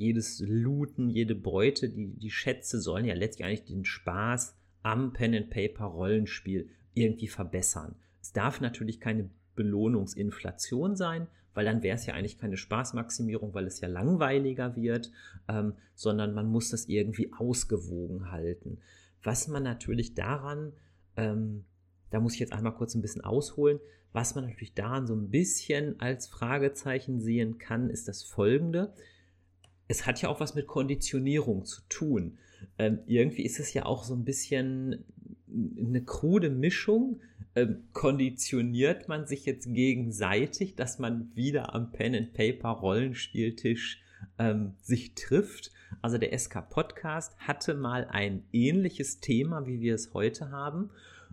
jedes 0.00 0.40
Looten, 0.40 1.10
jede 1.10 1.34
Beute, 1.34 1.90
die, 1.90 2.06
die 2.06 2.30
Schätze 2.30 2.80
sollen 2.80 3.04
ja 3.04 3.14
letztlich 3.14 3.46
eigentlich 3.46 3.66
den 3.66 3.84
Spaß 3.84 4.56
am 4.82 5.12
Pen 5.12 5.34
and 5.34 5.50
Paper 5.50 5.84
Rollenspiel 5.84 6.70
irgendwie 6.94 7.28
verbessern. 7.28 7.94
Es 8.22 8.32
darf 8.32 8.62
natürlich 8.62 8.98
keine 8.98 9.28
Belohnungsinflation 9.56 10.96
sein, 10.96 11.28
weil 11.52 11.66
dann 11.66 11.82
wäre 11.82 11.96
es 11.96 12.06
ja 12.06 12.14
eigentlich 12.14 12.38
keine 12.38 12.56
Spaßmaximierung, 12.56 13.52
weil 13.52 13.66
es 13.66 13.80
ja 13.80 13.88
langweiliger 13.88 14.74
wird, 14.74 15.12
ähm, 15.48 15.74
sondern 15.94 16.32
man 16.32 16.46
muss 16.46 16.70
das 16.70 16.86
irgendwie 16.86 17.30
ausgewogen 17.34 18.30
halten. 18.30 18.78
Was 19.22 19.48
man 19.48 19.62
natürlich 19.62 20.14
daran, 20.14 20.72
ähm, 21.16 21.66
da 22.08 22.20
muss 22.20 22.34
ich 22.34 22.40
jetzt 22.40 22.54
einmal 22.54 22.74
kurz 22.74 22.94
ein 22.94 23.02
bisschen 23.02 23.22
ausholen, 23.22 23.80
was 24.12 24.34
man 24.34 24.44
natürlich 24.44 24.74
daran 24.74 25.06
so 25.06 25.14
ein 25.14 25.28
bisschen 25.28 26.00
als 26.00 26.26
Fragezeichen 26.26 27.20
sehen 27.20 27.58
kann, 27.58 27.90
ist 27.90 28.08
das 28.08 28.22
folgende 28.22 28.94
es 29.90 30.06
hat 30.06 30.22
ja 30.22 30.28
auch 30.28 30.38
was 30.38 30.54
mit 30.54 30.68
Konditionierung 30.68 31.64
zu 31.64 31.80
tun. 31.88 32.38
Ähm, 32.78 33.00
irgendwie 33.06 33.42
ist 33.42 33.58
es 33.58 33.74
ja 33.74 33.86
auch 33.86 34.04
so 34.04 34.14
ein 34.14 34.24
bisschen 34.24 35.04
eine 35.48 36.04
krude 36.04 36.48
Mischung. 36.48 37.20
Ähm, 37.56 37.82
konditioniert 37.92 39.08
man 39.08 39.26
sich 39.26 39.46
jetzt 39.46 39.74
gegenseitig, 39.74 40.76
dass 40.76 41.00
man 41.00 41.34
wieder 41.34 41.74
am 41.74 41.90
Pen 41.90 42.14
and 42.14 42.32
Paper 42.34 42.68
Rollenspieltisch 42.68 44.00
ähm, 44.38 44.74
sich 44.80 45.16
trifft. 45.16 45.72
Also 46.02 46.18
der 46.18 46.38
SK 46.38 46.70
Podcast 46.70 47.36
hatte 47.38 47.74
mal 47.74 48.06
ein 48.06 48.44
ähnliches 48.52 49.18
Thema, 49.18 49.66
wie 49.66 49.80
wir 49.80 49.96
es 49.96 50.14
heute 50.14 50.52
haben. 50.52 50.90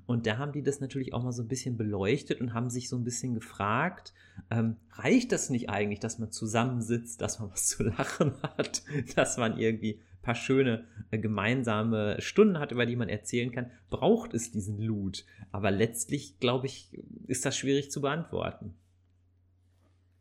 Und 0.07 0.25
da 0.25 0.37
haben 0.37 0.53
die 0.53 0.63
das 0.63 0.79
natürlich 0.79 1.13
auch 1.13 1.23
mal 1.23 1.31
so 1.31 1.43
ein 1.43 1.47
bisschen 1.47 1.77
beleuchtet 1.77 2.41
und 2.41 2.53
haben 2.53 2.69
sich 2.69 2.89
so 2.89 2.95
ein 2.95 3.03
bisschen 3.03 3.35
gefragt, 3.35 4.13
ähm, 4.49 4.77
reicht 4.93 5.31
das 5.31 5.49
nicht 5.49 5.69
eigentlich, 5.69 5.99
dass 5.99 6.17
man 6.17 6.31
zusammensitzt, 6.31 7.21
dass 7.21 7.39
man 7.39 7.51
was 7.51 7.67
zu 7.67 7.83
lachen 7.83 8.33
hat, 8.41 8.81
dass 9.15 9.37
man 9.37 9.59
irgendwie 9.59 9.99
paar 10.27 10.35
schöne 10.35 10.83
äh, 11.09 11.17
gemeinsame 11.17 12.21
Stunden 12.21 12.59
hat, 12.59 12.73
über 12.73 12.85
die 12.85 12.97
man 12.97 13.07
erzählen 13.07 13.49
kann? 13.49 13.71
Braucht 13.89 14.33
es 14.33 14.51
diesen 14.51 14.77
Loot? 14.77 15.23
Aber 15.53 15.71
letztlich, 15.71 16.37
glaube 16.41 16.67
ich, 16.67 16.99
ist 17.27 17.45
das 17.45 17.57
schwierig 17.57 17.91
zu 17.91 18.01
beantworten. 18.01 18.75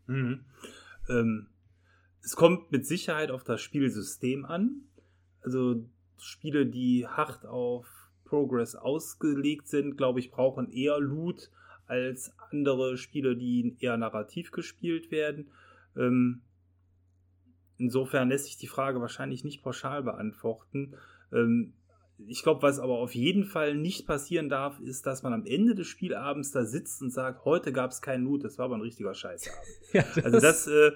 Mhm. 0.07 0.44
Ähm, 1.09 1.49
es 2.22 2.37
kommt 2.37 2.70
mit 2.70 2.87
Sicherheit 2.87 3.33
auf 3.33 3.42
das 3.42 3.61
Spielsystem 3.61 4.44
an. 4.44 4.83
Also 5.40 5.85
Spiele, 6.18 6.66
die 6.66 7.09
hart 7.09 7.44
auf 7.44 7.96
Progress 8.27 8.75
ausgelegt 8.75 9.69
sind, 9.69 9.97
glaube 9.97 10.21
ich, 10.21 10.31
brauchen 10.31 10.71
eher 10.71 10.99
Loot 11.01 11.51
als 11.87 12.33
andere 12.51 12.97
Spiele, 12.99 13.37
die 13.37 13.77
eher 13.81 13.97
narrativ 13.97 14.51
gespielt 14.51 15.11
werden. 15.11 15.51
Ähm, 15.97 16.43
insofern 17.79 18.29
lässt 18.29 18.47
sich 18.47 18.59
die 18.59 18.67
Frage 18.67 19.01
wahrscheinlich 19.01 19.45
nicht 19.45 19.62
pauschal 19.62 20.03
beantworten. 20.03 20.95
Ähm, 21.33 21.73
ich 22.26 22.42
glaube, 22.42 22.62
was 22.62 22.79
aber 22.79 22.98
auf 22.98 23.14
jeden 23.14 23.44
Fall 23.44 23.74
nicht 23.74 24.07
passieren 24.07 24.48
darf, 24.48 24.81
ist, 24.81 25.07
dass 25.07 25.22
man 25.22 25.33
am 25.35 25.44
Ende 25.44 25.74
des 25.74 25.87
Spielabends 25.87 26.50
da 26.50 26.64
sitzt 26.64 27.02
und 27.02 27.11
sagt, 27.11 27.44
heute 27.44 27.72
gab 27.72 27.90
es 27.90 28.00
keinen 28.00 28.24
Loot, 28.24 28.44
das 28.44 28.57
war 28.59 28.66
aber 28.66 28.76
ein 28.76 28.81
richtiger 28.81 29.12
Scheißabend. 29.12 29.61
ja, 29.92 30.02
das 30.14 30.24
also 30.24 30.40
das, 30.40 30.66
äh, 30.66 30.92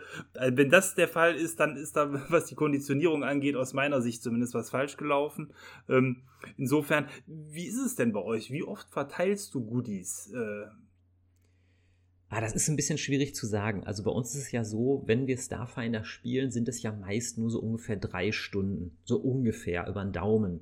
wenn 0.57 0.71
das 0.71 0.95
der 0.95 1.09
Fall 1.09 1.35
ist, 1.35 1.61
dann 1.61 1.77
ist 1.77 1.97
da, 1.97 2.11
was 2.31 2.47
die 2.47 2.55
Konditionierung 2.55 3.23
angeht, 3.23 3.57
aus 3.57 3.75
meiner 3.75 4.01
Sicht 4.01 4.23
zumindest 4.23 4.55
was 4.55 4.71
falsch 4.71 4.97
gelaufen. 4.97 5.53
Ähm, 5.89 6.23
insofern, 6.57 7.07
wie 7.27 7.67
ist 7.67 7.81
es 7.81 7.97
denn 7.97 8.13
bei 8.13 8.23
euch? 8.23 8.51
Wie 8.51 8.63
oft 8.63 8.89
verteilst 8.91 9.55
du 9.55 9.65
Goodies? 9.65 10.33
Äh, 10.33 10.67
Ah, 12.33 12.41
das 12.41 12.55
ist 12.55 12.69
ein 12.69 12.77
bisschen 12.77 12.97
schwierig 12.97 13.35
zu 13.35 13.45
sagen. 13.45 13.83
Also 13.85 14.05
bei 14.05 14.13
uns 14.13 14.37
ist 14.37 14.43
es 14.43 14.53
ja 14.53 14.63
so, 14.63 15.03
wenn 15.07 15.27
wir 15.27 15.37
Starfinder 15.37 16.05
spielen, 16.05 16.53
sind 16.53 16.69
es 16.69 16.81
ja 16.81 16.93
meist 16.93 17.39
nur 17.39 17.51
so 17.51 17.59
ungefähr 17.59 17.97
drei 17.97 18.31
Stunden. 18.31 18.97
So 19.03 19.17
ungefähr 19.17 19.89
über 19.89 20.05
den 20.05 20.13
Daumen. 20.13 20.61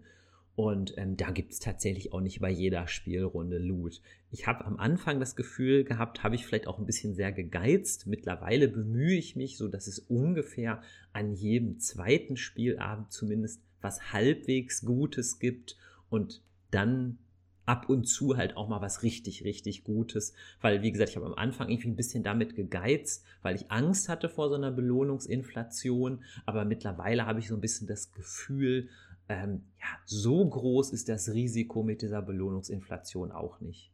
Und 0.58 0.98
ähm, 0.98 1.16
da 1.16 1.30
gibt 1.30 1.52
es 1.52 1.60
tatsächlich 1.60 2.12
auch 2.12 2.20
nicht 2.20 2.40
bei 2.40 2.50
jeder 2.50 2.88
Spielrunde 2.88 3.58
Loot. 3.58 4.02
Ich 4.32 4.48
habe 4.48 4.64
am 4.64 4.76
Anfang 4.76 5.20
das 5.20 5.36
Gefühl 5.36 5.84
gehabt, 5.84 6.24
habe 6.24 6.34
ich 6.34 6.44
vielleicht 6.44 6.66
auch 6.66 6.80
ein 6.80 6.84
bisschen 6.84 7.14
sehr 7.14 7.30
gegeizt. 7.30 8.09
Mittlerweile 8.09 8.66
bemühe 8.66 9.16
ich 9.16 9.36
mich, 9.36 9.56
so 9.56 9.68
dass 9.68 9.86
es 9.86 10.00
ungefähr 10.00 10.82
an 11.12 11.32
jedem 11.32 11.78
zweiten 11.78 12.36
Spielabend 12.36 13.12
zumindest 13.12 13.62
was 13.80 14.12
halbwegs 14.12 14.84
Gutes 14.84 15.38
gibt 15.38 15.76
und 16.11 16.42
dann 16.72 17.18
ab 17.64 17.88
und 17.88 18.06
zu 18.06 18.36
halt 18.36 18.56
auch 18.56 18.68
mal 18.68 18.80
was 18.80 19.04
richtig, 19.04 19.44
richtig 19.44 19.84
Gutes. 19.84 20.32
Weil, 20.61 20.82
wie 20.82 20.90
gesagt, 20.90 21.11
ich 21.11 21.16
habe 21.16 21.26
am 21.26 21.34
Anfang 21.34 21.68
irgendwie 21.68 21.90
ein 21.90 21.94
bisschen 21.94 22.24
damit 22.24 22.56
gegeizt, 22.56 23.24
weil 23.42 23.54
ich 23.54 23.70
Angst 23.70 24.09
hatte 24.09 24.28
vor 24.28 24.48
so 24.48 24.56
einer 24.56 24.72
Belohnungsinflation. 24.72 26.24
Aber 26.46 26.64
mittlerweile 26.64 27.26
habe 27.26 27.38
ich 27.38 27.46
so 27.46 27.54
ein 27.54 27.61
bisschen 27.61 27.86
das 27.86 28.11
Gefühl, 28.11 28.88
ähm, 29.29 29.62
ja, 29.81 29.87
so 30.05 30.47
groß 30.47 30.93
ist 30.93 31.09
das 31.09 31.33
Risiko 31.33 31.83
mit 31.83 32.03
dieser 32.03 32.22
Belohnungsinflation 32.22 33.33
auch 33.33 33.61
nicht. 33.61 33.93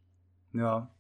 Ja, 0.52 0.90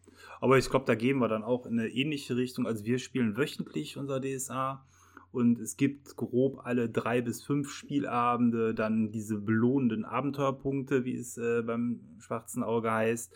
aber 0.40 0.58
ich 0.58 0.68
glaube, 0.68 0.86
da 0.86 0.94
gehen 0.94 1.18
wir 1.18 1.28
dann 1.28 1.44
auch 1.44 1.66
in 1.66 1.78
eine 1.78 1.88
ähnliche 1.88 2.36
Richtung. 2.36 2.66
Also 2.66 2.84
wir 2.84 2.98
spielen 2.98 3.36
wöchentlich 3.36 3.96
unser 3.96 4.20
DSA 4.20 4.84
und 5.30 5.58
es 5.58 5.76
gibt 5.76 6.16
grob 6.16 6.60
alle 6.64 6.88
drei 6.88 7.20
bis 7.20 7.42
fünf 7.42 7.70
Spielabende 7.70 8.74
dann 8.74 9.10
diese 9.10 9.38
belohnenden 9.38 10.04
Abenteuerpunkte, 10.04 11.04
wie 11.04 11.16
es 11.16 11.36
äh, 11.38 11.62
beim 11.62 12.00
schwarzen 12.18 12.62
Auge 12.62 12.92
heißt. 12.92 13.32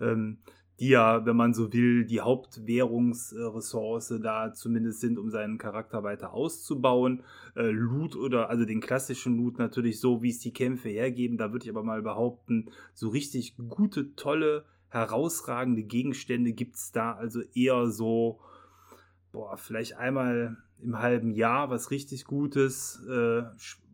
Ähm, 0.00 0.38
die 0.80 0.88
ja, 0.88 1.26
wenn 1.26 1.36
man 1.36 1.54
so 1.54 1.72
will, 1.72 2.04
die 2.04 2.20
Hauptwährungsressource 2.20 4.14
da 4.22 4.52
zumindest 4.52 5.00
sind, 5.00 5.18
um 5.18 5.30
seinen 5.30 5.58
Charakter 5.58 6.04
weiter 6.04 6.32
auszubauen. 6.32 7.24
Äh, 7.56 7.70
Loot 7.70 8.14
oder, 8.14 8.48
also 8.48 8.64
den 8.64 8.80
klassischen 8.80 9.36
Loot 9.36 9.58
natürlich 9.58 9.98
so, 9.98 10.22
wie 10.22 10.30
es 10.30 10.38
die 10.38 10.52
Kämpfe 10.52 10.88
hergeben. 10.88 11.36
Da 11.36 11.52
würde 11.52 11.64
ich 11.64 11.70
aber 11.70 11.82
mal 11.82 12.02
behaupten, 12.02 12.70
so 12.94 13.08
richtig 13.08 13.56
gute, 13.68 14.14
tolle, 14.14 14.64
herausragende 14.90 15.82
Gegenstände 15.82 16.52
gibt 16.52 16.76
es 16.76 16.92
da 16.92 17.12
also 17.12 17.42
eher 17.54 17.90
so, 17.90 18.40
boah, 19.32 19.56
vielleicht 19.56 19.96
einmal 19.96 20.56
im 20.80 20.98
halben 20.98 21.32
Jahr 21.32 21.70
was 21.70 21.90
richtig 21.90 22.24
Gutes, 22.24 23.04
äh, 23.08 23.42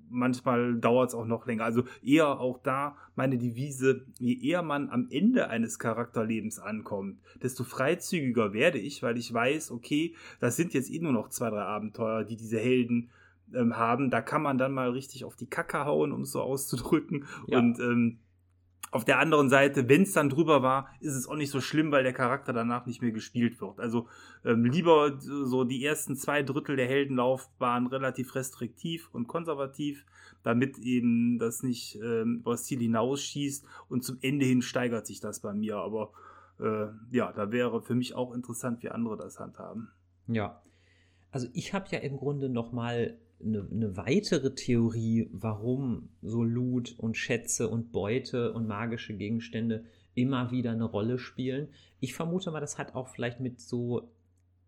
manchmal 0.08 0.76
dauert 0.78 1.10
es 1.10 1.14
auch 1.14 1.24
noch 1.24 1.46
länger. 1.46 1.64
Also 1.64 1.84
eher 2.02 2.40
auch 2.40 2.58
da 2.62 2.96
meine 3.16 3.38
Devise, 3.38 4.06
je 4.18 4.34
eher 4.40 4.62
man 4.62 4.90
am 4.90 5.08
Ende 5.10 5.48
eines 5.48 5.78
Charakterlebens 5.78 6.58
ankommt, 6.58 7.20
desto 7.42 7.64
freizügiger 7.64 8.52
werde 8.52 8.78
ich, 8.78 9.02
weil 9.02 9.18
ich 9.18 9.32
weiß, 9.32 9.70
okay, 9.70 10.14
das 10.40 10.56
sind 10.56 10.74
jetzt 10.74 10.90
eh 10.90 11.00
nur 11.00 11.12
noch 11.12 11.28
zwei, 11.28 11.50
drei 11.50 11.62
Abenteuer, 11.62 12.24
die 12.24 12.36
diese 12.36 12.58
Helden 12.58 13.10
ähm, 13.52 13.76
haben. 13.76 14.10
Da 14.10 14.20
kann 14.20 14.42
man 14.42 14.58
dann 14.58 14.72
mal 14.72 14.90
richtig 14.90 15.24
auf 15.24 15.36
die 15.36 15.46
Kacke 15.46 15.84
hauen, 15.84 16.12
um 16.12 16.22
es 16.22 16.32
so 16.32 16.40
auszudrücken. 16.40 17.26
Ja. 17.46 17.58
Und 17.58 17.78
ähm, 17.80 18.18
auf 18.90 19.04
der 19.04 19.18
anderen 19.18 19.48
Seite, 19.48 19.88
wenn 19.88 20.02
es 20.02 20.12
dann 20.12 20.30
drüber 20.30 20.62
war, 20.62 20.88
ist 21.00 21.14
es 21.14 21.26
auch 21.26 21.34
nicht 21.34 21.50
so 21.50 21.60
schlimm, 21.60 21.90
weil 21.90 22.04
der 22.04 22.12
Charakter 22.12 22.52
danach 22.52 22.86
nicht 22.86 23.02
mehr 23.02 23.10
gespielt 23.10 23.60
wird. 23.60 23.80
Also 23.80 24.08
ähm, 24.44 24.64
lieber 24.64 25.18
so 25.18 25.64
die 25.64 25.84
ersten 25.84 26.16
zwei 26.16 26.42
Drittel 26.42 26.76
der 26.76 26.86
Heldenlaufbahn 26.86 27.88
relativ 27.88 28.34
restriktiv 28.34 29.08
und 29.12 29.26
konservativ, 29.26 30.06
damit 30.42 30.78
eben 30.78 31.38
das 31.38 31.62
nicht 31.62 31.96
ähm, 31.96 32.38
über 32.40 32.52
das 32.52 32.64
Ziel 32.64 32.78
hinausschießt 32.78 33.66
und 33.88 34.04
zum 34.04 34.18
Ende 34.20 34.46
hin 34.46 34.62
steigert 34.62 35.06
sich 35.06 35.20
das 35.20 35.40
bei 35.40 35.52
mir. 35.52 35.78
Aber 35.78 36.12
äh, 36.60 36.86
ja, 37.10 37.32
da 37.32 37.50
wäre 37.50 37.82
für 37.82 37.94
mich 37.94 38.14
auch 38.14 38.32
interessant, 38.32 38.82
wie 38.82 38.90
andere 38.90 39.16
das 39.16 39.40
handhaben. 39.40 39.90
Ja, 40.28 40.62
also 41.34 41.48
ich 41.52 41.74
habe 41.74 41.86
ja 41.90 41.98
im 41.98 42.16
Grunde 42.16 42.48
noch 42.48 42.70
mal 42.70 43.18
eine, 43.42 43.66
eine 43.70 43.96
weitere 43.96 44.54
Theorie, 44.54 45.28
warum 45.32 46.08
so 46.22 46.42
Loot 46.42 46.94
und 46.98 47.16
Schätze 47.16 47.68
und 47.68 47.92
Beute 47.92 48.52
und 48.52 48.66
magische 48.66 49.14
Gegenstände 49.14 49.84
immer 50.14 50.50
wieder 50.50 50.72
eine 50.72 50.84
Rolle 50.84 51.18
spielen. 51.18 51.68
Ich 52.00 52.14
vermute 52.14 52.50
mal, 52.50 52.60
das 52.60 52.78
hat 52.78 52.94
auch 52.94 53.08
vielleicht 53.08 53.40
mit 53.40 53.60
so 53.60 54.10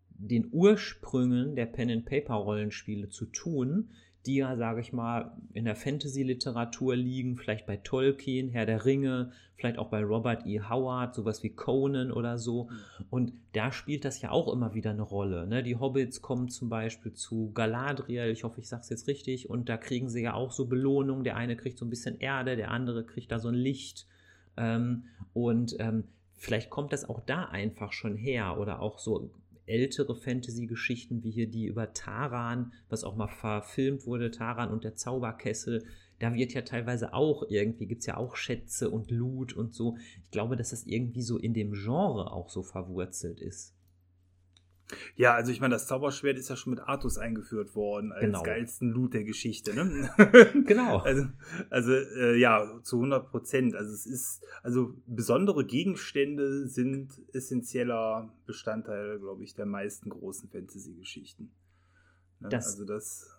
den 0.09 0.49
Ursprüngen 0.51 1.55
der 1.55 1.67
Pen-and-Paper-Rollenspiele 1.67 3.09
zu 3.09 3.25
tun, 3.25 3.89
die 4.27 4.35
ja, 4.35 4.55
sage 4.55 4.81
ich 4.81 4.93
mal, 4.93 5.31
in 5.53 5.65
der 5.65 5.75
Fantasy-Literatur 5.75 6.95
liegen, 6.95 7.37
vielleicht 7.37 7.65
bei 7.65 7.77
Tolkien, 7.77 8.49
Herr 8.49 8.65
der 8.65 8.85
Ringe, 8.85 9.31
vielleicht 9.55 9.79
auch 9.79 9.89
bei 9.89 10.03
Robert 10.03 10.45
E. 10.45 10.61
Howard, 10.61 11.15
sowas 11.15 11.41
wie 11.43 11.49
Conan 11.49 12.11
oder 12.11 12.37
so. 12.37 12.65
Mhm. 12.65 13.05
Und 13.09 13.33
da 13.53 13.71
spielt 13.71 14.05
das 14.05 14.21
ja 14.21 14.31
auch 14.31 14.51
immer 14.51 14.73
wieder 14.73 14.91
eine 14.91 15.01
Rolle. 15.01 15.47
Ne? 15.47 15.63
Die 15.63 15.77
Hobbits 15.77 16.21
kommen 16.21 16.49
zum 16.49 16.69
Beispiel 16.69 17.13
zu 17.13 17.51
Galadriel, 17.53 18.29
ich 18.29 18.43
hoffe, 18.43 18.59
ich 18.59 18.67
sage 18.67 18.81
es 18.81 18.89
jetzt 18.89 19.07
richtig, 19.07 19.49
und 19.49 19.69
da 19.69 19.77
kriegen 19.77 20.09
sie 20.09 20.21
ja 20.21 20.33
auch 20.33 20.51
so 20.51 20.67
Belohnung. 20.67 21.23
Der 21.23 21.37
eine 21.37 21.55
kriegt 21.55 21.77
so 21.77 21.85
ein 21.85 21.89
bisschen 21.89 22.19
Erde, 22.19 22.55
der 22.55 22.71
andere 22.71 23.05
kriegt 23.05 23.31
da 23.31 23.39
so 23.39 23.47
ein 23.47 23.55
Licht. 23.55 24.07
Ähm, 24.57 25.05
und 25.33 25.75
ähm, 25.79 26.03
vielleicht 26.35 26.69
kommt 26.69 26.93
das 26.93 27.07
auch 27.07 27.21
da 27.21 27.45
einfach 27.45 27.93
schon 27.93 28.15
her 28.15 28.59
oder 28.59 28.81
auch 28.81 28.99
so 28.99 29.31
ältere 29.67 30.15
Fantasy-Geschichten, 30.15 31.23
wie 31.23 31.31
hier 31.31 31.47
die 31.47 31.65
über 31.65 31.93
Taran, 31.93 32.73
was 32.89 33.03
auch 33.03 33.15
mal 33.15 33.27
verfilmt 33.27 34.05
wurde, 34.05 34.31
Taran 34.31 34.71
und 34.71 34.83
der 34.83 34.95
Zauberkessel. 34.95 35.85
Da 36.19 36.33
wird 36.33 36.53
ja 36.53 36.63
teilweise 36.63 37.13
auch 37.13 37.43
irgendwie, 37.47 37.85
gibt 37.85 38.01
es 38.01 38.07
ja 38.07 38.17
auch 38.17 38.35
Schätze 38.35 38.89
und 38.89 39.11
Loot 39.11 39.53
und 39.53 39.75
so. 39.75 39.97
Ich 40.23 40.31
glaube, 40.31 40.55
dass 40.55 40.71
das 40.71 40.85
irgendwie 40.85 41.21
so 41.21 41.37
in 41.37 41.53
dem 41.53 41.73
Genre 41.73 42.31
auch 42.31 42.49
so 42.49 42.63
verwurzelt 42.63 43.39
ist. 43.39 43.76
Ja, 45.15 45.33
also 45.33 45.51
ich 45.51 45.59
meine, 45.59 45.73
das 45.75 45.87
Zauberschwert 45.87 46.37
ist 46.37 46.49
ja 46.49 46.55
schon 46.55 46.71
mit 46.71 46.79
Artus 46.79 47.17
eingeführt 47.17 47.75
worden 47.75 48.11
als 48.11 48.21
genau. 48.21 48.43
geilsten 48.43 48.89
Loot 48.89 49.13
der 49.13 49.23
Geschichte. 49.23 49.73
Ne? 49.73 50.09
genau. 50.65 50.99
Also, 50.99 51.25
also 51.69 51.91
äh, 51.91 52.39
ja, 52.39 52.79
zu 52.83 52.97
100 52.97 53.29
Prozent. 53.29 53.75
Also 53.75 53.93
es 53.93 54.05
ist, 54.05 54.43
also 54.63 54.93
besondere 55.05 55.65
Gegenstände 55.65 56.67
sind 56.67 57.21
essentieller 57.33 58.33
Bestandteil, 58.45 59.19
glaube 59.19 59.43
ich, 59.43 59.55
der 59.55 59.65
meisten 59.65 60.09
großen 60.09 60.49
Fantasy-Geschichten. 60.49 61.51
Ne? 62.39 62.49
Das, 62.49 62.67
also 62.67 62.85
das 62.85 63.37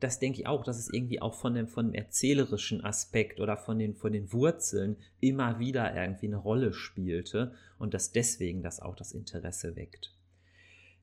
das 0.00 0.20
denke 0.20 0.40
ich 0.40 0.46
auch, 0.46 0.62
dass 0.62 0.78
es 0.78 0.92
irgendwie 0.92 1.20
auch 1.20 1.34
von 1.34 1.54
dem, 1.54 1.66
von 1.66 1.86
dem 1.86 1.94
erzählerischen 1.94 2.84
Aspekt 2.84 3.40
oder 3.40 3.56
von 3.56 3.78
den, 3.78 3.96
von 3.96 4.12
den 4.12 4.32
Wurzeln 4.32 4.96
immer 5.18 5.58
wieder 5.58 5.94
irgendwie 5.94 6.26
eine 6.26 6.36
Rolle 6.36 6.72
spielte 6.72 7.52
und 7.78 7.94
dass 7.94 8.12
deswegen 8.12 8.62
das 8.62 8.80
auch 8.80 8.94
das 8.94 9.12
Interesse 9.12 9.74
weckt. 9.74 10.14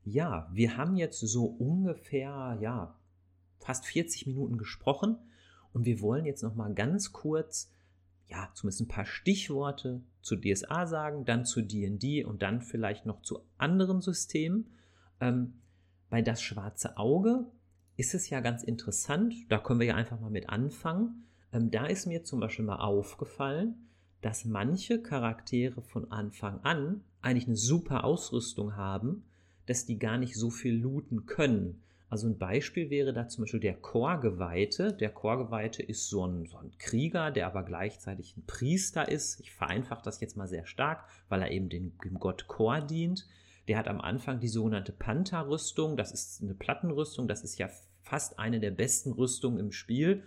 Ja, 0.08 0.48
wir 0.52 0.76
haben 0.76 0.94
jetzt 0.94 1.18
so 1.18 1.46
ungefähr, 1.46 2.56
ja, 2.60 2.96
fast 3.58 3.86
40 3.86 4.28
Minuten 4.28 4.56
gesprochen 4.56 5.18
und 5.72 5.84
wir 5.84 6.00
wollen 6.00 6.24
jetzt 6.24 6.44
noch 6.44 6.54
mal 6.54 6.72
ganz 6.74 7.12
kurz, 7.12 7.72
ja, 8.28 8.48
zumindest 8.54 8.82
ein 8.82 8.88
paar 8.88 9.04
Stichworte 9.04 10.04
zu 10.22 10.36
DSA 10.36 10.86
sagen, 10.86 11.24
dann 11.24 11.44
zu 11.44 11.60
D&D 11.60 12.24
und 12.24 12.42
dann 12.42 12.62
vielleicht 12.62 13.04
noch 13.04 13.22
zu 13.22 13.40
anderen 13.58 14.00
Systemen. 14.00 14.70
Ähm, 15.20 15.54
bei 16.08 16.22
das 16.22 16.40
schwarze 16.40 16.96
Auge 16.98 17.50
ist 17.96 18.14
es 18.14 18.30
ja 18.30 18.38
ganz 18.38 18.62
interessant, 18.62 19.34
da 19.48 19.58
können 19.58 19.80
wir 19.80 19.88
ja 19.88 19.96
einfach 19.96 20.20
mal 20.20 20.30
mit 20.30 20.48
anfangen. 20.48 21.26
Ähm, 21.52 21.72
da 21.72 21.86
ist 21.86 22.06
mir 22.06 22.22
zum 22.22 22.38
Beispiel 22.38 22.64
mal 22.64 22.78
aufgefallen, 22.78 23.88
dass 24.20 24.44
manche 24.44 25.02
Charaktere 25.02 25.82
von 25.82 26.12
Anfang 26.12 26.60
an 26.60 27.02
eigentlich 27.22 27.48
eine 27.48 27.56
super 27.56 28.04
Ausrüstung 28.04 28.76
haben, 28.76 29.24
dass 29.66 29.86
die 29.86 29.98
gar 29.98 30.18
nicht 30.18 30.34
so 30.34 30.50
viel 30.50 30.74
looten 30.74 31.26
können. 31.26 31.82
Also 32.08 32.28
ein 32.28 32.38
Beispiel 32.38 32.88
wäre 32.88 33.12
da 33.12 33.26
zum 33.26 33.44
Beispiel 33.44 33.60
der 33.60 33.74
Chorgeweihte. 33.74 34.92
Der 34.92 35.10
Chorgeweihte 35.10 35.82
ist 35.82 36.08
so 36.08 36.24
ein, 36.24 36.46
so 36.46 36.56
ein 36.58 36.70
Krieger, 36.78 37.32
der 37.32 37.48
aber 37.48 37.64
gleichzeitig 37.64 38.36
ein 38.36 38.44
Priester 38.46 39.08
ist. 39.08 39.40
Ich 39.40 39.50
vereinfache 39.50 40.04
das 40.04 40.20
jetzt 40.20 40.36
mal 40.36 40.46
sehr 40.46 40.66
stark, 40.66 41.04
weil 41.28 41.42
er 41.42 41.50
eben 41.50 41.68
dem, 41.68 41.98
dem 42.04 42.20
Gott 42.20 42.46
Chor 42.46 42.80
dient. 42.80 43.26
Der 43.66 43.76
hat 43.76 43.88
am 43.88 44.00
Anfang 44.00 44.38
die 44.38 44.48
sogenannte 44.48 44.92
Panther-Rüstung. 44.92 45.96
Das 45.96 46.12
ist 46.12 46.42
eine 46.42 46.54
Plattenrüstung. 46.54 47.26
Das 47.26 47.42
ist 47.42 47.58
ja 47.58 47.68
fast 48.02 48.38
eine 48.38 48.60
der 48.60 48.70
besten 48.70 49.10
Rüstungen 49.12 49.58
im 49.58 49.72
Spiel. 49.72 50.22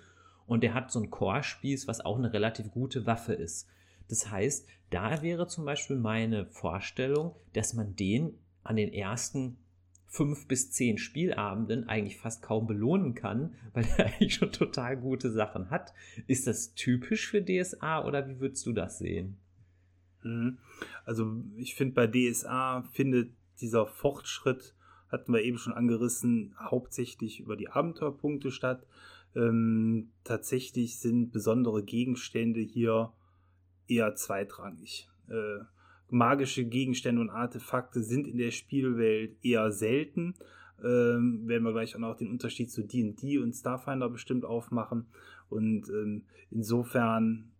Und 0.46 0.64
der 0.64 0.74
hat 0.74 0.92
so 0.92 1.00
einen 1.00 1.12
Chorspieß, 1.12 1.88
was 1.88 2.02
auch 2.02 2.18
eine 2.18 2.34
relativ 2.34 2.72
gute 2.72 3.06
Waffe 3.06 3.34
ist. 3.34 3.68
Das 4.10 4.30
heißt, 4.30 4.68
da 4.90 5.22
wäre 5.22 5.48
zum 5.48 5.64
Beispiel 5.64 5.96
meine 5.96 6.46
Vorstellung, 6.48 7.36
dass 7.54 7.74
man 7.74 7.96
den 7.96 8.38
an 8.64 8.76
den 8.76 8.94
ersten 8.94 9.58
fünf 10.10 10.48
bis 10.48 10.72
zehn 10.72 10.98
Spielabenden 10.98 11.88
eigentlich 11.88 12.18
fast 12.18 12.42
kaum 12.42 12.66
belohnen 12.66 13.14
kann, 13.14 13.54
weil 13.74 13.86
er 13.98 14.08
eigentlich 14.08 14.36
schon 14.36 14.52
total 14.52 14.98
gute 14.98 15.32
Sachen 15.32 15.70
hat. 15.70 15.94
Ist 16.28 16.48
das 16.48 16.74
typisch 16.74 17.28
für 17.28 17.44
DSA 17.44 18.06
oder 18.06 18.28
wie 18.28 18.40
würdest 18.40 18.66
du 18.66 18.74
das 18.74 18.98
sehen? 18.98 19.38
Mhm. 20.24 20.58
Also 21.06 21.44
ich 21.58 21.76
finde 21.76 21.94
bei 21.94 22.08
DSA 22.08 22.84
findet 22.92 23.32
dieser 23.62 23.86
Fortschritt, 23.86 24.74
hatten 25.10 25.34
wir 25.34 25.44
eben 25.44 25.58
schon 25.58 25.74
angerissen, 25.74 26.56
hauptsächlich 26.60 27.40
über 27.40 27.56
die 27.56 27.70
Abenteuerpunkte 27.70 28.52
statt. 28.52 28.86
Ähm, 29.36 30.10
tatsächlich 30.24 31.00
sind 31.00 31.32
besondere 31.32 31.84
Gegenstände 31.84 32.62
hier 32.62 33.14
eher 33.88 34.16
zweitrangig. 34.16 35.10
Äh, 35.30 35.64
magische 36.12 36.66
Gegenstände 36.66 37.22
und 37.22 37.30
Artefakte 37.30 38.04
sind 38.04 38.28
in 38.28 38.38
der 38.38 38.52
Spielwelt 38.52 39.38
eher 39.44 39.72
selten. 39.72 40.36
Ähm, 40.84 41.48
werden 41.48 41.64
wir 41.64 41.74
gleich 41.74 41.96
auch 41.96 42.00
noch 42.00 42.16
den 42.16 42.30
Unterschied 42.30 42.72
zu 42.72 42.84
D&D 42.84 43.38
und 43.40 43.54
Starfinder 43.54 44.10
bestimmt 44.10 44.46
aufmachen. 44.46 45.08
Und 45.50 45.90
ähm, 45.90 46.24
insofern 46.52 47.52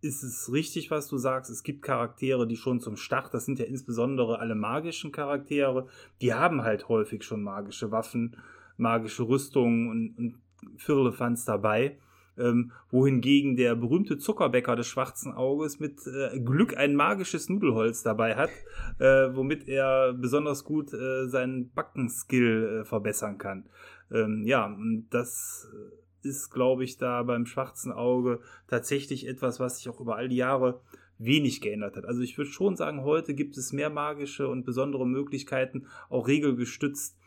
ist 0.00 0.22
es 0.22 0.50
richtig, 0.52 0.90
was 0.90 1.08
du 1.08 1.18
sagst. 1.18 1.50
Es 1.50 1.62
gibt 1.62 1.82
Charaktere, 1.82 2.46
die 2.46 2.56
schon 2.56 2.80
zum 2.80 2.96
Start, 2.96 3.32
das 3.34 3.44
sind 3.44 3.58
ja 3.58 3.66
insbesondere 3.66 4.38
alle 4.38 4.54
magischen 4.54 5.12
Charaktere, 5.12 5.86
die 6.22 6.32
haben 6.32 6.62
halt 6.62 6.88
häufig 6.88 7.22
schon 7.22 7.42
magische 7.42 7.90
Waffen, 7.90 8.36
magische 8.76 9.28
Rüstungen 9.28 9.90
und, 9.90 10.18
und 10.18 10.78
Firlefanz 10.78 11.44
dabei 11.44 11.98
ähm, 12.38 12.72
wohingegen 12.90 13.56
der 13.56 13.74
berühmte 13.74 14.18
Zuckerbäcker 14.18 14.76
des 14.76 14.86
schwarzen 14.86 15.32
Auges 15.32 15.80
mit 15.80 16.00
äh, 16.06 16.38
Glück 16.40 16.76
ein 16.76 16.94
magisches 16.94 17.48
Nudelholz 17.48 18.02
dabei 18.02 18.36
hat, 18.36 18.50
äh, 18.98 19.34
womit 19.34 19.68
er 19.68 20.12
besonders 20.12 20.64
gut 20.64 20.92
äh, 20.92 21.28
seinen 21.28 21.70
Backenskill 21.72 22.80
äh, 22.80 22.84
verbessern 22.84 23.38
kann. 23.38 23.66
Ähm, 24.10 24.44
ja, 24.44 24.76
das 25.10 25.68
ist, 26.22 26.50
glaube 26.50 26.84
ich, 26.84 26.98
da 26.98 27.22
beim 27.22 27.46
schwarzen 27.46 27.92
Auge 27.92 28.40
tatsächlich 28.68 29.26
etwas, 29.26 29.60
was 29.60 29.78
sich 29.78 29.88
auch 29.88 30.00
über 30.00 30.16
all 30.16 30.28
die 30.28 30.36
Jahre 30.36 30.80
wenig 31.18 31.60
geändert 31.60 31.96
hat. 31.96 32.06
Also 32.06 32.22
ich 32.22 32.36
würde 32.38 32.50
schon 32.50 32.76
sagen, 32.76 33.04
heute 33.04 33.34
gibt 33.34 33.56
es 33.56 33.72
mehr 33.72 33.90
magische 33.90 34.48
und 34.48 34.64
besondere 34.64 35.06
Möglichkeiten, 35.06 35.86
auch 36.08 36.26
regelgestützt 36.26 37.19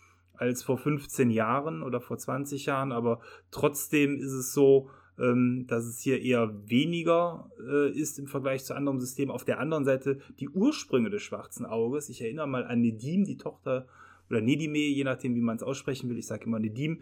als 0.44 0.62
vor 0.62 0.78
15 0.78 1.30
Jahren 1.32 1.82
oder 1.82 2.02
vor 2.02 2.18
20 2.18 2.66
Jahren, 2.66 2.92
aber 2.92 3.22
trotzdem 3.50 4.18
ist 4.20 4.34
es 4.34 4.54
so, 4.54 4.90
ähm, 5.18 5.66
dass 5.68 5.86
es 5.86 6.02
hier 6.02 6.22
eher 6.22 6.54
weniger 6.66 7.50
äh, 7.66 7.90
ist 7.92 8.20
im 8.20 8.28
Vergleich 8.28 8.66
zu 8.66 8.76
anderen 8.76 9.00
Systemen. 9.00 9.32
Auf 9.32 9.46
der 9.46 9.60
anderen 9.60 9.86
Seite 9.86 10.20
die 10.40 10.50
Ursprünge 10.50 11.10
des 11.10 11.22
schwarzen 11.22 11.66
Auges. 11.66 12.10
Ich 12.10 12.22
erinnere 12.22 12.48
mal 12.48 12.66
an 12.66 12.82
Nedim, 12.82 13.24
die 13.24 13.38
Tochter 13.38 13.88
oder 14.30 14.42
Nedime, 14.42 14.80
je 14.80 15.04
nachdem, 15.04 15.36
wie 15.36 15.42
man 15.42 15.56
es 15.56 15.64
aussprechen 15.64 16.10
will. 16.10 16.18
Ich 16.18 16.28
sage 16.28 16.46
immer 16.46 16.60
Nedim. 16.60 17.02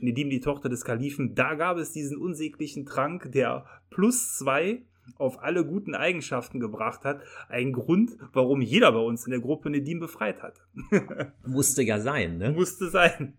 Nedim, 0.00 0.30
die 0.30 0.40
Tochter 0.40 0.68
des 0.68 0.84
Kalifen. 0.84 1.34
Da 1.34 1.54
gab 1.54 1.76
es 1.76 1.92
diesen 1.92 2.16
unsäglichen 2.16 2.86
Trank, 2.86 3.30
der 3.32 3.66
plus 3.90 4.38
zwei 4.38 4.82
auf 5.16 5.42
alle 5.42 5.64
guten 5.64 5.94
Eigenschaften 5.94 6.60
gebracht 6.60 7.04
hat. 7.04 7.22
Ein 7.48 7.72
Grund, 7.72 8.16
warum 8.32 8.60
jeder 8.60 8.92
bei 8.92 9.00
uns 9.00 9.24
in 9.26 9.30
der 9.30 9.40
Gruppe 9.40 9.70
Nedim 9.70 10.00
befreit 10.00 10.42
hat. 10.42 10.60
Musste 11.46 11.82
ja 11.82 12.00
sein, 12.00 12.38
ne? 12.38 12.52
Musste 12.52 12.90
sein. 12.90 13.34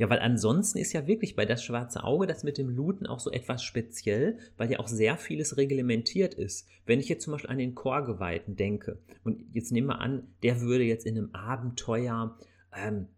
Ja, 0.00 0.08
weil 0.08 0.20
ansonsten 0.20 0.78
ist 0.78 0.94
ja 0.94 1.06
wirklich 1.06 1.36
bei 1.36 1.44
das 1.44 1.62
schwarze 1.62 2.04
Auge 2.04 2.26
das 2.26 2.42
mit 2.42 2.56
dem 2.56 2.70
Looten 2.70 3.06
auch 3.06 3.20
so 3.20 3.30
etwas 3.30 3.62
speziell, 3.62 4.38
weil 4.56 4.70
ja 4.70 4.78
auch 4.78 4.88
sehr 4.88 5.18
vieles 5.18 5.58
reglementiert 5.58 6.32
ist. 6.32 6.66
Wenn 6.86 7.00
ich 7.00 7.08
jetzt 7.10 7.24
zum 7.24 7.32
Beispiel 7.32 7.50
an 7.50 7.58
den 7.58 7.74
Chorgeweihten 7.74 8.56
denke 8.56 8.98
und 9.24 9.44
jetzt 9.52 9.72
nehmen 9.72 9.88
wir 9.88 10.00
an, 10.00 10.28
der 10.42 10.62
würde 10.62 10.84
jetzt 10.84 11.04
in 11.04 11.18
einem 11.18 11.34
Abenteuer 11.34 12.38
ähm, 12.74 13.08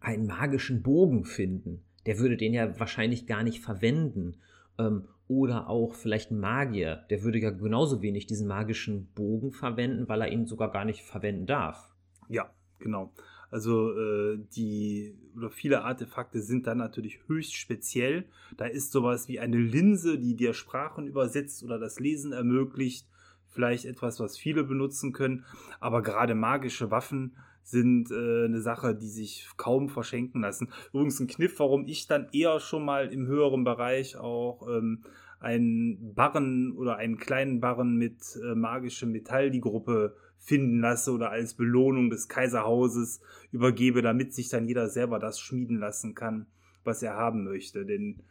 einen 0.00 0.26
magischen 0.26 0.82
Bogen 0.82 1.26
finden, 1.26 1.84
der 2.06 2.18
würde 2.18 2.38
den 2.38 2.54
ja 2.54 2.80
wahrscheinlich 2.80 3.26
gar 3.26 3.42
nicht 3.42 3.60
verwenden. 3.62 4.38
Ähm, 4.78 5.08
oder 5.28 5.68
auch 5.68 5.94
vielleicht 5.94 6.30
ein 6.30 6.38
Magier, 6.38 7.04
der 7.10 7.22
würde 7.22 7.38
ja 7.38 7.50
genauso 7.50 8.02
wenig 8.02 8.26
diesen 8.26 8.46
magischen 8.46 9.08
Bogen 9.14 9.52
verwenden, 9.52 10.08
weil 10.08 10.22
er 10.22 10.32
ihn 10.32 10.46
sogar 10.46 10.70
gar 10.70 10.84
nicht 10.84 11.02
verwenden 11.02 11.46
darf. 11.46 11.94
Ja, 12.28 12.50
genau. 12.78 13.12
Also 13.50 13.92
äh, 13.92 14.38
die 14.56 15.16
oder 15.36 15.50
viele 15.50 15.82
Artefakte 15.82 16.40
sind 16.40 16.66
dann 16.66 16.78
natürlich 16.78 17.20
höchst 17.26 17.54
speziell. 17.54 18.24
Da 18.56 18.66
ist 18.66 18.92
sowas 18.92 19.28
wie 19.28 19.40
eine 19.40 19.58
Linse, 19.58 20.18
die 20.18 20.34
dir 20.34 20.54
Sprachen 20.54 21.06
übersetzt 21.06 21.62
oder 21.62 21.78
das 21.78 22.00
Lesen 22.00 22.32
ermöglicht. 22.32 23.08
Vielleicht 23.48 23.84
etwas, 23.84 24.20
was 24.20 24.36
viele 24.36 24.64
benutzen 24.64 25.12
können. 25.12 25.44
Aber 25.80 26.02
gerade 26.02 26.34
magische 26.34 26.90
Waffen 26.90 27.36
sind 27.66 28.12
äh, 28.12 28.44
eine 28.44 28.60
Sache, 28.60 28.94
die 28.94 29.08
sich 29.08 29.48
kaum 29.56 29.88
verschenken 29.88 30.42
lassen. 30.42 30.68
Übrigens 30.92 31.18
ein 31.18 31.26
Kniff, 31.26 31.58
warum 31.58 31.84
ich 31.86 32.06
dann 32.06 32.28
eher 32.32 32.60
schon 32.60 32.84
mal 32.84 33.12
im 33.12 33.26
höheren 33.26 33.64
Bereich 33.64 34.16
auch 34.16 34.68
ähm, 34.68 35.02
einen 35.40 36.14
Barren 36.14 36.72
oder 36.72 36.96
einen 36.96 37.18
kleinen 37.18 37.60
Barren 37.60 37.96
mit 37.96 38.38
äh, 38.40 38.54
magischem 38.54 39.10
Metall 39.10 39.50
die 39.50 39.60
Gruppe 39.60 40.14
finden 40.38 40.78
lasse 40.78 41.10
oder 41.10 41.30
als 41.30 41.54
Belohnung 41.54 42.08
des 42.08 42.28
Kaiserhauses 42.28 43.20
übergebe, 43.50 44.00
damit 44.00 44.32
sich 44.32 44.48
dann 44.48 44.68
jeder 44.68 44.88
selber 44.88 45.18
das 45.18 45.40
schmieden 45.40 45.78
lassen 45.78 46.14
kann, 46.14 46.46
was 46.84 47.02
er 47.02 47.14
haben 47.14 47.42
möchte. 47.42 47.84
Denn 47.84 48.22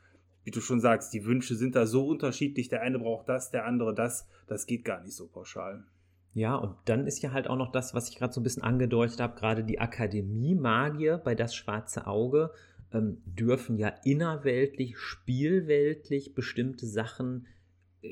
wie 0.45 0.51
du 0.51 0.61
schon 0.61 0.79
sagst, 0.79 1.13
die 1.13 1.25
Wünsche 1.25 1.55
sind 1.55 1.75
da 1.75 1.85
so 1.87 2.07
unterschiedlich. 2.07 2.69
Der 2.69 2.83
eine 2.83 2.99
braucht 2.99 3.27
das, 3.27 3.51
der 3.51 3.65
andere 3.65 3.93
das. 3.93 4.27
Das 4.47 4.65
geht 4.65 4.85
gar 4.85 5.01
nicht 5.01 5.15
so 5.15 5.27
pauschal. 5.27 5.83
Ja, 6.35 6.55
und 6.55 6.75
dann 6.83 7.07
ist 7.07 7.23
ja 7.23 7.31
halt 7.31 7.47
auch 7.47 7.55
noch 7.55 7.71
das, 7.71 7.93
was 7.93 8.09
ich 8.09 8.17
gerade 8.17 8.33
so 8.33 8.41
ein 8.41 8.43
bisschen 8.43 8.61
angedeutet 8.61 9.21
habe, 9.21 9.39
gerade 9.39 9.63
die 9.63 9.79
Akademie-Magier 9.79 11.17
bei 11.17 11.33
das 11.33 11.55
schwarze 11.55 12.07
Auge 12.07 12.51
ähm, 12.91 13.21
dürfen 13.25 13.77
ja 13.77 13.87
innerweltlich, 14.03 14.97
spielweltlich 14.97 16.35
bestimmte 16.35 16.87
Sachen 16.87 17.47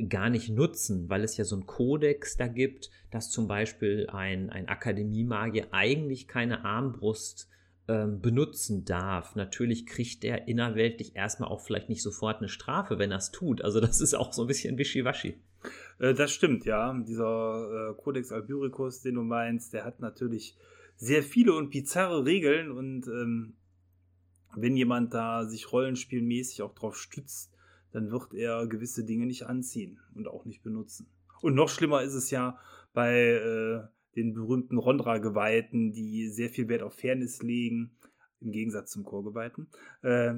gar 0.07 0.29
nicht 0.29 0.49
nutzen, 0.49 1.09
weil 1.09 1.25
es 1.25 1.35
ja 1.35 1.43
so 1.43 1.57
einen 1.57 1.65
Kodex 1.65 2.37
da 2.37 2.47
gibt, 2.47 2.91
dass 3.11 3.29
zum 3.29 3.49
Beispiel 3.49 4.07
ein, 4.09 4.49
ein 4.49 4.69
Akademiemagier 4.69 5.67
eigentlich 5.71 6.29
keine 6.29 6.63
Armbrust 6.63 7.49
ähm, 7.89 8.21
benutzen 8.21 8.85
darf. 8.85 9.35
Natürlich 9.35 9.85
kriegt 9.85 10.23
er 10.23 10.47
innerweltlich 10.47 11.17
erstmal 11.17 11.49
auch 11.49 11.59
vielleicht 11.59 11.89
nicht 11.89 12.01
sofort 12.01 12.37
eine 12.37 12.47
Strafe, 12.47 12.99
wenn 12.99 13.11
er 13.11 13.17
es 13.17 13.31
tut. 13.31 13.61
Also 13.61 13.81
das 13.81 13.99
ist 13.99 14.13
auch 14.13 14.31
so 14.31 14.43
ein 14.43 14.47
bisschen 14.47 14.77
wischiwaschi. 14.77 15.35
Äh, 16.03 16.13
das 16.13 16.33
stimmt, 16.33 16.65
ja. 16.65 16.93
Dieser 17.07 17.91
äh, 17.91 18.01
Codex 18.01 18.31
Albyricus, 18.33 19.01
den 19.01 19.15
du 19.15 19.23
meinst, 19.23 19.73
der 19.73 19.85
hat 19.85 20.01
natürlich 20.01 20.57
sehr 20.97 21.23
viele 21.23 21.53
und 21.53 21.71
bizarre 21.71 22.25
Regeln 22.25 22.71
und 22.71 23.07
ähm, 23.07 23.55
wenn 24.55 24.75
jemand 24.75 25.13
da 25.13 25.45
sich 25.45 25.71
rollenspielmäßig 25.71 26.61
auch 26.61 26.75
drauf 26.75 26.97
stützt, 26.97 27.51
dann 27.93 28.11
wird 28.11 28.33
er 28.33 28.67
gewisse 28.67 29.05
Dinge 29.05 29.25
nicht 29.25 29.43
anziehen 29.43 29.99
und 30.13 30.27
auch 30.27 30.45
nicht 30.45 30.61
benutzen. 30.61 31.07
Und 31.41 31.55
noch 31.55 31.69
schlimmer 31.69 32.03
ist 32.03 32.13
es 32.13 32.29
ja 32.31 32.59
bei 32.93 33.15
äh, 33.15 33.81
den 34.15 34.33
berühmten 34.33 34.77
Rondra-Geweihten, 34.77 35.93
die 35.93 36.27
sehr 36.27 36.49
viel 36.49 36.67
Wert 36.67 36.83
auf 36.83 36.95
Fairness 36.95 37.41
legen, 37.41 37.95
im 38.43 38.51
Gegensatz 38.51 38.91
zum 38.91 39.03
Chorgeweihten, 39.03 39.67
äh, 40.01 40.33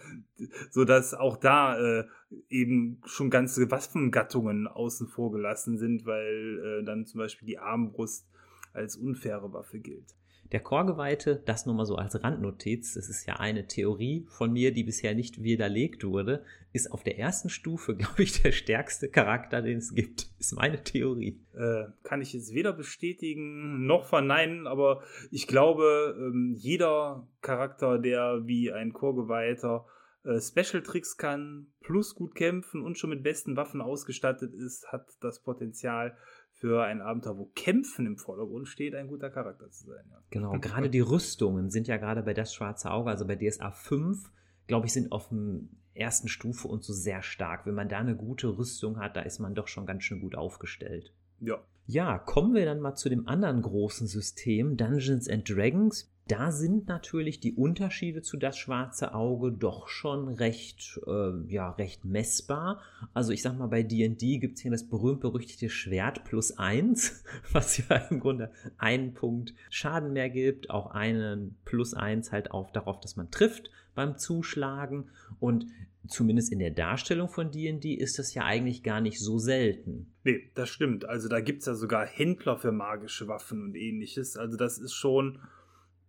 so 0.70 0.84
dass 0.84 1.14
auch 1.14 1.36
da 1.36 1.78
äh, 1.78 2.04
eben 2.48 3.00
schon 3.04 3.30
ganze 3.30 3.70
Waffengattungen 3.70 4.66
außen 4.66 5.08
vor 5.08 5.32
gelassen 5.32 5.78
sind, 5.78 6.06
weil 6.06 6.80
äh, 6.80 6.84
dann 6.84 7.06
zum 7.06 7.18
Beispiel 7.18 7.46
die 7.46 7.58
Armbrust 7.58 8.28
als 8.72 8.96
unfaire 8.96 9.52
Waffe 9.52 9.80
gilt. 9.80 10.14
Der 10.52 10.60
Chorgeweihte, 10.60 11.42
das 11.44 11.66
nur 11.66 11.74
mal 11.74 11.84
so 11.84 11.96
als 11.96 12.22
Randnotiz, 12.22 12.94
das 12.94 13.08
ist 13.08 13.26
ja 13.26 13.36
eine 13.36 13.66
Theorie 13.66 14.26
von 14.30 14.52
mir, 14.52 14.72
die 14.72 14.82
bisher 14.82 15.14
nicht 15.14 15.42
widerlegt 15.42 16.04
wurde, 16.04 16.44
ist 16.72 16.90
auf 16.90 17.02
der 17.02 17.18
ersten 17.18 17.50
Stufe, 17.50 17.96
glaube 17.96 18.22
ich, 18.22 18.40
der 18.42 18.52
stärkste 18.52 19.08
Charakter, 19.08 19.60
den 19.60 19.78
es 19.78 19.94
gibt. 19.94 20.30
Ist 20.38 20.54
meine 20.54 20.82
Theorie. 20.82 21.40
Äh, 21.54 21.84
kann 22.02 22.22
ich 22.22 22.32
jetzt 22.32 22.54
weder 22.54 22.72
bestätigen 22.72 23.86
noch 23.86 24.06
verneinen, 24.06 24.66
aber 24.66 25.02
ich 25.30 25.46
glaube, 25.46 26.16
ähm, 26.18 26.54
jeder 26.56 27.26
Charakter, 27.42 27.98
der 27.98 28.46
wie 28.46 28.72
ein 28.72 28.92
Chorgeweihter 28.92 29.86
äh, 30.24 30.40
Special 30.40 30.82
Tricks 30.82 31.16
kann, 31.16 31.68
plus 31.80 32.14
gut 32.14 32.34
kämpfen 32.34 32.82
und 32.82 32.98
schon 32.98 33.10
mit 33.10 33.22
besten 33.22 33.56
Waffen 33.56 33.80
ausgestattet 33.80 34.54
ist, 34.54 34.92
hat 34.92 35.06
das 35.20 35.42
Potenzial, 35.42 36.16
für 36.58 36.84
ein 36.84 37.00
Abenteuer, 37.00 37.38
wo 37.38 37.46
Kämpfen 37.54 38.06
im 38.06 38.16
Vordergrund 38.16 38.68
steht, 38.68 38.94
ein 38.94 39.06
guter 39.06 39.30
Charakter 39.30 39.70
zu 39.70 39.86
sein. 39.86 40.04
Ja. 40.10 40.22
Genau, 40.30 40.52
gerade 40.58 40.90
die 40.90 41.00
Rüstungen 41.00 41.70
sind 41.70 41.86
ja 41.86 41.96
gerade 41.96 42.22
bei 42.22 42.34
das 42.34 42.52
schwarze 42.52 42.90
Auge, 42.90 43.10
also 43.10 43.26
bei 43.26 43.36
DSA 43.36 43.70
5, 43.70 44.30
glaube 44.66 44.86
ich, 44.86 44.92
sind 44.92 45.12
auf 45.12 45.28
dem 45.28 45.70
ersten 45.94 46.28
Stufe 46.28 46.68
und 46.68 46.84
so 46.84 46.92
sehr 46.92 47.22
stark. 47.22 47.64
Wenn 47.66 47.74
man 47.74 47.88
da 47.88 47.98
eine 47.98 48.16
gute 48.16 48.58
Rüstung 48.58 48.98
hat, 48.98 49.16
da 49.16 49.20
ist 49.22 49.38
man 49.38 49.54
doch 49.54 49.68
schon 49.68 49.86
ganz 49.86 50.04
schön 50.04 50.20
gut 50.20 50.34
aufgestellt. 50.34 51.12
Ja. 51.40 51.62
Ja, 51.86 52.18
kommen 52.18 52.54
wir 52.54 52.66
dann 52.66 52.80
mal 52.80 52.96
zu 52.96 53.08
dem 53.08 53.28
anderen 53.28 53.62
großen 53.62 54.06
System, 54.06 54.76
Dungeons 54.76 55.28
and 55.28 55.48
Dragons 55.48 56.12
da 56.28 56.52
sind 56.52 56.88
natürlich 56.88 57.40
die 57.40 57.54
Unterschiede 57.54 58.22
zu 58.22 58.36
das 58.36 58.56
schwarze 58.56 59.14
Auge 59.14 59.50
doch 59.50 59.88
schon 59.88 60.28
recht, 60.28 61.00
äh, 61.06 61.52
ja, 61.52 61.70
recht 61.70 62.04
messbar. 62.04 62.82
Also 63.14 63.32
ich 63.32 63.42
sag 63.42 63.58
mal, 63.58 63.66
bei 63.66 63.82
D&D 63.82 64.38
gibt 64.38 64.56
es 64.56 64.62
hier 64.62 64.70
das 64.70 64.88
berühmt-berüchtigte 64.88 65.70
Schwert 65.70 66.24
plus 66.24 66.56
eins, 66.58 67.24
was 67.52 67.78
ja 67.78 67.96
im 68.10 68.20
Grunde 68.20 68.52
einen 68.76 69.14
Punkt 69.14 69.54
Schaden 69.70 70.12
mehr 70.12 70.28
gibt, 70.28 70.70
auch 70.70 70.90
einen 70.90 71.56
plus 71.64 71.94
eins 71.94 72.30
halt 72.30 72.50
auf 72.50 72.70
darauf, 72.72 73.00
dass 73.00 73.16
man 73.16 73.30
trifft 73.30 73.70
beim 73.94 74.18
Zuschlagen 74.18 75.10
und 75.40 75.66
zumindest 76.06 76.52
in 76.52 76.58
der 76.58 76.70
Darstellung 76.70 77.28
von 77.28 77.50
D&D 77.50 77.94
ist 77.94 78.18
das 78.18 78.34
ja 78.34 78.44
eigentlich 78.44 78.82
gar 78.82 79.00
nicht 79.00 79.18
so 79.18 79.38
selten. 79.38 80.12
Nee, 80.24 80.50
das 80.54 80.68
stimmt. 80.68 81.04
Also 81.04 81.28
da 81.28 81.40
gibt 81.40 81.60
es 81.60 81.66
ja 81.66 81.74
sogar 81.74 82.06
Händler 82.06 82.58
für 82.58 82.72
magische 82.72 83.28
Waffen 83.28 83.62
und 83.62 83.74
ähnliches. 83.74 84.36
Also 84.36 84.56
das 84.56 84.78
ist 84.78 84.92
schon 84.92 85.38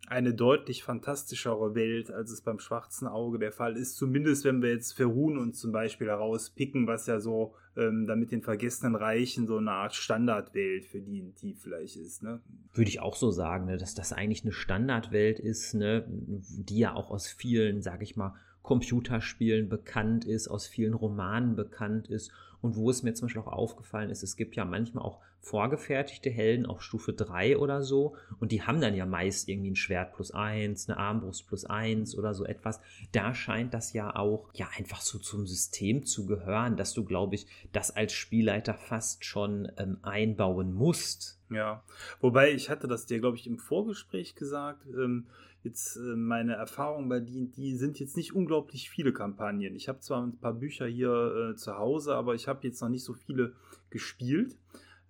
eine 0.10 0.34
deutlich 0.34 0.84
fantastischere 0.84 1.76
Welt, 1.76 2.12
als 2.12 2.32
es 2.32 2.42
beim 2.42 2.60
schwarzen 2.60 3.08
Auge 3.08 3.40
der 3.40 3.52
Fall 3.52 3.78
ist. 3.78 3.96
Zumindest 3.96 4.44
wenn 4.44 4.62
wir 4.62 4.72
jetzt 4.72 4.94
Ferun 4.94 5.38
uns 5.38 5.60
zum 5.60 5.72
Beispiel 5.72 6.08
herauspicken, 6.08 6.88
was 6.88 7.08
ja 7.08 7.20
so 7.20 7.54
ähm, 7.78 8.08
damit 8.08 8.32
den 8.32 8.42
vergessenen 8.42 8.96
Reichen 8.96 9.48
so 9.48 9.58
eine 9.58 9.72
Art 9.72 9.94
Standardwelt 9.94 10.86
für 10.86 11.00
die, 11.00 11.34
die 11.42 11.54
vielleicht 11.54 11.96
ist. 11.98 12.24
Ne? 12.24 12.42
Würde 12.74 12.90
ich 12.90 13.00
auch 13.00 13.16
so 13.16 13.32
sagen, 13.32 13.66
ne, 13.66 13.78
dass 13.78 13.96
das 13.96 14.12
eigentlich 14.12 14.44
eine 14.44 14.52
Standardwelt 14.52 15.40
ist, 15.40 15.76
ne, 15.76 16.06
die 16.08 16.80
ja 16.80 16.94
auch 16.94 17.12
aus 17.12 17.28
vielen, 17.28 17.82
sag 17.82 18.02
ich 18.02 18.16
mal, 18.16 18.36
Computerspielen 18.62 19.70
bekannt 19.70 20.26
ist, 20.26 20.48
aus 20.48 20.68
vielen 20.68 20.94
Romanen 20.94 21.56
bekannt 21.56 22.08
ist 22.08 22.32
und 22.62 22.76
wo 22.76 22.90
es 22.90 23.04
mir 23.04 23.14
zum 23.14 23.28
Beispiel 23.28 23.42
auch 23.42 23.48
aufgefallen 23.48 24.10
ist, 24.10 24.24
es 24.24 24.36
gibt 24.36 24.56
ja 24.56 24.66
manchmal 24.66 25.04
auch 25.04 25.20
vorgefertigte 25.42 26.30
Helden 26.30 26.66
auf 26.66 26.82
Stufe 26.84 27.14
3 27.14 27.58
oder 27.58 27.82
so 27.82 28.16
und 28.40 28.52
die 28.52 28.62
haben 28.62 28.82
dann 28.82 28.96
ja 28.96 29.06
meist 29.06 29.48
irgendwie 29.48 29.72
ein 29.72 29.76
Schwert 29.76 30.14
plus 30.14 30.32
1, 30.32 30.90
eine 30.90 30.98
Armbrust 30.98 31.48
plus 31.48 31.66
1 31.66 32.18
oder 32.18 32.34
so 32.34 32.46
etwas. 32.46 32.82
Da 33.14 33.34
scheint 33.34 33.74
das 33.74 33.94
ja 33.94 34.16
auch 34.16 34.50
ja 34.54 34.68
einfach 34.78 35.02
so 35.02 35.18
zum 35.18 35.48
System 35.48 36.06
zu 36.06 36.26
gehören, 36.26 36.76
dass 36.76 36.94
du, 36.94 37.06
glaube 37.06 37.36
ich, 37.36 37.48
das 37.72 37.96
als 37.96 38.14
Spielleiter 38.14 38.74
fast 38.74 39.24
schon 39.24 39.72
ähm, 39.78 39.98
einbauen 40.02 40.74
musst. 40.74 41.40
Ja, 41.50 41.84
wobei 42.22 42.52
ich 42.52 42.70
hatte 42.70 42.88
das 42.88 43.08
dir, 43.08 43.20
glaube 43.20 43.38
ich, 43.38 43.48
im 43.48 43.58
Vorgespräch 43.58 44.36
gesagt. 44.36 44.86
Ähm, 44.88 45.26
jetzt 45.64 45.98
äh, 45.98 46.16
meine 46.16 46.54
Erfahrungen 46.54 47.10
bei 47.10 47.20
D&D 47.20 47.76
sind 47.76 48.00
jetzt 48.00 48.18
nicht 48.18 48.34
unglaublich 48.34 48.90
viele 48.90 49.14
Kampagnen. 49.14 49.76
Ich 49.76 49.90
habe 49.90 50.00
zwar 50.00 50.24
ein 50.24 50.38
paar 50.38 50.54
Bücher 50.54 50.88
hier 50.88 51.52
äh, 51.52 51.56
zu 51.56 51.78
Hause, 51.78 52.16
aber 52.16 52.36
ich 52.36 52.48
habe 52.48 52.66
jetzt 52.68 52.82
noch 52.82 52.90
nicht 52.90 53.04
so 53.04 53.14
viele 53.14 53.54
gespielt. 53.90 54.58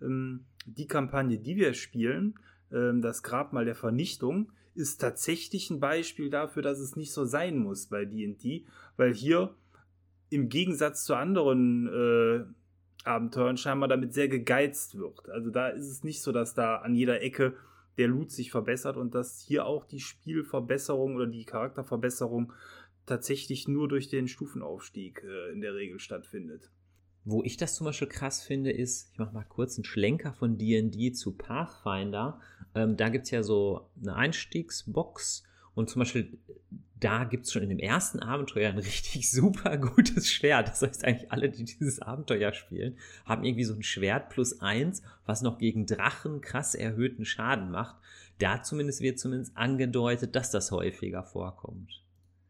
Ähm, 0.02 0.46
die 0.66 0.88
Kampagne, 0.88 1.38
die 1.40 1.56
wir 1.56 1.74
spielen, 1.74 2.36
ähm, 2.72 3.02
das 3.02 3.24
Grabmal 3.24 3.66
der 3.66 3.76
Vernichtung, 3.76 4.52
ist 4.76 5.02
tatsächlich 5.02 5.70
ein 5.70 5.80
Beispiel 5.80 6.30
dafür, 6.30 6.62
dass 6.62 6.80
es 6.80 6.96
nicht 6.96 7.12
so 7.12 7.26
sein 7.26 7.58
muss 7.58 7.88
bei 7.88 8.06
D&D, 8.06 8.66
weil 8.98 9.14
hier 9.14 9.56
im 10.30 10.48
Gegensatz 10.50 11.04
zu 11.04 11.16
anderen 11.16 11.88
äh, 11.88 12.46
Abenteuern 13.04 13.58
scheinbar 13.58 13.90
damit 13.90 14.14
sehr 14.14 14.28
gegeizt 14.28 14.98
wird. 14.98 15.30
Also 15.30 15.50
da 15.50 15.70
ist 15.70 15.90
es 15.90 16.04
nicht 16.04 16.22
so, 16.22 16.32
dass 16.32 16.54
da 16.54 16.78
an 16.78 16.96
jeder 16.96 17.22
Ecke 17.22 17.56
der 18.00 18.08
Loot 18.08 18.32
sich 18.32 18.50
verbessert 18.50 18.98
und 18.98 19.14
dass 19.14 19.40
hier 19.40 19.66
auch 19.66 19.86
die 19.86 20.00
Spielverbesserung 20.00 21.16
oder 21.16 21.28
die 21.28 21.46
Charakterverbesserung 21.46 22.54
tatsächlich 23.06 23.68
nur 23.68 23.88
durch 23.88 24.08
den 24.08 24.28
Stufenaufstieg 24.28 25.24
äh, 25.24 25.52
in 25.52 25.62
der 25.62 25.76
Regel 25.76 26.00
stattfindet. 26.00 26.72
Wo 27.26 27.44
ich 27.44 27.58
das 27.58 27.76
zum 27.76 27.86
Beispiel 27.86 28.08
krass 28.08 28.42
finde, 28.42 28.72
ist, 28.72 29.12
ich 29.12 29.20
mache 29.20 29.34
mal 29.34 29.44
kurz 29.44 29.78
einen 29.78 29.84
Schlenker 29.84 30.34
von 30.34 30.58
DD 30.58 31.12
zu 31.12 31.34
Pathfinder. 31.34 32.40
Ähm, 32.74 32.96
da 32.96 33.10
gibt 33.10 33.26
es 33.26 33.32
ja 33.32 33.44
so 33.44 33.90
eine 34.02 34.16
Einstiegsbox 34.16 35.44
und 35.76 35.90
zum 35.90 36.00
Beispiel 36.00 36.38
da 37.00 37.24
gibt 37.24 37.46
es 37.46 37.54
schon 37.54 37.64
in 37.64 37.70
dem 37.70 37.80
ersten 37.80 38.20
Abenteuer 38.20 38.70
ein 38.70 38.78
richtig 38.78 39.32
super 39.32 39.78
gutes 39.78 40.30
Schwert. 40.30 40.68
Das 40.68 40.82
heißt 40.82 41.06
eigentlich 41.06 41.32
alle, 41.32 41.50
die 41.50 41.64
dieses 41.64 42.02
Abenteuer 42.02 42.54
spielen, 42.54 42.98
haben 43.26 43.44
irgendwie 43.44 43.64
so 43.64 43.74
ein 43.74 43.84
Schwert 43.84 44.30
plus 44.30 44.60
eins, 44.62 45.02
was 45.26 45.42
noch 45.42 45.58
gegen 45.58 45.86
Drachen 45.86 46.42
krass 46.42 46.76
erhöhten 46.76 47.26
Schaden 47.26 47.72
macht. 47.72 47.96
Da 48.40 48.62
zumindest 48.64 49.02
wird 49.02 49.20
zumindest 49.20 49.56
angedeutet, 49.56 50.36
dass 50.36 50.52
das 50.52 50.72
häufiger 50.72 51.24
vorkommt. 51.24 52.04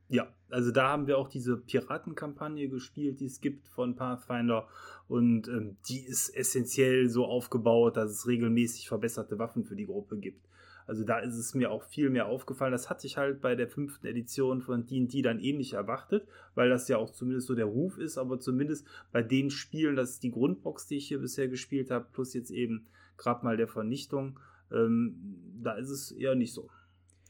Ja, 0.08 0.28
also 0.50 0.72
da 0.72 0.90
haben 0.90 1.06
wir 1.06 1.20
auch 1.20 1.30
diese 1.30 1.58
Piratenkampagne 1.58 2.68
gespielt, 2.68 3.20
die 3.20 3.26
es 3.26 3.42
gibt 3.42 3.68
von 3.68 3.96
Pathfinder. 3.96 4.68
Und 5.08 5.48
ähm, 5.48 5.78
die 5.88 6.00
ist 6.00 6.30
essentiell 6.30 7.10
so 7.10 7.26
aufgebaut, 7.26 7.98
dass 7.98 8.12
es 8.12 8.28
regelmäßig 8.28 8.88
verbesserte 8.88 9.38
Waffen 9.38 9.66
für 9.66 9.76
die 9.76 9.86
Gruppe 9.86 10.18
gibt. 10.18 10.48
Also 10.90 11.04
da 11.04 11.20
ist 11.20 11.36
es 11.36 11.54
mir 11.54 11.70
auch 11.70 11.84
viel 11.84 12.10
mehr 12.10 12.26
aufgefallen. 12.26 12.72
Das 12.72 12.90
hatte 12.90 13.06
ich 13.06 13.16
halt 13.16 13.42
bei 13.42 13.54
der 13.54 13.68
fünften 13.68 14.08
Edition 14.08 14.64
von 14.64 14.88
D&D 14.88 15.22
dann 15.22 15.40
ähnlich 15.40 15.74
erwartet, 15.74 16.28
weil 16.56 16.70
das 16.70 16.88
ja 16.88 16.98
auch 16.98 17.12
zumindest 17.12 17.46
so 17.46 17.54
der 17.54 17.66
Ruf 17.66 18.00
ist, 18.00 18.18
aber 18.18 18.40
zumindest 18.40 18.88
bei 19.12 19.22
den 19.22 19.52
Spielen, 19.52 19.96
das 19.96 20.10
ist 20.10 20.24
die 20.24 20.32
Grundbox, 20.32 20.88
die 20.88 20.98
ich 20.98 21.08
hier 21.08 21.20
bisher 21.20 21.48
gespielt 21.48 21.92
habe, 21.92 22.08
plus 22.12 22.34
jetzt 22.34 22.50
eben 22.50 22.88
gerade 23.18 23.46
mal 23.46 23.56
der 23.56 23.68
Vernichtung, 23.68 24.40
ähm, 24.72 25.16
da 25.62 25.74
ist 25.74 25.92
es 25.92 26.12
eher 26.12 26.34
nicht 26.34 26.54
so. 26.54 26.72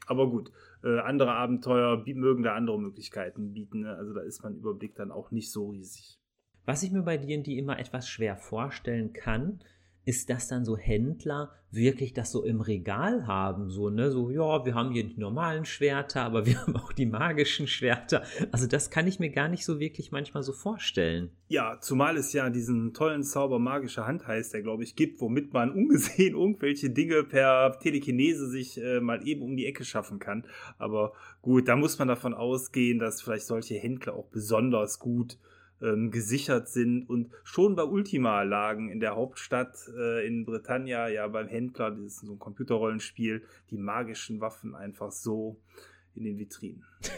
Aber 0.06 0.30
gut, 0.30 0.50
äh, 0.82 0.98
andere 1.00 1.32
Abenteuer 1.32 2.02
mögen 2.06 2.42
da 2.42 2.54
andere 2.54 2.80
Möglichkeiten 2.80 3.52
bieten. 3.52 3.80
Ne? 3.80 3.94
Also 3.94 4.14
da 4.14 4.22
ist 4.22 4.42
mein 4.42 4.56
Überblick 4.56 4.94
dann 4.94 5.10
auch 5.10 5.32
nicht 5.32 5.52
so 5.52 5.68
riesig. 5.68 6.18
Was 6.64 6.82
ich 6.82 6.92
mir 6.92 7.02
bei 7.02 7.18
D&D 7.18 7.58
immer 7.58 7.78
etwas 7.78 8.08
schwer 8.08 8.38
vorstellen 8.38 9.12
kann, 9.12 9.60
ist, 10.10 10.28
dass 10.28 10.48
dann 10.48 10.64
so 10.64 10.76
Händler 10.76 11.52
wirklich 11.70 12.12
das 12.12 12.32
so 12.32 12.44
im 12.44 12.60
Regal 12.60 13.28
haben, 13.28 13.70
so, 13.70 13.90
ne, 13.90 14.10
so, 14.10 14.28
ja, 14.30 14.64
wir 14.64 14.74
haben 14.74 14.92
hier 14.92 15.04
die 15.04 15.20
normalen 15.20 15.64
Schwerter, 15.64 16.22
aber 16.22 16.44
wir 16.44 16.60
haben 16.66 16.74
auch 16.76 16.92
die 16.92 17.06
magischen 17.06 17.68
Schwerter. 17.68 18.24
Also 18.50 18.66
das 18.66 18.90
kann 18.90 19.06
ich 19.06 19.20
mir 19.20 19.30
gar 19.30 19.46
nicht 19.46 19.64
so 19.64 19.78
wirklich 19.78 20.10
manchmal 20.10 20.42
so 20.42 20.52
vorstellen. 20.52 21.30
Ja, 21.46 21.78
zumal 21.80 22.16
es 22.16 22.32
ja 22.32 22.50
diesen 22.50 22.92
tollen 22.92 23.22
Zauber 23.22 23.60
magische 23.60 24.04
Hand 24.04 24.26
heißt, 24.26 24.52
der 24.52 24.62
glaube 24.62 24.82
ich 24.82 24.96
gibt, 24.96 25.20
womit 25.20 25.52
man 25.52 25.70
ungesehen 25.74 26.34
irgendwelche 26.34 26.90
Dinge 26.90 27.22
per 27.22 27.78
Telekinese 27.78 28.48
sich 28.48 28.82
äh, 28.82 29.00
mal 29.00 29.24
eben 29.26 29.42
um 29.42 29.56
die 29.56 29.66
Ecke 29.66 29.84
schaffen 29.84 30.18
kann. 30.18 30.44
Aber 30.78 31.12
gut, 31.40 31.68
da 31.68 31.76
muss 31.76 32.00
man 32.00 32.08
davon 32.08 32.34
ausgehen, 32.34 32.98
dass 32.98 33.22
vielleicht 33.22 33.46
solche 33.46 33.76
Händler 33.76 34.14
auch 34.14 34.26
besonders 34.26 34.98
gut 34.98 35.38
ähm, 35.82 36.10
gesichert 36.10 36.68
sind. 36.68 37.08
Und 37.08 37.30
schon 37.44 37.76
bei 37.76 37.84
Ultima 37.84 38.42
lagen 38.42 38.90
in 38.90 39.00
der 39.00 39.16
Hauptstadt 39.16 39.76
äh, 39.96 40.26
in 40.26 40.44
Britannia, 40.44 41.08
ja 41.08 41.26
beim 41.28 41.48
Händler, 41.48 41.90
das 41.90 42.00
ist 42.00 42.20
so 42.20 42.32
ein 42.32 42.38
Computerrollenspiel, 42.38 43.42
die 43.70 43.78
magischen 43.78 44.40
Waffen 44.40 44.74
einfach 44.74 45.12
so 45.12 45.58
in 46.14 46.24
den 46.24 46.38
Vitrinen. 46.38 46.84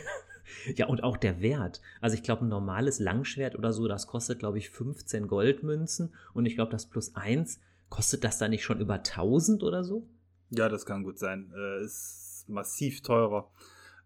Ja, 0.76 0.86
und 0.86 1.02
auch 1.02 1.16
der 1.16 1.40
Wert. 1.40 1.80
Also 2.00 2.14
ich 2.14 2.22
glaube, 2.22 2.44
ein 2.44 2.48
normales 2.48 2.98
Langschwert 2.98 3.56
oder 3.56 3.72
so, 3.72 3.88
das 3.88 4.06
kostet, 4.06 4.38
glaube 4.38 4.58
ich, 4.58 4.70
15 4.70 5.26
Goldmünzen. 5.26 6.12
Und 6.34 6.46
ich 6.46 6.56
glaube, 6.56 6.70
das 6.70 6.86
plus 6.86 7.14
1, 7.16 7.58
kostet 7.88 8.24
das 8.24 8.38
da 8.38 8.48
nicht 8.48 8.62
schon 8.62 8.80
über 8.80 8.94
1000 8.94 9.62
oder 9.62 9.82
so? 9.82 10.06
Ja, 10.50 10.68
das 10.68 10.84
kann 10.84 11.04
gut 11.04 11.18
sein. 11.18 11.52
Äh, 11.56 11.82
ist 11.82 12.44
massiv 12.48 13.02
teurer. 13.02 13.50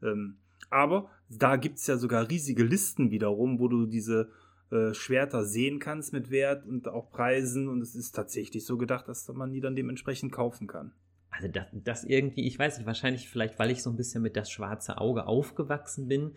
Ähm, 0.02 0.36
aber 0.70 1.10
da 1.28 1.56
gibt 1.56 1.78
es 1.78 1.86
ja 1.86 1.96
sogar 1.96 2.28
riesige 2.28 2.64
Listen 2.64 3.10
wiederum, 3.10 3.58
wo 3.58 3.68
du 3.68 3.86
diese 3.86 4.30
äh, 4.70 4.94
Schwerter 4.94 5.44
sehen 5.44 5.78
kannst 5.78 6.12
mit 6.12 6.30
Wert 6.30 6.66
und 6.66 6.88
auch 6.88 7.10
Preisen. 7.10 7.68
Und 7.68 7.80
es 7.80 7.94
ist 7.94 8.12
tatsächlich 8.12 8.64
so 8.64 8.76
gedacht, 8.76 9.08
dass 9.08 9.28
man 9.28 9.52
die 9.52 9.60
dann 9.60 9.76
dementsprechend 9.76 10.32
kaufen 10.32 10.66
kann. 10.66 10.92
Also 11.30 11.48
das, 11.48 11.66
das 11.72 12.04
irgendwie, 12.04 12.46
ich 12.46 12.58
weiß 12.58 12.78
nicht, 12.78 12.86
wahrscheinlich 12.86 13.28
vielleicht, 13.28 13.58
weil 13.58 13.70
ich 13.70 13.82
so 13.82 13.90
ein 13.90 13.96
bisschen 13.96 14.22
mit 14.22 14.36
das 14.36 14.50
schwarze 14.50 14.98
Auge 14.98 15.26
aufgewachsen 15.26 16.08
bin, 16.08 16.32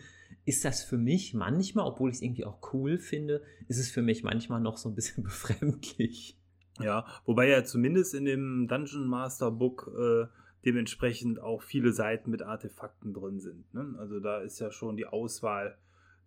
ist 0.46 0.66
das 0.66 0.84
für 0.84 0.98
mich 0.98 1.34
manchmal, 1.34 1.86
obwohl 1.86 2.10
ich 2.10 2.18
es 2.18 2.22
irgendwie 2.22 2.46
auch 2.46 2.74
cool 2.74 2.98
finde, 2.98 3.42
ist 3.68 3.80
es 3.80 3.90
für 3.90 4.02
mich 4.02 4.24
manchmal 4.24 4.60
noch 4.60 4.78
so 4.78 4.90
ein 4.90 4.96
bisschen 4.96 5.24
befremdlich. 5.24 6.38
Ja, 6.80 7.06
wobei 7.26 7.48
ja 7.50 7.64
zumindest 7.64 8.14
in 8.14 8.26
dem 8.26 8.68
Dungeon 8.68 9.08
Master 9.08 9.52
Book 9.52 9.92
äh, 9.98 10.26
dementsprechend 10.66 11.40
auch 11.40 11.62
viele 11.62 11.94
Seiten 11.94 12.32
mit 12.32 12.42
Artefakten 12.42 13.14
drin 13.14 13.40
sind. 13.40 13.74
Ne? 13.74 13.96
Also 13.98 14.20
da 14.20 14.40
ist 14.40 14.60
ja 14.60 14.72
schon 14.72 14.98
die 14.98 15.06
Auswahl 15.06 15.78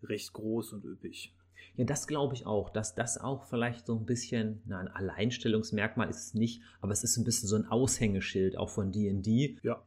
recht 0.02 0.32
groß 0.32 0.72
und 0.74 0.84
üppig. 0.84 1.34
Ja, 1.76 1.84
das 1.84 2.06
glaube 2.06 2.34
ich 2.34 2.46
auch, 2.46 2.70
dass 2.70 2.94
das 2.94 3.18
auch 3.18 3.44
vielleicht 3.44 3.86
so 3.86 3.96
ein 3.96 4.04
bisschen, 4.04 4.62
na, 4.66 4.78
ein 4.78 4.88
Alleinstellungsmerkmal 4.88 6.10
ist 6.10 6.26
es 6.26 6.34
nicht, 6.34 6.62
aber 6.80 6.92
es 6.92 7.04
ist 7.04 7.16
ein 7.16 7.24
bisschen 7.24 7.48
so 7.48 7.56
ein 7.56 7.66
Aushängeschild 7.66 8.56
auch 8.56 8.70
von 8.70 8.92
D&D. 8.92 9.58
Ja. 9.62 9.82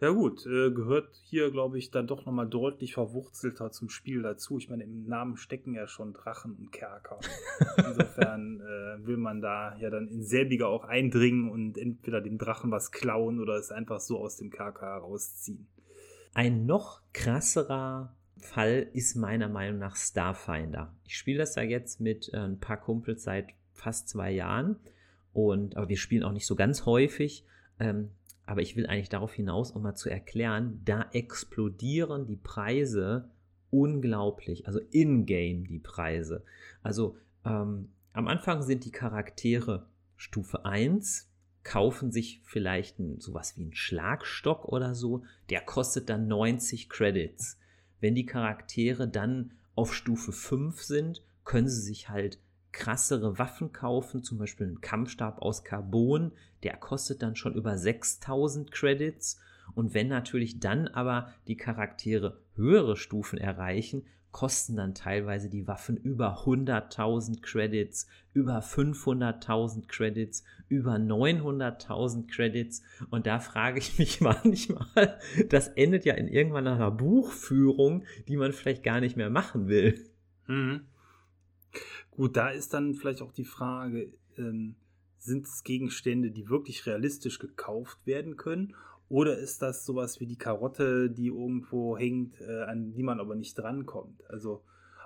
Ja 0.00 0.10
gut, 0.10 0.44
äh, 0.46 0.70
gehört 0.70 1.14
hier, 1.24 1.50
glaube 1.50 1.78
ich, 1.78 1.90
dann 1.90 2.06
doch 2.06 2.26
nochmal 2.26 2.48
deutlich 2.48 2.94
verwurzelter 2.94 3.70
zum 3.70 3.88
Spiel 3.88 4.22
dazu. 4.22 4.58
Ich 4.58 4.68
meine, 4.68 4.84
im 4.84 5.06
Namen 5.06 5.36
stecken 5.36 5.74
ja 5.74 5.86
schon 5.86 6.12
Drachen 6.12 6.54
und 6.54 6.70
Kerker. 6.70 7.18
Insofern 7.78 8.60
äh, 8.60 9.06
will 9.06 9.16
man 9.16 9.40
da 9.40 9.76
ja 9.76 9.90
dann 9.90 10.08
in 10.08 10.22
selbiger 10.22 10.68
auch 10.68 10.84
eindringen 10.84 11.50
und 11.50 11.78
entweder 11.78 12.20
dem 12.20 12.38
Drachen 12.38 12.70
was 12.70 12.90
klauen 12.92 13.40
oder 13.40 13.56
es 13.56 13.72
einfach 13.72 14.00
so 14.00 14.18
aus 14.18 14.36
dem 14.36 14.50
Kerker 14.50 14.86
herausziehen. 14.86 15.66
Ein 16.34 16.66
noch 16.66 17.00
krasserer 17.14 18.14
Fall 18.38 18.88
ist 18.92 19.16
meiner 19.16 19.48
Meinung 19.48 19.78
nach 19.78 19.96
Starfinder. 19.96 20.94
Ich 21.04 21.16
spiele 21.16 21.38
das 21.38 21.54
ja 21.54 21.62
jetzt 21.62 22.00
mit 22.00 22.30
äh, 22.32 22.38
ein 22.38 22.60
paar 22.60 22.76
Kumpels 22.76 23.22
seit 23.22 23.48
fast 23.72 24.08
zwei 24.08 24.30
Jahren. 24.30 24.76
Und, 25.32 25.76
aber 25.76 25.88
wir 25.88 25.96
spielen 25.96 26.22
auch 26.22 26.32
nicht 26.32 26.46
so 26.46 26.54
ganz 26.54 26.86
häufig. 26.86 27.44
Ähm, 27.78 28.10
aber 28.46 28.62
ich 28.62 28.76
will 28.76 28.86
eigentlich 28.86 29.08
darauf 29.08 29.32
hinaus, 29.32 29.70
um 29.72 29.82
mal 29.82 29.94
zu 29.94 30.08
erklären, 30.08 30.80
da 30.84 31.06
explodieren 31.12 32.26
die 32.26 32.36
Preise 32.36 33.28
unglaublich. 33.70 34.66
Also 34.66 34.80
in-game 34.90 35.66
die 35.66 35.80
Preise. 35.80 36.44
Also 36.82 37.16
ähm, 37.44 37.90
am 38.12 38.28
Anfang 38.28 38.62
sind 38.62 38.84
die 38.84 38.92
Charaktere 38.92 39.86
Stufe 40.16 40.64
1, 40.64 41.28
kaufen 41.64 42.12
sich 42.12 42.40
vielleicht 42.44 42.98
ein, 42.98 43.20
sowas 43.20 43.56
wie 43.56 43.62
einen 43.62 43.74
Schlagstock 43.74 44.64
oder 44.64 44.94
so. 44.94 45.24
Der 45.50 45.60
kostet 45.60 46.08
dann 46.08 46.28
90 46.28 46.88
Credits. 46.88 47.58
Wenn 48.00 48.14
die 48.14 48.26
Charaktere 48.26 49.08
dann 49.08 49.52
auf 49.74 49.94
Stufe 49.94 50.32
5 50.32 50.82
sind, 50.82 51.22
können 51.44 51.68
sie 51.68 51.80
sich 51.80 52.08
halt 52.08 52.38
krassere 52.72 53.38
Waffen 53.38 53.72
kaufen, 53.72 54.22
zum 54.22 54.38
Beispiel 54.38 54.66
einen 54.66 54.80
Kampfstab 54.80 55.40
aus 55.40 55.64
Carbon, 55.64 56.32
der 56.62 56.76
kostet 56.76 57.22
dann 57.22 57.36
schon 57.36 57.54
über 57.54 57.78
6000 57.78 58.70
Credits. 58.70 59.40
Und 59.74 59.94
wenn 59.94 60.08
natürlich 60.08 60.60
dann 60.60 60.88
aber 60.88 61.32
die 61.46 61.56
Charaktere 61.56 62.40
höhere 62.54 62.96
Stufen 62.96 63.38
erreichen, 63.38 64.04
kosten 64.32 64.76
dann 64.76 64.94
teilweise 64.94 65.48
die 65.48 65.66
Waffen 65.66 65.96
über 65.96 66.44
100.000 66.44 67.40
Credits, 67.40 68.06
über 68.34 68.60
500.000 68.60 69.86
Credits, 69.88 70.44
über 70.68 70.96
900.000 70.96 72.26
Credits. 72.28 72.82
Und 73.10 73.26
da 73.26 73.38
frage 73.38 73.78
ich 73.78 73.98
mich 73.98 74.20
manchmal, 74.22 75.18
das 75.48 75.68
endet 75.68 76.04
ja 76.04 76.14
in 76.14 76.28
irgendwann 76.28 76.66
einer 76.66 76.90
Buchführung, 76.90 78.04
die 78.28 78.36
man 78.36 78.52
vielleicht 78.52 78.82
gar 78.82 79.00
nicht 79.00 79.16
mehr 79.16 79.30
machen 79.30 79.68
will. 79.68 80.04
Mhm. 80.46 80.82
Gut, 82.10 82.36
da 82.36 82.48
ist 82.48 82.72
dann 82.72 82.94
vielleicht 82.94 83.22
auch 83.22 83.32
die 83.32 83.44
Frage, 83.44 84.12
ähm, 84.38 84.76
sind 85.18 85.46
es 85.46 85.64
Gegenstände, 85.64 86.30
die 86.30 86.48
wirklich 86.48 86.86
realistisch 86.86 87.38
gekauft 87.38 87.98
werden 88.06 88.36
können? 88.36 88.74
Oder 89.08 89.38
ist 89.38 89.62
das 89.62 89.86
sowas 89.86 90.20
wie 90.20 90.26
die 90.26 90.38
Karotte, 90.38 91.10
die 91.10 91.28
irgendwo 91.28 91.96
hängt, 91.96 92.40
äh, 92.40 92.62
an 92.62 92.92
die 92.92 93.02
man 93.02 93.20
aber 93.20 93.36
nicht 93.36 93.56
drankommt? 93.56 94.22
Also 94.28 94.62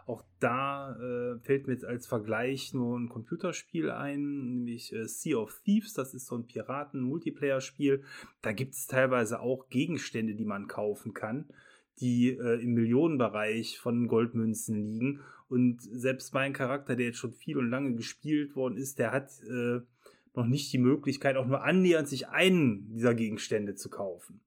auch 0.07 0.25
da 0.41 0.97
äh, 0.97 1.39
fällt 1.41 1.67
mir 1.67 1.75
jetzt 1.75 1.85
als 1.85 2.07
Vergleich 2.07 2.75
nur 2.75 2.99
ein 2.99 3.09
Computerspiel 3.09 3.91
ein, 3.91 4.55
nämlich 4.55 4.93
äh, 4.93 5.07
Sea 5.07 5.37
of 5.37 5.61
Thieves. 5.65 5.93
Das 5.95 6.15
ist 6.15 6.27
so 6.27 6.37
ein 6.37 6.47
Piraten-Multiplayer-Spiel. 6.47 8.03
Da 8.43 8.53
gibt 8.53 8.75
es 8.75 8.87
teilweise 8.87 9.41
auch 9.41 9.69
Gegenstände, 9.69 10.35
die 10.35 10.45
man 10.45 10.67
kaufen 10.67 11.15
kann, 11.15 11.49
die 12.01 12.31
äh, 12.31 12.61
im 12.61 12.73
Millionenbereich 12.73 13.79
von 13.79 14.09
Goldmünzen 14.09 14.83
liegen. 14.83 15.21
Und 15.49 15.81
selbst 15.83 16.33
mein 16.35 16.55
Charakter, 16.55 16.97
der 16.97 17.07
jetzt 17.07 17.19
schon 17.19 17.33
viel 17.33 17.59
und 17.59 17.71
lange 17.71 17.95
gespielt 17.95 18.57
worden 18.57 18.79
ist, 18.79 18.99
der 18.99 19.13
hat 19.13 19.31
äh, 19.43 19.81
noch 20.41 20.47
nicht 20.47 20.72
die 20.72 20.78
Möglichkeit, 20.78 21.36
auch 21.36 21.47
nur 21.47 21.62
annähernd 21.62 22.09
sich 22.09 22.28
einen 22.28 22.88
dieser 22.88 23.14
Gegenstände 23.14 23.74
zu 23.74 23.91
kaufen. 23.91 24.41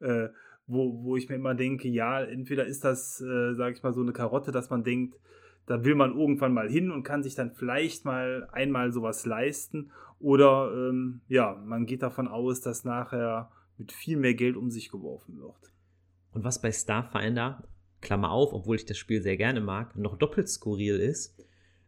Äh, 0.00 0.28
wo, 0.66 1.04
wo 1.04 1.16
ich 1.16 1.28
mir 1.28 1.34
immer 1.34 1.54
denke, 1.54 1.88
ja, 1.88 2.22
entweder 2.22 2.64
ist 2.64 2.84
das, 2.84 3.20
äh, 3.20 3.54
sage 3.54 3.74
ich 3.76 3.82
mal, 3.82 3.92
so 3.92 4.00
eine 4.00 4.12
Karotte, 4.12 4.50
dass 4.50 4.70
man 4.70 4.82
denkt, 4.82 5.18
da 5.66 5.84
will 5.84 5.94
man 5.94 6.16
irgendwann 6.16 6.52
mal 6.52 6.68
hin 6.68 6.90
und 6.90 7.02
kann 7.02 7.22
sich 7.22 7.34
dann 7.34 7.52
vielleicht 7.52 8.04
mal 8.04 8.48
einmal 8.52 8.92
sowas 8.92 9.26
leisten. 9.26 9.90
Oder 10.20 10.72
ähm, 10.74 11.20
ja, 11.28 11.54
man 11.66 11.86
geht 11.86 12.02
davon 12.02 12.28
aus, 12.28 12.60
dass 12.60 12.84
nachher 12.84 13.50
mit 13.76 13.92
viel 13.92 14.16
mehr 14.16 14.34
Geld 14.34 14.56
um 14.56 14.70
sich 14.70 14.90
geworfen 14.90 15.38
wird. 15.38 15.72
Und 16.32 16.44
was 16.44 16.60
bei 16.60 16.72
Starfinder, 16.72 17.66
Klammer 18.00 18.30
auf, 18.30 18.52
obwohl 18.52 18.76
ich 18.76 18.84
das 18.84 18.98
Spiel 18.98 19.22
sehr 19.22 19.36
gerne 19.36 19.60
mag, 19.60 19.96
noch 19.96 20.16
doppelt 20.16 20.48
skurril 20.48 20.96
ist, 20.96 21.34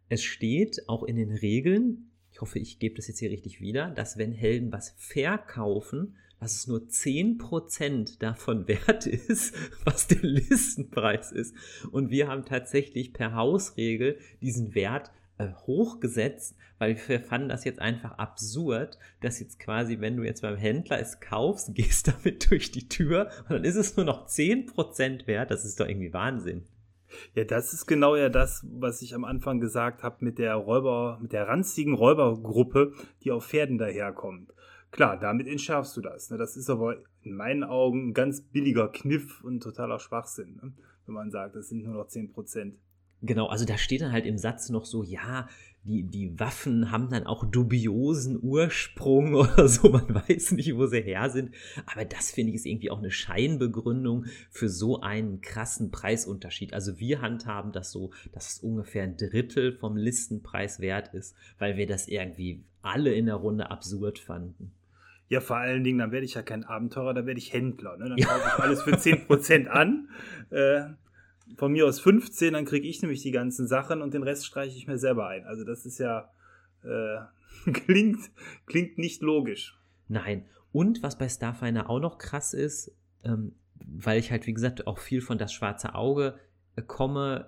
es 0.09 0.23
steht 0.23 0.87
auch 0.87 1.03
in 1.03 1.15
den 1.15 1.31
Regeln, 1.31 2.06
ich 2.37 2.41
hoffe, 2.41 2.59
ich 2.59 2.77
gebe 2.77 2.93
das 2.93 3.07
jetzt 3.07 3.17
hier 3.17 3.31
richtig 3.31 3.61
wieder, 3.61 3.89
dass 3.89 4.19
wenn 4.19 4.31
Helden 4.31 4.71
was 4.71 4.93
verkaufen, 4.95 6.17
dass 6.39 6.53
es 6.53 6.67
nur 6.67 6.81
10% 6.81 8.19
davon 8.19 8.67
wert 8.67 9.07
ist, 9.07 9.55
was 9.85 10.05
der 10.05 10.21
Listenpreis 10.21 11.31
ist. 11.31 11.55
Und 11.89 12.11
wir 12.11 12.27
haben 12.27 12.45
tatsächlich 12.45 13.11
per 13.11 13.33
Hausregel 13.33 14.19
diesen 14.39 14.75
Wert 14.75 15.09
äh, 15.39 15.47
hochgesetzt, 15.65 16.55
weil 16.77 16.95
wir 17.07 17.21
fanden 17.21 17.49
das 17.49 17.63
jetzt 17.63 17.79
einfach 17.79 18.19
absurd, 18.19 18.99
dass 19.21 19.39
jetzt 19.39 19.57
quasi, 19.57 19.99
wenn 19.99 20.15
du 20.15 20.21
jetzt 20.21 20.43
beim 20.43 20.57
Händler 20.57 20.99
es 20.99 21.19
kaufst, 21.19 21.73
gehst 21.73 22.07
damit 22.23 22.51
durch 22.51 22.69
die 22.69 22.87
Tür 22.87 23.31
und 23.45 23.49
dann 23.49 23.63
ist 23.63 23.77
es 23.77 23.97
nur 23.97 24.05
noch 24.05 24.27
10% 24.27 25.25
wert. 25.25 25.49
Das 25.49 25.65
ist 25.65 25.79
doch 25.79 25.87
irgendwie 25.87 26.13
Wahnsinn. 26.13 26.65
Ja, 27.33 27.43
das 27.43 27.73
ist 27.73 27.85
genau 27.85 28.15
ja 28.15 28.29
das, 28.29 28.65
was 28.69 29.01
ich 29.01 29.15
am 29.15 29.23
Anfang 29.23 29.59
gesagt 29.59 30.03
habe 30.03 30.17
mit 30.23 30.39
der 30.39 30.55
Räuber, 30.55 31.19
mit 31.21 31.33
der 31.33 31.47
ranzigen 31.47 31.93
Räubergruppe, 31.93 32.93
die 33.23 33.31
auf 33.31 33.45
Pferden 33.45 33.77
daherkommt. 33.77 34.53
Klar, 34.91 35.19
damit 35.19 35.47
entschärfst 35.47 35.95
du 35.97 36.01
das. 36.01 36.29
Ne? 36.29 36.37
Das 36.37 36.55
ist 36.57 36.69
aber 36.69 36.97
in 37.21 37.35
meinen 37.35 37.63
Augen 37.63 38.09
ein 38.09 38.13
ganz 38.13 38.41
billiger 38.41 38.87
Kniff 38.89 39.43
und 39.43 39.61
totaler 39.61 39.99
Schwachsinn, 39.99 40.55
ne? 40.61 40.73
wenn 41.05 41.15
man 41.15 41.31
sagt, 41.31 41.55
das 41.55 41.69
sind 41.69 41.83
nur 41.83 41.93
noch 41.93 42.07
10%. 42.07 42.73
Genau, 43.21 43.47
also 43.47 43.65
da 43.65 43.77
steht 43.77 44.01
dann 44.01 44.11
halt 44.11 44.25
im 44.25 44.37
Satz 44.37 44.69
noch 44.69 44.85
so, 44.85 45.03
ja, 45.03 45.47
die, 45.87 46.03
die 46.03 46.37
Waffen 46.39 46.91
haben 46.91 47.09
dann 47.09 47.25
auch 47.25 47.45
dubiosen 47.45 48.37
Ursprung 48.41 49.33
oder 49.35 49.67
so, 49.67 49.89
man 49.89 50.13
weiß 50.13 50.51
nicht, 50.51 50.75
wo 50.75 50.85
sie 50.85 51.01
her 51.01 51.29
sind. 51.29 51.55
Aber 51.85 52.05
das 52.05 52.31
finde 52.31 52.51
ich 52.51 52.57
ist 52.57 52.65
irgendwie 52.65 52.91
auch 52.91 52.99
eine 52.99 53.11
Scheinbegründung 53.11 54.25
für 54.49 54.69
so 54.69 55.01
einen 55.01 55.41
krassen 55.41 55.89
Preisunterschied. 55.89 56.73
Also 56.73 56.99
wir 56.99 57.21
handhaben 57.21 57.71
das 57.71 57.91
so, 57.91 58.11
dass 58.33 58.53
es 58.53 58.59
ungefähr 58.59 59.03
ein 59.03 59.17
Drittel 59.17 59.71
vom 59.71 59.95
Listenpreis 59.95 60.79
wert 60.79 61.13
ist, 61.13 61.35
weil 61.57 61.77
wir 61.77 61.87
das 61.87 62.07
irgendwie 62.07 62.63
alle 62.81 63.13
in 63.13 63.27
der 63.27 63.35
Runde 63.35 63.71
absurd 63.71 64.19
fanden. 64.19 64.71
Ja, 65.29 65.41
vor 65.41 65.57
allen 65.57 65.83
Dingen, 65.83 65.99
dann 65.99 66.11
werde 66.11 66.25
ich 66.25 66.35
ja 66.35 66.41
kein 66.41 66.63
Abenteurer, 66.63 67.13
dann 67.13 67.25
werde 67.25 67.39
ich 67.39 67.51
Händler. 67.51 67.97
Ne? 67.97 68.09
Dann 68.09 68.17
kaufe 68.21 68.51
ich 68.55 68.63
alles 68.63 68.81
für 68.81 68.95
10% 68.95 69.67
an. 69.67 70.09
Äh, 70.49 70.85
von 71.55 71.71
mir 71.71 71.85
aus 71.85 71.99
15, 71.99 72.53
dann 72.53 72.65
kriege 72.65 72.87
ich 72.87 73.01
nämlich 73.01 73.21
die 73.21 73.31
ganzen 73.31 73.67
Sachen 73.67 74.01
und 74.01 74.13
den 74.13 74.23
Rest 74.23 74.45
streiche 74.45 74.77
ich 74.77 74.87
mir 74.87 74.97
selber 74.97 75.27
ein. 75.27 75.45
Also 75.45 75.63
das 75.63 75.85
ist 75.85 75.99
ja, 75.99 76.29
äh, 76.83 77.71
klingt, 77.71 78.19
klingt 78.65 78.97
nicht 78.97 79.21
logisch. 79.21 79.79
Nein. 80.07 80.45
Und 80.71 81.03
was 81.03 81.17
bei 81.17 81.29
Starfinder 81.29 81.89
auch 81.89 81.99
noch 81.99 82.17
krass 82.17 82.53
ist, 82.53 82.91
ähm, 83.23 83.53
weil 83.85 84.19
ich 84.19 84.31
halt, 84.31 84.47
wie 84.47 84.53
gesagt, 84.53 84.87
auch 84.87 84.99
viel 84.99 85.21
von 85.21 85.37
das 85.37 85.53
schwarze 85.53 85.95
Auge 85.95 86.39
äh, 86.75 86.81
komme, 86.81 87.47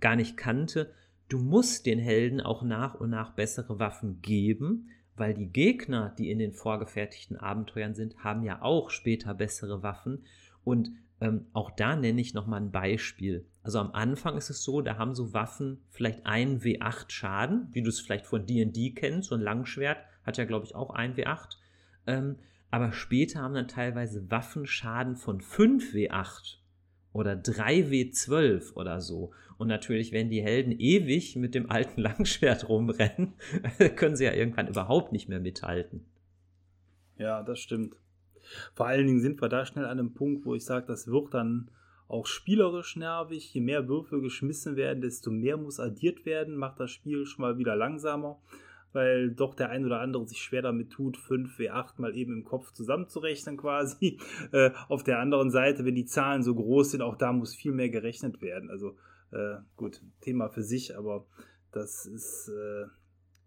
gar 0.00 0.16
nicht 0.16 0.36
kannte, 0.36 0.92
du 1.28 1.38
musst 1.38 1.86
den 1.86 1.98
Helden 1.98 2.40
auch 2.40 2.62
nach 2.62 2.94
und 2.94 3.10
nach 3.10 3.32
bessere 3.34 3.78
Waffen 3.78 4.20
geben, 4.22 4.88
weil 5.16 5.34
die 5.34 5.48
Gegner, 5.48 6.14
die 6.16 6.30
in 6.30 6.38
den 6.38 6.52
vorgefertigten 6.52 7.36
Abenteuern 7.36 7.94
sind, 7.94 8.24
haben 8.24 8.42
ja 8.42 8.62
auch 8.62 8.90
später 8.90 9.34
bessere 9.34 9.82
Waffen. 9.82 10.24
Und 10.64 10.92
ähm, 11.20 11.46
auch 11.52 11.70
da 11.70 11.96
nenne 11.96 12.20
ich 12.20 12.34
nochmal 12.34 12.60
ein 12.60 12.70
Beispiel. 12.70 13.46
Also 13.62 13.78
am 13.78 13.92
Anfang 13.92 14.36
ist 14.36 14.48
es 14.48 14.62
so, 14.62 14.80
da 14.80 14.96
haben 14.96 15.14
so 15.14 15.34
Waffen 15.34 15.82
vielleicht 15.90 16.24
ein 16.24 16.60
W8 16.60 17.10
Schaden, 17.10 17.68
wie 17.72 17.82
du 17.82 17.90
es 17.90 18.00
vielleicht 18.00 18.26
von 18.26 18.46
D&D 18.46 18.92
kennst. 18.92 19.28
So 19.28 19.34
ein 19.34 19.42
Langschwert 19.42 19.98
hat 20.24 20.38
ja, 20.38 20.44
glaube 20.44 20.64
ich, 20.64 20.74
auch 20.74 20.90
ein 20.90 21.14
W8. 21.14 21.56
Ähm, 22.06 22.36
aber 22.70 22.92
später 22.92 23.40
haben 23.40 23.54
dann 23.54 23.68
teilweise 23.68 24.30
Waffen 24.30 24.66
Schaden 24.66 25.16
von 25.16 25.40
5 25.40 25.92
W8 25.92 26.56
oder 27.12 27.32
3W12 27.32 28.74
oder 28.74 29.00
so. 29.00 29.32
Und 29.58 29.68
natürlich, 29.68 30.12
wenn 30.12 30.30
die 30.30 30.42
Helden 30.42 30.72
ewig 30.72 31.36
mit 31.36 31.54
dem 31.54 31.70
alten 31.70 32.00
Langschwert 32.00 32.68
rumrennen, 32.68 33.34
können 33.96 34.16
sie 34.16 34.24
ja 34.24 34.32
irgendwann 34.32 34.68
überhaupt 34.68 35.12
nicht 35.12 35.28
mehr 35.28 35.40
mithalten. 35.40 36.06
Ja, 37.18 37.42
das 37.42 37.58
stimmt. 37.60 37.96
Vor 38.74 38.86
allen 38.86 39.06
Dingen 39.06 39.20
sind 39.20 39.40
wir 39.40 39.48
da 39.48 39.64
schnell 39.64 39.84
an 39.84 39.98
einem 39.98 40.14
Punkt, 40.14 40.44
wo 40.44 40.54
ich 40.54 40.64
sage, 40.64 40.86
das 40.86 41.08
wird 41.08 41.34
dann 41.34 41.70
auch 42.08 42.26
spielerisch 42.26 42.96
nervig. 42.96 43.54
Je 43.54 43.60
mehr 43.60 43.88
Würfel 43.88 44.20
geschmissen 44.20 44.76
werden, 44.76 45.00
desto 45.00 45.30
mehr 45.30 45.56
muss 45.56 45.78
addiert 45.78 46.26
werden, 46.26 46.56
macht 46.56 46.80
das 46.80 46.90
Spiel 46.90 47.24
schon 47.24 47.42
mal 47.42 47.58
wieder 47.58 47.76
langsamer, 47.76 48.40
weil 48.92 49.30
doch 49.30 49.54
der 49.54 49.70
ein 49.70 49.84
oder 49.84 50.00
andere 50.00 50.26
sich 50.26 50.42
schwer 50.42 50.62
damit 50.62 50.90
tut, 50.90 51.16
5 51.16 51.56
W8 51.58 52.00
mal 52.00 52.16
eben 52.16 52.32
im 52.32 52.44
Kopf 52.44 52.72
zusammenzurechnen 52.72 53.56
quasi. 53.56 54.18
Äh, 54.52 54.72
auf 54.88 55.04
der 55.04 55.20
anderen 55.20 55.50
Seite, 55.50 55.84
wenn 55.84 55.94
die 55.94 56.06
Zahlen 56.06 56.42
so 56.42 56.54
groß 56.54 56.90
sind, 56.90 57.02
auch 57.02 57.14
da 57.14 57.32
muss 57.32 57.54
viel 57.54 57.72
mehr 57.72 57.88
gerechnet 57.88 58.42
werden. 58.42 58.68
Also 58.68 58.96
äh, 59.30 59.58
gut, 59.76 60.02
Thema 60.20 60.48
für 60.48 60.64
sich, 60.64 60.96
aber 60.96 61.26
das 61.70 62.04
ist 62.06 62.48
äh, 62.48 62.86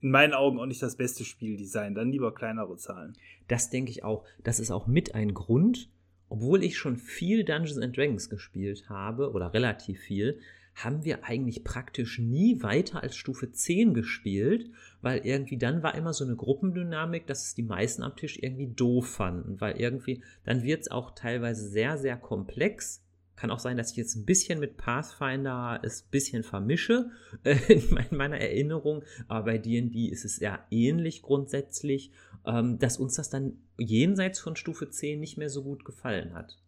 in 0.03 0.11
meinen 0.11 0.33
Augen 0.33 0.59
auch 0.59 0.65
nicht 0.65 0.83
das 0.83 0.97
beste 0.97 1.23
Spieldesign. 1.23 1.95
Dann 1.95 2.11
lieber 2.11 2.35
kleinere 2.35 2.75
Zahlen. 2.75 3.13
Das 3.47 3.69
denke 3.69 3.89
ich 3.89 4.03
auch. 4.03 4.25
Das 4.43 4.59
ist 4.59 4.69
auch 4.69 4.85
mit 4.85 5.15
ein 5.15 5.33
Grund, 5.33 5.89
obwohl 6.27 6.63
ich 6.63 6.77
schon 6.77 6.97
viel 6.97 7.43
Dungeons 7.45 7.77
and 7.77 7.97
Dragons 7.97 8.29
gespielt 8.29 8.89
habe 8.89 9.31
oder 9.31 9.53
relativ 9.53 9.99
viel, 9.99 10.39
haben 10.75 11.05
wir 11.05 11.23
eigentlich 11.23 11.63
praktisch 11.63 12.19
nie 12.19 12.63
weiter 12.63 13.03
als 13.03 13.15
Stufe 13.15 13.51
10 13.51 13.93
gespielt, 13.93 14.71
weil 15.01 15.19
irgendwie 15.23 15.57
dann 15.57 15.83
war 15.83 15.95
immer 15.95 16.13
so 16.13 16.25
eine 16.25 16.35
Gruppendynamik, 16.35 17.27
dass 17.27 17.45
es 17.45 17.55
die 17.55 17.63
meisten 17.63 18.01
am 18.01 18.15
Tisch 18.15 18.39
irgendwie 18.41 18.67
doof 18.67 19.07
fanden, 19.07 19.61
weil 19.61 19.79
irgendwie 19.79 20.23
dann 20.43 20.63
wird 20.63 20.81
es 20.81 20.91
auch 20.91 21.11
teilweise 21.11 21.67
sehr, 21.67 21.97
sehr 21.97 22.17
komplex 22.17 23.02
kann 23.35 23.51
auch 23.51 23.59
sein, 23.59 23.77
dass 23.77 23.91
ich 23.91 23.97
jetzt 23.97 24.15
ein 24.15 24.25
bisschen 24.25 24.59
mit 24.59 24.77
Pathfinder 24.77 25.79
es 25.83 26.03
ein 26.03 26.11
bisschen 26.11 26.43
vermische 26.43 27.11
äh, 27.43 27.57
in 27.73 28.17
meiner 28.17 28.39
Erinnerung, 28.39 29.03
aber 29.27 29.45
bei 29.45 29.57
D&D 29.57 30.07
ist 30.07 30.25
es 30.25 30.39
ja 30.39 30.59
ähnlich 30.69 31.21
grundsätzlich, 31.21 32.11
ähm, 32.45 32.79
dass 32.79 32.97
uns 32.97 33.15
das 33.15 33.29
dann 33.29 33.57
jenseits 33.77 34.39
von 34.39 34.55
Stufe 34.55 34.89
10 34.89 35.19
nicht 35.19 35.37
mehr 35.37 35.49
so 35.49 35.63
gut 35.63 35.85
gefallen 35.85 36.33
hat. 36.33 36.59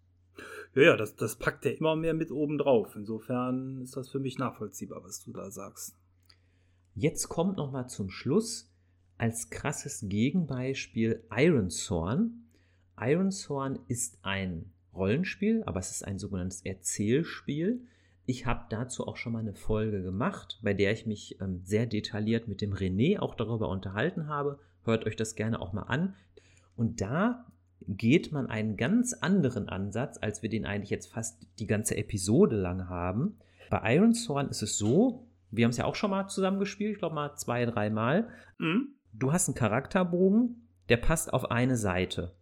Ja, 0.73 0.81
ja, 0.81 0.97
das, 0.97 1.15
das 1.15 1.37
packt 1.37 1.65
er 1.65 1.77
immer 1.77 1.95
mehr 1.95 2.13
mit 2.13 2.31
oben 2.31 2.57
drauf. 2.57 2.95
Insofern 2.95 3.81
ist 3.81 3.95
das 3.95 4.09
für 4.09 4.19
mich 4.19 4.37
nachvollziehbar, 4.37 5.03
was 5.03 5.23
du 5.23 5.31
da 5.31 5.49
sagst. 5.49 5.95
Jetzt 6.95 7.29
kommt 7.29 7.57
noch 7.57 7.71
mal 7.71 7.87
zum 7.87 8.09
Schluss 8.09 8.71
als 9.17 9.49
krasses 9.49 10.05
Gegenbeispiel 10.07 11.23
Iron 11.35 11.69
Thorn. 11.69 12.45
Iron 12.99 13.29
Thorn 13.29 13.79
ist 13.87 14.19
ein 14.23 14.71
Rollenspiel, 14.95 15.63
aber 15.65 15.79
es 15.79 15.91
ist 15.91 16.05
ein 16.05 16.19
sogenanntes 16.19 16.61
Erzählspiel. 16.65 17.81
Ich 18.25 18.45
habe 18.45 18.65
dazu 18.69 19.07
auch 19.07 19.17
schon 19.17 19.33
mal 19.33 19.39
eine 19.39 19.53
Folge 19.53 20.01
gemacht, 20.01 20.59
bei 20.63 20.73
der 20.73 20.91
ich 20.91 21.05
mich 21.05 21.39
ähm, 21.41 21.61
sehr 21.63 21.85
detailliert 21.85 22.47
mit 22.47 22.61
dem 22.61 22.73
René 22.73 23.19
auch 23.19 23.35
darüber 23.35 23.69
unterhalten 23.69 24.27
habe. 24.27 24.59
Hört 24.83 25.05
euch 25.05 25.15
das 25.15 25.35
gerne 25.35 25.61
auch 25.61 25.73
mal 25.73 25.83
an. 25.83 26.15
Und 26.75 27.01
da 27.01 27.45
geht 27.87 28.31
man 28.31 28.47
einen 28.47 28.77
ganz 28.77 29.13
anderen 29.13 29.69
Ansatz, 29.69 30.17
als 30.19 30.41
wir 30.41 30.49
den 30.49 30.65
eigentlich 30.65 30.89
jetzt 30.89 31.11
fast 31.11 31.45
die 31.59 31.67
ganze 31.67 31.97
Episode 31.97 32.55
lang 32.55 32.89
haben. 32.89 33.37
Bei 33.69 33.95
Iron 33.95 34.13
Thorn 34.13 34.49
ist 34.49 34.63
es 34.63 34.77
so, 34.77 35.27
wir 35.51 35.65
haben 35.65 35.71
es 35.71 35.77
ja 35.77 35.85
auch 35.85 35.95
schon 35.95 36.11
mal 36.11 36.27
zusammengespielt, 36.27 36.93
ich 36.93 36.99
glaube 36.99 37.15
mal 37.15 37.35
zwei, 37.35 37.65
dreimal. 37.65 38.29
Mhm. 38.57 38.95
Du 39.13 39.31
hast 39.31 39.47
einen 39.47 39.55
Charakterbogen, 39.55 40.67
der 40.89 40.97
passt 40.97 41.33
auf 41.33 41.51
eine 41.51 41.77
Seite. 41.77 42.35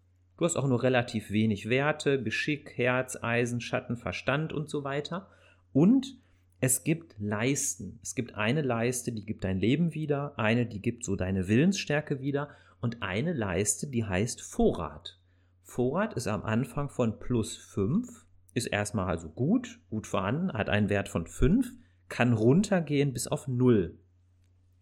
Du 0.44 0.48
hast 0.48 0.58
auch 0.58 0.68
nur 0.68 0.84
relativ 0.84 1.32
wenig 1.32 1.70
Werte, 1.70 2.22
Geschick, 2.22 2.78
Herz, 2.78 3.18
Eisen, 3.22 3.62
Schatten, 3.62 3.96
Verstand 3.96 4.52
und 4.52 4.70
so 4.70 4.84
weiter. 4.84 5.30
Und 5.72 6.18
es 6.60 6.84
gibt 6.84 7.16
Leisten. 7.18 7.98
Es 8.04 8.14
gibt 8.14 8.36
eine 8.36 8.62
Leiste, 8.62 9.14
die 9.14 9.26
gibt 9.26 9.46
dein 9.46 9.58
Leben 9.58 9.94
wieder, 9.94 10.38
eine, 10.38 10.66
die 10.66 10.82
gibt 10.82 11.06
so 11.06 11.16
deine 11.16 11.48
Willensstärke 11.48 12.20
wieder 12.20 12.50
und 12.82 13.02
eine 13.02 13.32
Leiste, 13.32 13.88
die 13.88 14.04
heißt 14.04 14.42
Vorrat. 14.42 15.18
Vorrat 15.64 16.14
ist 16.16 16.28
am 16.28 16.44
Anfang 16.44 16.90
von 16.90 17.20
plus 17.20 17.56
5, 17.56 18.26
ist 18.54 18.68
erstmal 18.68 19.08
also 19.08 19.30
gut, 19.30 19.80
gut 19.90 20.08
vorhanden, 20.08 20.52
hat 20.52 20.68
einen 20.68 20.90
Wert 20.90 21.08
von 21.08 21.26
5, 21.26 21.72
kann 22.10 22.34
runtergehen 22.34 23.14
bis 23.14 23.28
auf 23.28 23.48
0. 23.48 23.98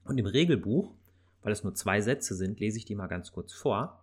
Und 0.06 0.18
im 0.18 0.26
Regelbuch, 0.26 0.96
weil 1.44 1.52
es 1.52 1.64
nur 1.64 1.76
zwei 1.76 2.02
Sätze 2.02 2.34
sind, 2.34 2.60
lese 2.60 2.80
ich 2.80 2.86
die 2.86 2.96
mal 2.96 3.06
ganz 3.06 3.32
kurz 3.32 3.54
vor. 3.54 4.01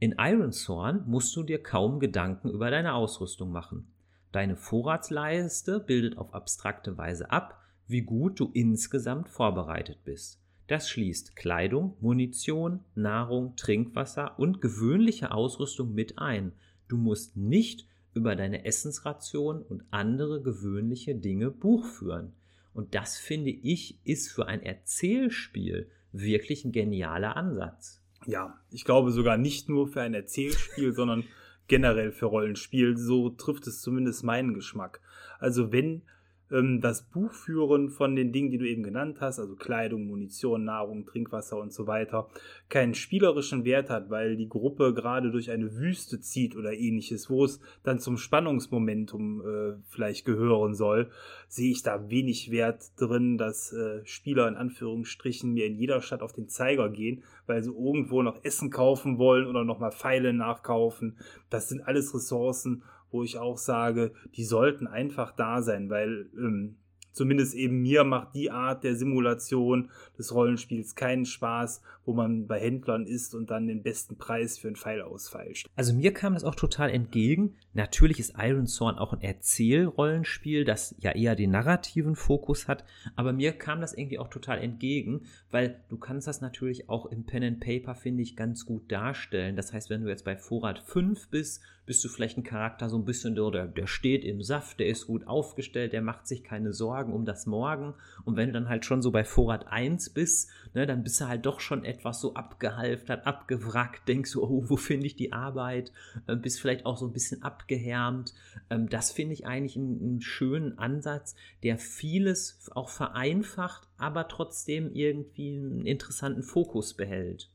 In 0.00 0.14
Ironthorn 0.16 1.02
musst 1.06 1.34
du 1.34 1.42
dir 1.42 1.60
kaum 1.60 1.98
Gedanken 1.98 2.50
über 2.50 2.70
deine 2.70 2.94
Ausrüstung 2.94 3.50
machen. 3.50 3.88
Deine 4.30 4.56
Vorratsleiste 4.56 5.80
bildet 5.80 6.18
auf 6.18 6.34
abstrakte 6.34 6.96
Weise 6.96 7.32
ab, 7.32 7.60
wie 7.88 8.02
gut 8.02 8.38
du 8.38 8.50
insgesamt 8.52 9.28
vorbereitet 9.28 10.04
bist. 10.04 10.40
Das 10.68 10.88
schließt 10.88 11.34
Kleidung, 11.34 11.96
Munition, 12.00 12.84
Nahrung, 12.94 13.56
Trinkwasser 13.56 14.38
und 14.38 14.60
gewöhnliche 14.60 15.32
Ausrüstung 15.32 15.94
mit 15.94 16.18
ein. 16.18 16.52
Du 16.86 16.96
musst 16.96 17.36
nicht 17.36 17.88
über 18.14 18.36
deine 18.36 18.66
Essensration 18.66 19.62
und 19.62 19.82
andere 19.90 20.42
gewöhnliche 20.42 21.16
Dinge 21.16 21.50
Buch 21.50 21.84
führen. 21.84 22.34
Und 22.72 22.94
das 22.94 23.18
finde 23.18 23.50
ich 23.50 23.98
ist 24.06 24.30
für 24.30 24.46
ein 24.46 24.62
Erzählspiel 24.62 25.90
wirklich 26.12 26.64
ein 26.64 26.72
genialer 26.72 27.36
Ansatz. 27.36 27.97
Ja, 28.26 28.58
ich 28.70 28.84
glaube 28.84 29.10
sogar 29.10 29.36
nicht 29.36 29.68
nur 29.68 29.88
für 29.88 30.00
ein 30.00 30.14
Erzählspiel, 30.14 30.92
sondern 30.94 31.24
generell 31.68 32.12
für 32.12 32.26
Rollenspiel. 32.26 32.96
So 32.96 33.30
trifft 33.30 33.66
es 33.66 33.80
zumindest 33.80 34.24
meinen 34.24 34.54
Geschmack. 34.54 35.00
Also 35.38 35.72
wenn 35.72 36.02
ähm, 36.50 36.80
das 36.80 37.02
Buchführen 37.02 37.90
von 37.90 38.16
den 38.16 38.32
Dingen, 38.32 38.50
die 38.50 38.58
du 38.58 38.68
eben 38.68 38.82
genannt 38.82 39.18
hast, 39.20 39.38
also 39.38 39.56
Kleidung, 39.56 40.06
Munition, 40.06 40.64
Nahrung, 40.64 41.06
Trinkwasser 41.06 41.58
und 41.58 41.72
so 41.72 41.86
weiter, 41.86 42.28
keinen 42.68 42.94
spielerischen 42.94 43.64
Wert 43.64 43.90
hat, 43.90 44.10
weil 44.10 44.36
die 44.36 44.48
Gruppe 44.48 44.94
gerade 44.94 45.30
durch 45.30 45.50
eine 45.50 45.74
Wüste 45.76 46.20
zieht 46.20 46.56
oder 46.56 46.72
ähnliches, 46.72 47.30
wo 47.30 47.44
es 47.44 47.60
dann 47.82 47.98
zum 47.98 48.16
Spannungsmomentum 48.16 49.40
äh, 49.40 49.74
vielleicht 49.88 50.24
gehören 50.24 50.74
soll, 50.74 51.10
sehe 51.48 51.70
ich 51.70 51.82
da 51.82 52.10
wenig 52.10 52.50
Wert 52.50 52.84
drin, 52.98 53.38
dass 53.38 53.72
äh, 53.72 54.04
Spieler 54.04 54.48
in 54.48 54.56
Anführungsstrichen 54.56 55.52
mir 55.52 55.66
in 55.66 55.76
jeder 55.76 56.00
Stadt 56.00 56.22
auf 56.22 56.32
den 56.32 56.48
Zeiger 56.48 56.88
gehen, 56.90 57.22
weil 57.46 57.62
sie 57.62 57.70
irgendwo 57.70 58.22
noch 58.22 58.44
Essen 58.44 58.70
kaufen 58.70 59.18
wollen 59.18 59.46
oder 59.46 59.64
nochmal 59.64 59.92
Pfeile 59.92 60.32
nachkaufen. 60.32 61.16
Das 61.50 61.68
sind 61.68 61.82
alles 61.82 62.14
Ressourcen, 62.14 62.82
wo 63.10 63.22
ich 63.22 63.38
auch 63.38 63.58
sage, 63.58 64.12
die 64.34 64.44
sollten 64.44 64.86
einfach 64.86 65.32
da 65.32 65.62
sein, 65.62 65.90
weil 65.90 66.30
ähm, 66.36 66.76
zumindest 67.12 67.54
eben 67.54 67.82
mir 67.82 68.04
macht 68.04 68.34
die 68.34 68.50
Art 68.50 68.84
der 68.84 68.94
Simulation 68.94 69.90
des 70.16 70.34
Rollenspiels 70.34 70.94
keinen 70.94 71.24
Spaß, 71.24 71.82
wo 72.08 72.14
man 72.14 72.46
bei 72.46 72.58
Händlern 72.58 73.04
ist 73.04 73.34
und 73.34 73.50
dann 73.50 73.66
den 73.66 73.82
besten 73.82 74.16
Preis 74.16 74.56
für 74.56 74.68
einen 74.68 74.76
Pfeil 74.76 75.02
ausfeilscht. 75.02 75.68
Also 75.76 75.92
mir 75.92 76.14
kam 76.14 76.32
das 76.32 76.42
auch 76.42 76.54
total 76.54 76.88
entgegen. 76.88 77.56
Natürlich 77.74 78.18
ist 78.18 78.32
Iron 78.38 78.64
Thorn 78.64 78.96
auch 78.96 79.12
ein 79.12 79.20
Erzählrollenspiel, 79.20 80.64
das 80.64 80.94
ja 81.00 81.12
eher 81.12 81.36
den 81.36 81.50
narrativen 81.50 82.16
Fokus 82.16 82.66
hat, 82.66 82.82
aber 83.14 83.34
mir 83.34 83.52
kam 83.52 83.82
das 83.82 83.92
irgendwie 83.92 84.18
auch 84.18 84.28
total 84.28 84.58
entgegen, 84.58 85.26
weil 85.50 85.82
du 85.90 85.98
kannst 85.98 86.26
das 86.26 86.40
natürlich 86.40 86.88
auch 86.88 87.04
im 87.04 87.24
Pen 87.24 87.44
and 87.44 87.60
Paper, 87.60 87.94
finde 87.94 88.22
ich, 88.22 88.36
ganz 88.36 88.64
gut 88.64 88.90
darstellen. 88.90 89.54
Das 89.54 89.74
heißt, 89.74 89.90
wenn 89.90 90.02
du 90.02 90.08
jetzt 90.08 90.24
bei 90.24 90.34
Vorrat 90.34 90.78
5 90.78 91.28
bist, 91.28 91.60
bist 91.88 92.04
du 92.04 92.08
vielleicht 92.10 92.36
ein 92.36 92.42
Charakter 92.42 92.90
so 92.90 92.98
ein 92.98 93.06
bisschen, 93.06 93.34
der, 93.34 93.66
der 93.66 93.86
steht 93.86 94.22
im 94.22 94.42
Saft, 94.42 94.78
der 94.78 94.88
ist 94.88 95.06
gut 95.06 95.26
aufgestellt, 95.26 95.94
der 95.94 96.02
macht 96.02 96.26
sich 96.26 96.44
keine 96.44 96.74
Sorgen 96.74 97.14
um 97.14 97.24
das 97.24 97.46
Morgen. 97.46 97.94
Und 98.24 98.36
wenn 98.36 98.48
du 98.48 98.52
dann 98.52 98.68
halt 98.68 98.84
schon 98.84 99.00
so 99.00 99.10
bei 99.10 99.24
Vorrat 99.24 99.66
1 99.68 100.10
bist, 100.10 100.50
ne, 100.74 100.86
dann 100.86 101.02
bist 101.02 101.20
du 101.20 101.28
halt 101.28 101.46
doch 101.46 101.60
schon 101.60 101.84
etwas 101.84 102.20
so 102.20 102.34
abgehalftert, 102.34 103.26
abgewrackt, 103.26 104.08
denkst 104.08 104.32
du, 104.32 104.42
oh, 104.42 104.64
wo 104.68 104.76
finde 104.76 105.06
ich 105.06 105.16
die 105.16 105.32
Arbeit, 105.32 105.92
äh, 106.26 106.36
bist 106.36 106.60
vielleicht 106.60 106.86
auch 106.86 106.96
so 106.96 107.06
ein 107.06 107.12
bisschen 107.12 107.42
abgehärmt. 107.42 108.34
Ähm, 108.70 108.88
das 108.88 109.12
finde 109.12 109.34
ich 109.34 109.46
eigentlich 109.46 109.76
einen, 109.76 110.00
einen 110.00 110.20
schönen 110.20 110.78
Ansatz, 110.78 111.34
der 111.62 111.78
vieles 111.78 112.70
auch 112.74 112.88
vereinfacht, 112.88 113.88
aber 113.96 114.28
trotzdem 114.28 114.92
irgendwie 114.92 115.56
einen 115.56 115.86
interessanten 115.86 116.42
Fokus 116.42 116.94
behält. 116.94 117.50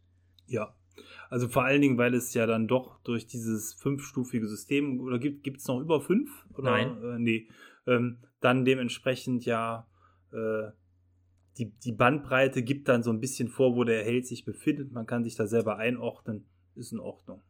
Ja, 0.47 0.75
also 1.29 1.47
vor 1.47 1.63
allen 1.63 1.81
Dingen, 1.81 1.97
weil 1.97 2.13
es 2.13 2.33
ja 2.33 2.45
dann 2.45 2.67
doch 2.67 2.99
durch 3.03 3.25
dieses 3.25 3.73
fünfstufige 3.73 4.47
System, 4.47 4.99
oder 4.99 5.17
gibt 5.19 5.57
es 5.57 5.67
noch 5.67 5.79
über 5.79 6.01
fünf? 6.01 6.29
Oder, 6.53 6.71
Nein. 6.71 7.03
Äh, 7.03 7.19
nee. 7.19 7.47
Ähm, 7.87 8.19
dann 8.39 8.65
dementsprechend 8.65 9.45
ja 9.45 9.87
äh, 10.31 10.71
die, 11.57 11.71
die 11.71 11.91
Bandbreite 11.91 12.63
gibt 12.63 12.87
dann 12.87 13.03
so 13.03 13.11
ein 13.11 13.19
bisschen 13.19 13.47
vor, 13.47 13.75
wo 13.75 13.83
der 13.83 14.03
Held 14.03 14.27
sich 14.27 14.45
befindet. 14.45 14.91
Man 14.91 15.05
kann 15.05 15.23
sich 15.23 15.35
da 15.35 15.47
selber 15.47 15.77
einordnen. 15.77 16.45
Ist 16.75 16.91
in 16.91 16.99
Ordnung. 16.99 17.41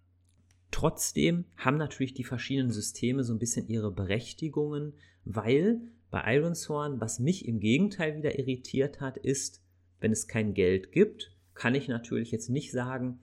Trotzdem 0.70 1.46
haben 1.56 1.78
natürlich 1.78 2.14
die 2.14 2.26
verschiedenen 2.26 2.72
Systeme 2.72 3.24
so 3.24 3.34
ein 3.34 3.40
bisschen 3.40 3.70
ihre 3.70 3.92
Berechtigungen, 3.92 4.94
weil 5.24 5.82
bei 6.12 6.36
Ironsworn, 6.36 7.00
was 7.00 7.20
mich 7.20 7.48
im 7.48 7.62
Gegenteil 7.62 8.18
wieder 8.18 8.38
irritiert 8.38 9.00
hat, 9.00 9.16
ist, 9.16 9.64
wenn 10.02 10.12
es 10.12 10.28
kein 10.28 10.54
Geld 10.54 10.92
gibt, 10.92 11.32
kann 11.54 11.74
ich 11.74 11.88
natürlich 11.88 12.32
jetzt 12.32 12.50
nicht 12.50 12.72
sagen, 12.72 13.20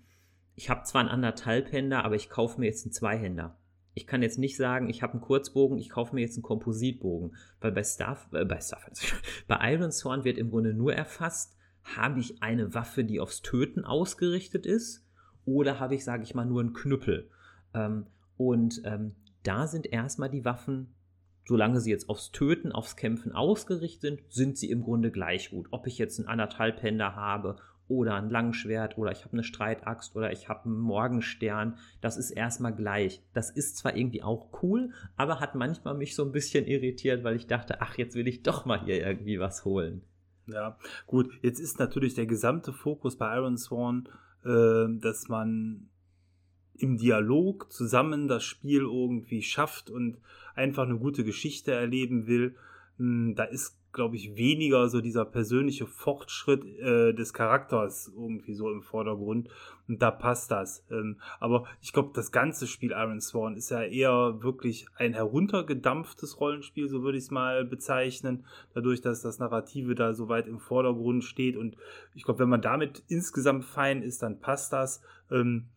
ich 0.55 0.71
habe 0.71 0.85
zwar 0.85 1.03
einen 1.03 1.11
anderthalbhänder, 1.11 2.05
aber 2.05 2.15
ich 2.15 2.31
kaufe 2.31 2.59
mir 2.59 2.67
jetzt 2.67 2.87
einen 2.87 2.93
Zweihänder 2.93 3.60
ich 3.95 4.07
kann 4.07 4.23
jetzt 4.23 4.39
nicht 4.39 4.57
sagen, 4.57 4.89
ich 4.89 5.03
habe 5.03 5.15
einen 5.15 5.23
Kurzbogen, 5.23 5.79
ich 5.79 5.91
kaufe 5.91 6.15
mir 6.15 6.21
jetzt 6.21 6.37
einen 6.37 6.43
Kompositbogen. 6.43 7.37
Weil 7.61 7.73
bei 7.73 7.83
Starf, 7.83 8.29
äh, 8.33 8.45
bei 8.45 8.61
Starf, 8.61 8.89
bei 9.49 9.73
Iron 9.73 9.93
Sworn 9.93 10.25
wird 10.25 10.39
im 10.39 10.51
Grunde 10.51 10.75
nur 10.75 10.95
erfasst, 10.95 11.57
habe 11.83 12.21
ich 12.21 12.43
eine 12.43 12.75
Waffe, 12.75 13.05
die 13.05 13.21
aufs 13.21 13.43
Töten 13.43 13.85
ausgerichtet 13.85 14.67
ist, 14.67 15.07
oder 15.45 15.81
habe 15.81 15.95
ich, 15.95 16.05
sage 16.05 16.23
ich 16.23 16.35
mal, 16.35 16.45
nur 16.45 16.61
einen 16.61 16.75
Knüppel. 16.75 17.31
Ähm, 17.75 18.07
und 18.37 18.83
ähm, 18.85 19.17
da 19.43 19.67
sind 19.67 19.87
erstmal 19.87 20.31
die 20.31 20.45
Waffen, 20.45 20.95
solange 21.47 21.81
sie 21.81 21.91
jetzt 21.91 22.09
aufs 22.09 22.31
Töten, 22.31 22.73
aufs 22.73 22.97
Kämpfen 22.97 23.33
ausgerichtet 23.33 24.03
sind, 24.03 24.33
sind 24.33 24.59
sie 24.59 24.71
im 24.71 24.83
Grunde 24.83 25.11
gleich 25.11 25.51
gut. 25.51 25.67
Ob 25.71 25.87
ich 25.87 25.99
jetzt 25.99 26.19
einen 26.19 26.29
anderthalbhänder 26.29 27.17
habe 27.17 27.57
oder 27.91 28.15
ein 28.15 28.31
Langschwert 28.31 28.97
oder 28.97 29.11
ich 29.11 29.25
habe 29.25 29.33
eine 29.33 29.43
Streitaxt 29.43 30.15
oder 30.15 30.33
ich 30.33 30.49
habe 30.49 30.67
einen 30.67 30.79
Morgenstern. 30.79 31.77
Das 32.01 32.17
ist 32.17 32.31
erstmal 32.31 32.75
gleich. 32.75 33.21
Das 33.35 33.51
ist 33.51 33.77
zwar 33.77 33.97
irgendwie 33.97 34.23
auch 34.23 34.63
cool, 34.63 34.93
aber 35.17 35.41
hat 35.41 35.57
manchmal 35.57 35.97
mich 35.97 36.15
so 36.15 36.25
ein 36.25 36.31
bisschen 36.31 36.67
irritiert, 36.67 37.25
weil 37.25 37.35
ich 37.35 37.49
dachte, 37.49 37.81
ach, 37.81 37.99
jetzt 37.99 38.15
will 38.15 38.29
ich 38.29 38.43
doch 38.43 38.65
mal 38.65 38.85
hier 38.85 39.05
irgendwie 39.05 39.41
was 39.41 39.65
holen. 39.65 40.03
Ja, 40.47 40.79
gut. 41.07 41.31
Jetzt 41.43 41.59
ist 41.59 41.81
natürlich 41.81 42.15
der 42.15 42.27
gesamte 42.27 42.73
Fokus 42.73 43.17
bei 43.17 43.37
Iron 43.37 43.59
Sworn, 43.59 44.09
äh, 44.45 44.87
dass 45.01 45.29
man 45.29 45.89
im 46.75 46.97
Dialog 46.97 47.73
zusammen 47.73 48.29
das 48.29 48.45
Spiel 48.45 48.83
irgendwie 48.83 49.43
schafft 49.43 49.91
und 49.91 50.19
einfach 50.55 50.85
eine 50.85 50.99
gute 50.99 51.25
Geschichte 51.25 51.73
erleben 51.73 52.29
will. 52.29 52.55
Hm, 52.99 53.35
da 53.35 53.45
ist 53.45 53.80
glaube 53.93 54.17
ich, 54.17 54.37
weniger 54.37 54.89
so 54.89 55.01
dieser 55.01 55.25
persönliche 55.25 55.87
Fortschritt 55.87 56.65
äh, 56.65 57.13
des 57.13 57.33
Charakters 57.33 58.13
irgendwie 58.15 58.55
so 58.55 58.71
im 58.71 58.83
Vordergrund. 58.83 59.49
Und 59.89 60.01
da 60.01 60.11
passt 60.11 60.51
das. 60.51 60.85
Ähm, 60.91 61.19
aber 61.41 61.67
ich 61.81 61.93
glaube, 61.93 62.11
das 62.15 62.31
ganze 62.31 62.67
Spiel 62.67 62.93
Iron 62.93 63.21
Sworn 63.21 63.57
ist 63.57 63.71
ja 63.71 63.83
eher 63.83 64.43
wirklich 64.43 64.87
ein 64.97 65.15
heruntergedampftes 65.15 66.41
Rollenspiel, 66.41 66.89
so 66.89 67.03
würde 67.03 67.19
ich 67.19 67.25
es 67.25 67.31
mal 67.31 67.65
bezeichnen. 67.65 68.47
Dadurch, 68.75 69.01
dass 69.01 69.23
das 69.23 69.39
Narrative 69.41 69.95
da 69.95 70.15
so 70.15 70.29
weit 70.29 70.47
im 70.47 70.61
Vordergrund 70.61 71.25
steht. 71.25 71.57
Und 71.57 71.77
ich 72.15 72.25
glaube, 72.25 72.41
wenn 72.41 72.49
man 72.49 72.63
damit 72.63 73.03
insgesamt 73.09 73.65
fein 73.65 74.03
ist, 74.03 74.23
dann 74.23 74.39
passt 74.39 74.73
das. 74.73 75.03
Ähm, 75.31 75.69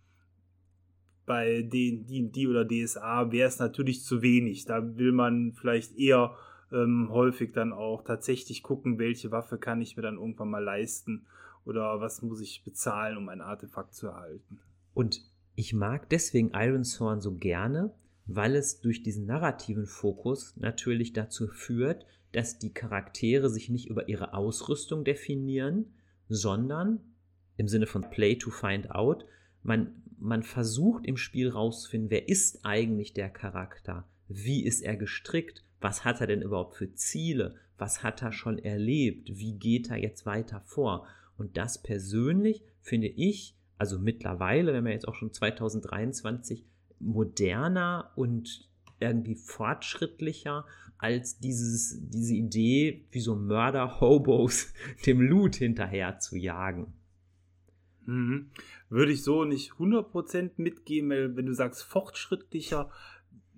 bei 1.26 1.62
D&D 1.62 2.48
oder 2.48 2.66
DSA 2.66 3.32
wäre 3.32 3.48
es 3.48 3.60
natürlich 3.60 4.04
zu 4.04 4.22
wenig. 4.22 4.66
Da 4.66 4.98
will 4.98 5.14
man 5.14 5.54
vielleicht 5.54 5.98
eher 5.98 6.36
ähm, 6.74 7.10
häufig 7.12 7.54
dann 7.54 7.72
auch 7.72 8.04
tatsächlich 8.04 8.64
gucken, 8.64 9.00
welche 9.00 9.32
Waffe 9.32 9.58
kann 9.58 9.82
ich 9.82 9.96
mir 9.96 10.04
dann 10.04 10.18
irgendwann 10.18 10.50
mal 10.50 10.64
leisten 10.64 11.26
oder 11.66 12.02
was 12.02 12.22
muss 12.22 12.42
ich 12.42 12.64
bezahlen, 12.64 13.18
um 13.18 13.30
ein 13.30 13.42
Artefakt 13.42 13.94
zu 13.94 14.08
erhalten. 14.08 14.60
Und 14.94 15.22
ich 15.56 15.74
mag 15.74 16.10
deswegen 16.10 16.52
Ironshorn 16.54 17.22
so 17.22 17.36
gerne, 17.36 17.94
weil 18.26 18.56
es 18.56 18.82
durch 18.82 19.04
diesen 19.04 19.26
narrativen 19.26 19.86
Fokus 19.86 20.56
natürlich 20.58 21.14
dazu 21.14 21.48
führt, 21.48 22.06
dass 22.32 22.58
die 22.58 22.74
Charaktere 22.74 23.50
sich 23.50 23.70
nicht 23.70 23.88
über 23.88 24.10
ihre 24.10 24.34
Ausrüstung 24.34 25.04
definieren, 25.04 25.94
sondern 26.28 27.00
im 27.58 27.68
Sinne 27.68 27.86
von 27.86 28.10
Play 28.10 28.36
to 28.36 28.50
Find 28.50 28.92
Out, 28.92 29.26
man, 29.62 30.02
man 30.20 30.42
versucht 30.42 31.06
im 31.06 31.18
Spiel 31.18 31.50
rauszufinden, 31.50 32.10
wer 32.10 32.28
ist 32.28 32.66
eigentlich 32.66 33.14
der 33.14 33.30
Charakter, 33.30 34.08
wie 34.28 34.64
ist 34.64 34.82
er 34.82 34.96
gestrickt, 34.96 35.64
was 35.84 36.06
hat 36.06 36.22
er 36.22 36.28
denn 36.28 36.42
überhaupt 36.42 36.76
für 36.76 36.94
Ziele? 36.94 37.56
Was 37.78 38.04
hat 38.04 38.22
er 38.22 38.32
schon 38.32 38.58
erlebt? 38.58 39.30
Wie 39.34 39.54
geht 39.54 39.90
er 39.90 39.98
jetzt 39.98 40.26
weiter 40.26 40.62
vor? 40.62 41.06
Und 41.38 41.58
das 41.58 41.82
persönlich 41.82 42.64
finde 42.82 43.08
ich, 43.08 43.56
also 43.78 44.00
mittlerweile, 44.00 44.74
wenn 44.74 44.84
man 44.84 44.94
jetzt 44.94 45.08
auch 45.08 45.16
schon 45.16 45.34
2023 45.34 46.66
moderner 47.00 48.12
und 48.16 48.70
irgendwie 49.00 49.36
fortschrittlicher 49.36 50.66
als 50.98 51.40
dieses, 51.40 52.00
diese 52.10 52.36
Idee, 52.36 53.06
wie 53.12 53.20
so 53.20 53.36
Mörder-Hobos 53.36 54.74
dem 55.06 55.20
Loot 55.20 55.56
hinterher 55.56 56.20
zu 56.20 56.38
jagen. 56.38 56.94
Mhm. 58.06 58.52
Würde 58.90 59.12
ich 59.12 59.24
so 59.24 59.44
nicht 59.44 59.74
100% 59.74 60.52
mitgehen, 60.58 61.10
weil 61.10 61.36
wenn 61.36 61.46
du 61.46 61.54
sagst 61.54 61.84
fortschrittlicher, 61.84 62.90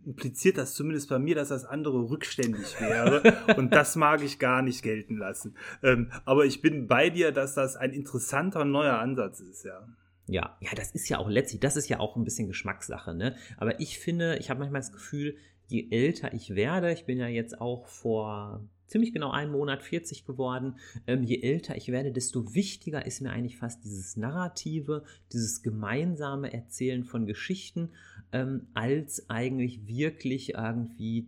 impliziert 0.06 0.58
das 0.58 0.74
zumindest 0.74 1.10
bei 1.10 1.20
mir, 1.20 1.36
dass 1.36 1.50
das 1.50 1.66
andere 1.66 2.10
rückständig 2.10 2.80
wäre. 2.80 3.22
und 3.58 3.74
das 3.74 3.96
mag 3.96 4.24
ich 4.24 4.40
gar 4.40 4.62
nicht 4.62 4.84
gelten 4.84 5.18
lassen. 5.18 5.56
Ähm, 5.84 6.12
aber 6.26 6.46
ich 6.46 6.62
bin 6.62 6.88
bei 6.88 7.10
dir, 7.10 7.32
dass 7.32 7.56
das 7.56 7.76
ein 7.76 7.92
interessanter 7.92 8.66
neuer 8.66 9.00
Ansatz 9.00 9.40
ist, 9.40 9.64
ja. 9.64 9.88
Ja, 10.28 10.58
ja, 10.60 10.72
das 10.76 10.92
ist 10.92 11.08
ja 11.10 11.20
auch 11.20 11.30
letztlich, 11.30 11.60
das 11.60 11.76
ist 11.76 11.88
ja 11.88 12.00
auch 12.00 12.16
ein 12.16 12.24
bisschen 12.24 12.48
Geschmackssache, 12.48 13.14
ne? 13.14 13.36
Aber 13.58 13.80
ich 13.80 14.00
finde, 14.00 14.38
ich 14.38 14.50
habe 14.50 14.60
manchmal 14.60 14.82
das 14.82 14.92
Gefühl, 14.92 15.38
je 15.68 15.88
älter 15.92 16.34
ich 16.34 16.56
werde, 16.56 16.92
ich 16.92 17.06
bin 17.06 17.20
ja 17.20 17.28
jetzt 17.28 17.62
auch 17.62 17.88
vor 17.88 18.68
ziemlich 18.88 19.14
genau 19.14 19.32
einem 19.32 19.52
Monat 19.52 19.84
40 19.84 20.26
geworden. 20.26 20.78
Ähm, 21.08 21.24
je 21.24 21.42
älter 21.42 21.76
ich 21.76 21.90
werde, 21.90 22.12
desto 22.12 22.54
wichtiger 22.54 23.06
ist 23.06 23.22
mir 23.22 23.32
eigentlich 23.32 23.58
fast 23.58 23.84
dieses 23.84 24.18
Narrative, 24.18 25.04
dieses 25.32 25.62
gemeinsame 25.62 26.54
Erzählen 26.54 27.04
von 27.04 27.26
Geschichten, 27.26 27.90
ähm, 28.32 28.68
als 28.74 29.30
eigentlich 29.30 29.88
wirklich 29.88 30.54
irgendwie 30.54 31.28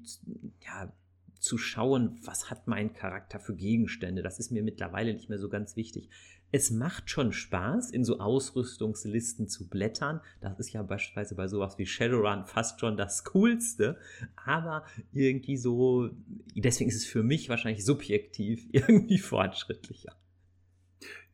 ja, 0.65 0.93
zu 1.39 1.57
schauen, 1.57 2.19
was 2.23 2.49
hat 2.49 2.67
mein 2.67 2.93
Charakter 2.93 3.39
für 3.39 3.55
Gegenstände. 3.55 4.21
Das 4.21 4.39
ist 4.39 4.51
mir 4.51 4.63
mittlerweile 4.63 5.13
nicht 5.13 5.29
mehr 5.29 5.39
so 5.39 5.49
ganz 5.49 5.75
wichtig. 5.75 6.09
Es 6.51 6.71
macht 6.71 7.09
schon 7.09 7.33
Spaß, 7.33 7.91
in 7.91 8.03
so 8.03 8.19
Ausrüstungslisten 8.19 9.47
zu 9.47 9.67
blättern. 9.67 10.21
Das 10.39 10.59
ist 10.59 10.71
ja 10.71 10.81
beispielsweise 10.81 11.35
bei 11.35 11.47
sowas 11.47 11.77
wie 11.77 11.85
Shadowrun 11.85 12.45
fast 12.45 12.79
schon 12.79 12.95
das 12.95 13.25
Coolste. 13.25 13.97
Aber 14.45 14.85
irgendwie 15.11 15.57
so, 15.57 16.09
deswegen 16.55 16.89
ist 16.89 16.95
es 16.95 17.05
für 17.05 17.23
mich 17.23 17.49
wahrscheinlich 17.49 17.83
subjektiv 17.83 18.67
irgendwie 18.71 19.17
fortschrittlicher. 19.17 20.15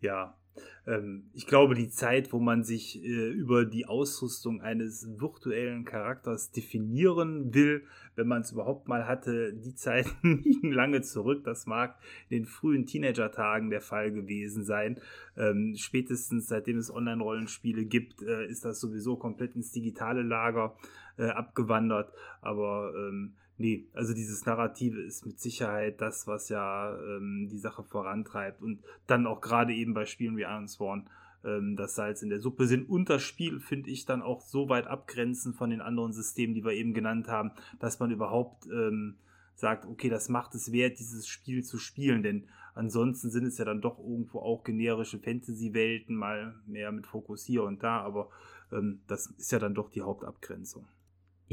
Ja, 0.02 0.38
ähm, 0.86 1.30
ich 1.34 1.48
glaube, 1.48 1.76
die 1.76 1.90
Zeit, 1.90 2.34
wo 2.34 2.40
man 2.40 2.64
sich 2.64 3.04
äh, 3.04 3.30
über 3.30 3.66
die 3.66 3.86
Ausrüstung 3.86 4.62
eines 4.62 5.08
virtuellen 5.20 5.86
Charakters 5.86 6.52
definieren 6.52 7.54
will, 7.54 7.84
wenn 8.16 8.28
man 8.28 8.42
es 8.42 8.52
überhaupt 8.52 8.88
mal 8.88 9.08
hatte, 9.08 9.54
die 9.54 9.76
Zeiten 9.76 10.42
liegen 10.44 10.72
lange 10.72 11.02
zurück. 11.02 11.44
Das 11.44 11.66
mag 11.66 11.98
in 12.30 12.40
den 12.40 12.46
frühen 12.46 12.86
Teenager-Tagen 12.86 13.70
der 13.70 13.82
Fall 13.82 14.12
gewesen 14.12 14.64
sein. 14.64 15.00
Ähm, 15.38 15.76
spätestens 15.78 16.48
seitdem 16.48 16.78
es 16.78 16.94
Online-Rollenspiele 16.94 17.86
gibt, 17.86 18.22
äh, 18.22 18.46
ist 18.48 18.66
das 18.66 18.80
sowieso 18.80 19.16
komplett 19.16 19.56
ins 19.56 19.72
digitale 19.72 20.22
Lager 20.22 20.76
äh, 21.18 21.30
abgewandert. 21.30 22.12
Aber 22.42 22.94
ähm, 22.96 23.36
nee, 23.64 23.88
also 23.94 24.14
dieses 24.14 24.46
Narrative 24.46 25.02
ist 25.02 25.26
mit 25.26 25.40
Sicherheit 25.40 26.02
das, 26.02 26.28
was 26.28 26.50
ja 26.50 26.98
ähm, 26.98 27.48
die 27.50 27.58
Sache 27.58 27.82
vorantreibt 27.82 28.62
und 28.62 28.84
dann 29.08 29.26
auch 29.26 29.40
gerade 29.40 29.74
eben 29.74 29.94
bei 29.94 30.06
Spielen 30.06 30.36
wie 30.36 30.42
Iron 30.42 30.68
Sworn 30.68 31.10
ähm, 31.46 31.78
das 31.78 31.96
Salz 31.96 32.22
in 32.22 32.30
der 32.30 32.42
Suppe 32.42 32.68
sind. 32.68 32.90
Und 32.90 33.10
das 33.10 33.24
Spiel 33.24 33.62
finde 33.62 33.90
ich 33.90 34.06
dann 34.06 34.22
auch 34.22 34.42
so 34.42 34.68
weit 34.68 34.88
abgrenzen 34.88 35.54
von 35.54 35.70
den 35.70 35.80
anderen 35.80 36.12
Systemen, 36.12 36.54
die 36.54 36.66
wir 36.66 36.74
eben 36.74 36.94
genannt 36.94 37.30
haben, 37.30 37.52
dass 37.80 38.02
man 38.02 38.12
überhaupt 38.12 38.68
ähm, 38.68 39.16
sagt, 39.56 39.86
okay, 39.86 40.10
das 40.10 40.28
macht 40.28 40.56
es 40.56 40.74
wert, 40.74 41.00
dieses 41.00 41.26
Spiel 41.26 41.64
zu 41.64 41.78
spielen, 41.78 42.22
denn 42.22 42.50
ansonsten 42.76 43.30
sind 43.30 43.46
es 43.46 43.58
ja 43.58 43.64
dann 43.64 43.80
doch 43.80 43.98
irgendwo 43.98 44.40
auch 44.40 44.66
generische 44.66 45.20
Fantasy-Welten, 45.20 46.18
mal 46.18 46.56
mehr 46.66 46.92
mit 46.92 47.08
Fokus 47.08 47.46
hier 47.46 47.64
und 47.64 47.82
da, 47.82 48.02
aber 48.02 48.30
ähm, 48.74 49.00
das 49.08 49.28
ist 49.28 49.54
ja 49.54 49.60
dann 49.60 49.74
doch 49.74 49.90
die 49.90 50.02
Hauptabgrenzung. 50.02 50.86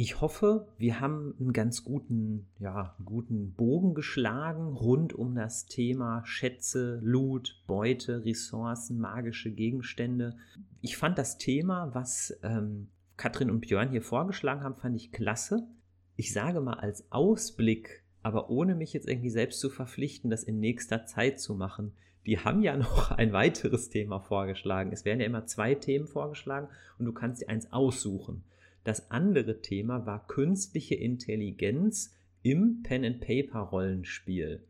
Ich 0.03 0.22
hoffe, 0.22 0.66
wir 0.78 0.98
haben 0.98 1.34
einen 1.38 1.53
ganz 1.53 1.84
guten, 1.84 2.46
ja, 2.59 2.96
guten 3.05 3.53
Bogen 3.53 3.92
geschlagen 3.92 4.68
rund 4.68 5.12
um 5.12 5.34
das 5.34 5.66
Thema 5.66 6.22
Schätze, 6.24 7.01
Loot, 7.03 7.62
Beute, 7.66 8.24
Ressourcen, 8.24 8.98
magische 8.98 9.51
Gegenstände. 9.51 10.38
Ich 10.80 10.96
fand 10.96 11.18
das 11.18 11.36
Thema, 11.36 11.94
was 11.94 12.34
ähm, 12.42 12.88
Katrin 13.18 13.51
und 13.51 13.61
Björn 13.61 13.90
hier 13.90 14.01
vorgeschlagen 14.01 14.62
haben, 14.62 14.76
fand 14.76 14.96
ich 14.96 15.12
klasse. 15.12 15.68
Ich 16.16 16.32
sage 16.32 16.62
mal 16.62 16.78
als 16.80 17.12
Ausblick, 17.12 18.03
aber 18.22 18.48
ohne 18.48 18.74
mich 18.74 18.94
jetzt 18.94 19.07
irgendwie 19.07 19.28
selbst 19.28 19.61
zu 19.61 19.68
verpflichten, 19.68 20.30
das 20.30 20.44
in 20.44 20.61
nächster 20.61 21.05
Zeit 21.05 21.40
zu 21.40 21.55
machen. 21.55 21.92
Die 22.24 22.38
haben 22.38 22.62
ja 22.62 22.74
noch 22.74 23.11
ein 23.18 23.34
weiteres 23.34 23.90
Thema 23.90 24.20
vorgeschlagen. 24.20 24.92
Es 24.92 25.05
werden 25.05 25.20
ja 25.20 25.26
immer 25.26 25.44
zwei 25.44 25.74
Themen 25.74 26.07
vorgeschlagen 26.07 26.68
und 26.98 27.05
du 27.05 27.12
kannst 27.12 27.42
dir 27.42 27.51
eins 27.51 27.70
aussuchen. 27.70 28.44
Das 28.84 29.10
andere 29.10 29.60
Thema 29.60 30.06
war 30.06 30.26
künstliche 30.26 30.94
Intelligenz 30.94 32.16
im 32.42 32.82
Pen-and-Paper-Rollenspiel. 32.82 34.64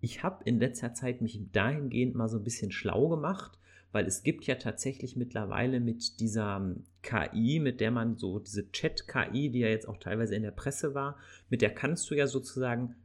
Ich 0.00 0.22
habe 0.22 0.44
in 0.44 0.58
letzter 0.58 0.92
Zeit 0.92 1.22
mich 1.22 1.40
dahingehend 1.52 2.14
mal 2.14 2.28
so 2.28 2.38
ein 2.38 2.44
bisschen 2.44 2.72
schlau 2.72 3.08
gemacht, 3.08 3.58
weil 3.92 4.06
es 4.06 4.24
gibt 4.24 4.44
ja 4.46 4.56
tatsächlich 4.56 5.14
mittlerweile 5.14 5.78
mit 5.78 6.18
dieser 6.18 6.56
ähm, 6.56 6.82
KI, 7.02 7.60
mit 7.60 7.80
der 7.80 7.92
man 7.92 8.16
so, 8.16 8.40
diese 8.40 8.70
Chat-KI, 8.72 9.50
die 9.50 9.60
ja 9.60 9.68
jetzt 9.68 9.88
auch 9.88 9.98
teilweise 9.98 10.34
in 10.34 10.42
der 10.42 10.50
Presse 10.50 10.94
war, 10.94 11.16
mit 11.48 11.62
der 11.62 11.70
kannst 11.70 12.10
du 12.10 12.16
ja 12.16 12.26
sozusagen 12.26 12.96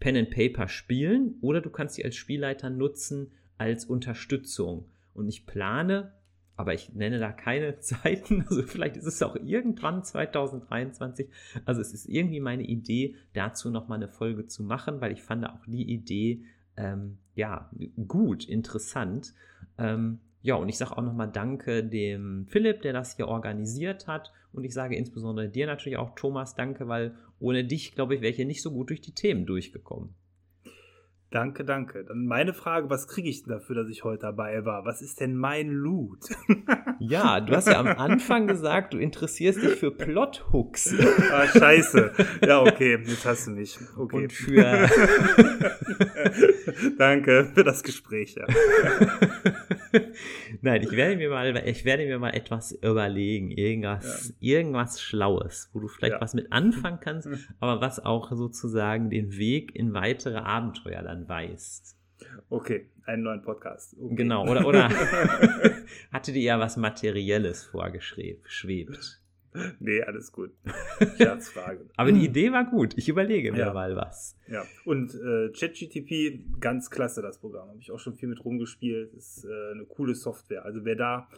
Pen 0.00 0.16
and 0.16 0.30
Paper 0.30 0.68
spielen 0.68 1.34
oder 1.42 1.60
du 1.60 1.68
kannst 1.68 1.96
sie 1.96 2.04
als 2.04 2.16
Spielleiter 2.16 2.70
nutzen 2.70 3.32
als 3.58 3.84
Unterstützung. 3.84 4.88
Und 5.12 5.28
ich 5.28 5.46
plane 5.46 6.14
aber 6.56 6.74
ich 6.74 6.94
nenne 6.94 7.18
da 7.18 7.32
keine 7.32 7.78
Zeiten. 7.80 8.44
Also 8.48 8.62
vielleicht 8.62 8.96
ist 8.96 9.06
es 9.06 9.22
auch 9.22 9.36
irgendwann 9.36 10.02
2023. 10.02 11.28
Also 11.64 11.80
es 11.80 11.92
ist 11.92 12.06
irgendwie 12.06 12.40
meine 12.40 12.64
Idee, 12.64 13.16
dazu 13.34 13.70
nochmal 13.70 13.98
eine 13.98 14.08
Folge 14.08 14.46
zu 14.46 14.62
machen, 14.62 15.00
weil 15.00 15.12
ich 15.12 15.22
fand 15.22 15.46
auch 15.46 15.64
die 15.66 15.90
Idee 15.90 16.44
ähm, 16.76 17.18
ja 17.34 17.70
gut, 18.06 18.44
interessant. 18.44 19.34
Ähm, 19.78 20.20
ja, 20.42 20.54
und 20.54 20.68
ich 20.68 20.78
sage 20.78 20.96
auch 20.96 21.02
nochmal 21.02 21.30
Danke 21.30 21.84
dem 21.84 22.46
Philipp, 22.48 22.82
der 22.82 22.92
das 22.92 23.16
hier 23.16 23.28
organisiert 23.28 24.06
hat. 24.06 24.32
Und 24.52 24.64
ich 24.64 24.72
sage 24.72 24.96
insbesondere 24.96 25.48
dir 25.48 25.66
natürlich 25.66 25.98
auch, 25.98 26.14
Thomas, 26.14 26.54
danke, 26.54 26.88
weil 26.88 27.16
ohne 27.38 27.64
dich, 27.64 27.94
glaube 27.94 28.14
ich, 28.14 28.20
wäre 28.20 28.30
ich 28.30 28.36
hier 28.36 28.46
nicht 28.46 28.62
so 28.62 28.70
gut 28.70 28.90
durch 28.90 29.00
die 29.00 29.12
Themen 29.12 29.44
durchgekommen. 29.44 30.14
Danke, 31.30 31.64
danke. 31.64 32.04
Dann 32.04 32.24
meine 32.26 32.54
Frage, 32.54 32.88
was 32.88 33.08
kriege 33.08 33.28
ich 33.28 33.42
denn 33.42 33.52
dafür, 33.52 33.74
dass 33.74 33.88
ich 33.88 34.04
heute 34.04 34.22
dabei 34.22 34.64
war? 34.64 34.84
Was 34.84 35.02
ist 35.02 35.20
denn 35.20 35.36
mein 35.36 35.70
Loot? 35.70 36.20
ja, 37.00 37.40
du 37.40 37.54
hast 37.54 37.66
ja 37.66 37.80
am 37.80 37.88
Anfang 37.88 38.46
gesagt, 38.46 38.94
du 38.94 38.98
interessierst 38.98 39.60
dich 39.60 39.74
für 39.74 39.90
Plothooks. 39.90 40.94
ah, 41.32 41.46
scheiße. 41.48 42.12
Ja, 42.46 42.62
okay, 42.62 42.98
jetzt 43.04 43.26
hast 43.26 43.48
du 43.48 43.50
mich. 43.50 43.76
Okay. 43.96 44.16
Und 44.16 44.32
für 44.32 44.62
Danke 46.96 47.50
für 47.54 47.64
das 47.64 47.82
Gespräch, 47.82 48.36
ja. 48.36 48.46
Nein, 50.62 50.82
ich 50.82 50.92
werde 50.92 51.16
mir 51.16 51.30
mal, 51.30 51.56
ich 51.66 51.84
werde 51.84 52.06
mir 52.06 52.18
mal 52.18 52.30
etwas 52.30 52.72
überlegen, 52.72 53.50
irgendwas, 53.50 54.34
ja. 54.40 54.58
irgendwas 54.58 55.00
Schlaues, 55.00 55.70
wo 55.72 55.80
du 55.80 55.88
vielleicht 55.88 56.14
ja. 56.14 56.20
was 56.20 56.34
mit 56.34 56.52
anfangen 56.52 57.00
kannst, 57.00 57.28
aber 57.60 57.80
was 57.80 58.04
auch 58.04 58.30
sozusagen 58.32 59.10
den 59.10 59.36
Weg 59.36 59.74
in 59.74 59.94
weitere 59.94 60.38
Abenteuer 60.38 61.02
dann 61.02 61.28
weist. 61.28 61.96
Okay, 62.48 62.86
einen 63.04 63.22
neuen 63.22 63.42
Podcast. 63.42 63.96
Okay. 64.00 64.14
Genau, 64.14 64.48
oder, 64.48 64.66
oder 64.66 64.88
hatte 66.12 66.32
dir 66.32 66.42
ja 66.42 66.60
was 66.60 66.76
Materielles 66.76 67.64
vorgeschwebt? 67.64 69.20
Nee, 69.80 70.02
alles 70.02 70.32
gut. 70.32 70.52
Scherzfrage. 71.18 71.86
Aber 71.96 72.12
die 72.12 72.24
Idee 72.24 72.52
war 72.52 72.64
gut. 72.64 72.94
Ich 72.96 73.08
überlege 73.08 73.52
mir 73.52 73.58
ja. 73.58 73.72
mal 73.72 73.96
was. 73.96 74.36
Ja, 74.48 74.64
und 74.84 75.14
äh, 75.14 75.50
ChatGTP, 75.50 76.60
ganz 76.60 76.90
klasse 76.90 77.22
das 77.22 77.38
Programm. 77.38 77.68
Habe 77.68 77.80
ich 77.80 77.90
auch 77.90 77.98
schon 77.98 78.14
viel 78.14 78.28
mit 78.28 78.44
rumgespielt. 78.44 79.12
Ist 79.14 79.44
äh, 79.44 79.72
eine 79.72 79.84
coole 79.84 80.14
Software. 80.14 80.64
Also 80.64 80.84
wer 80.84 80.96
da 80.96 81.28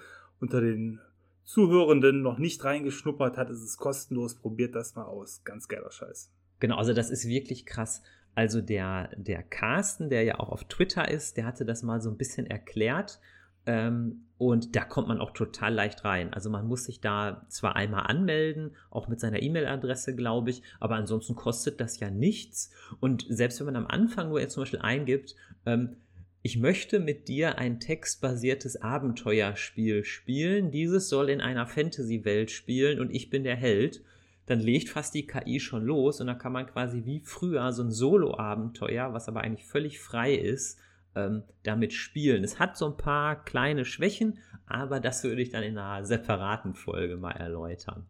unter 0.40 0.60
den 0.60 1.00
Zuhörenden 1.44 2.22
noch 2.22 2.38
nicht 2.38 2.64
reingeschnuppert 2.64 3.36
hat, 3.36 3.50
ist 3.50 3.62
es 3.62 3.76
kostenlos. 3.76 4.34
Probiert 4.34 4.74
das 4.74 4.94
mal 4.94 5.04
aus. 5.04 5.42
Ganz 5.44 5.68
geiler 5.68 5.90
Scheiß. 5.90 6.30
Genau, 6.60 6.76
also 6.76 6.92
das 6.92 7.10
ist 7.10 7.26
wirklich 7.26 7.66
krass. 7.66 8.02
Also 8.34 8.60
der, 8.60 9.10
der 9.16 9.42
Carsten, 9.42 10.10
der 10.10 10.22
ja 10.22 10.38
auch 10.38 10.50
auf 10.50 10.64
Twitter 10.64 11.10
ist, 11.10 11.36
der 11.36 11.44
hatte 11.44 11.64
das 11.64 11.82
mal 11.82 12.00
so 12.00 12.10
ein 12.10 12.16
bisschen 12.16 12.46
erklärt. 12.46 13.20
Ähm, 13.68 14.24
und 14.38 14.76
da 14.76 14.84
kommt 14.84 15.08
man 15.08 15.20
auch 15.20 15.32
total 15.32 15.74
leicht 15.74 16.04
rein. 16.04 16.32
Also 16.32 16.48
man 16.48 16.66
muss 16.66 16.84
sich 16.84 17.00
da 17.00 17.44
zwar 17.48 17.76
einmal 17.76 18.06
anmelden, 18.06 18.74
auch 18.88 19.08
mit 19.08 19.20
seiner 19.20 19.42
E-Mail-Adresse, 19.42 20.16
glaube 20.16 20.50
ich, 20.50 20.62
aber 20.80 20.94
ansonsten 20.94 21.34
kostet 21.34 21.80
das 21.80 22.00
ja 22.00 22.10
nichts. 22.10 22.70
Und 23.00 23.26
selbst 23.28 23.60
wenn 23.60 23.66
man 23.66 23.76
am 23.76 23.86
Anfang 23.86 24.30
nur 24.30 24.40
jetzt 24.40 24.54
zum 24.54 24.62
Beispiel 24.62 24.80
eingibt, 24.80 25.34
ähm, 25.66 25.96
ich 26.40 26.56
möchte 26.56 26.98
mit 26.98 27.28
dir 27.28 27.58
ein 27.58 27.78
textbasiertes 27.78 28.80
Abenteuerspiel 28.80 30.04
spielen, 30.04 30.70
dieses 30.70 31.10
soll 31.10 31.28
in 31.28 31.42
einer 31.42 31.66
Fantasy-Welt 31.66 32.50
spielen 32.50 33.00
und 33.00 33.14
ich 33.14 33.28
bin 33.28 33.44
der 33.44 33.56
Held, 33.56 34.02
dann 34.46 34.60
legt 34.60 34.88
fast 34.88 35.12
die 35.14 35.26
KI 35.26 35.60
schon 35.60 35.84
los 35.84 36.22
und 36.22 36.26
dann 36.26 36.38
kann 36.38 36.52
man 36.52 36.66
quasi 36.66 37.04
wie 37.04 37.20
früher 37.20 37.70
so 37.72 37.82
ein 37.82 37.90
Solo-Abenteuer, 37.90 39.12
was 39.12 39.28
aber 39.28 39.42
eigentlich 39.42 39.66
völlig 39.66 39.98
frei 40.00 40.32
ist, 40.32 40.78
ähm, 41.14 41.42
damit 41.62 41.92
spielen. 41.92 42.44
Es 42.44 42.58
hat 42.58 42.76
so 42.76 42.86
ein 42.86 42.96
paar 42.96 43.44
kleine 43.44 43.84
Schwächen, 43.84 44.38
aber 44.66 45.00
das 45.00 45.24
würde 45.24 45.42
ich 45.42 45.50
dann 45.50 45.62
in 45.62 45.78
einer 45.78 46.04
separaten 46.04 46.74
Folge 46.74 47.16
mal 47.16 47.32
erläutern. 47.32 48.06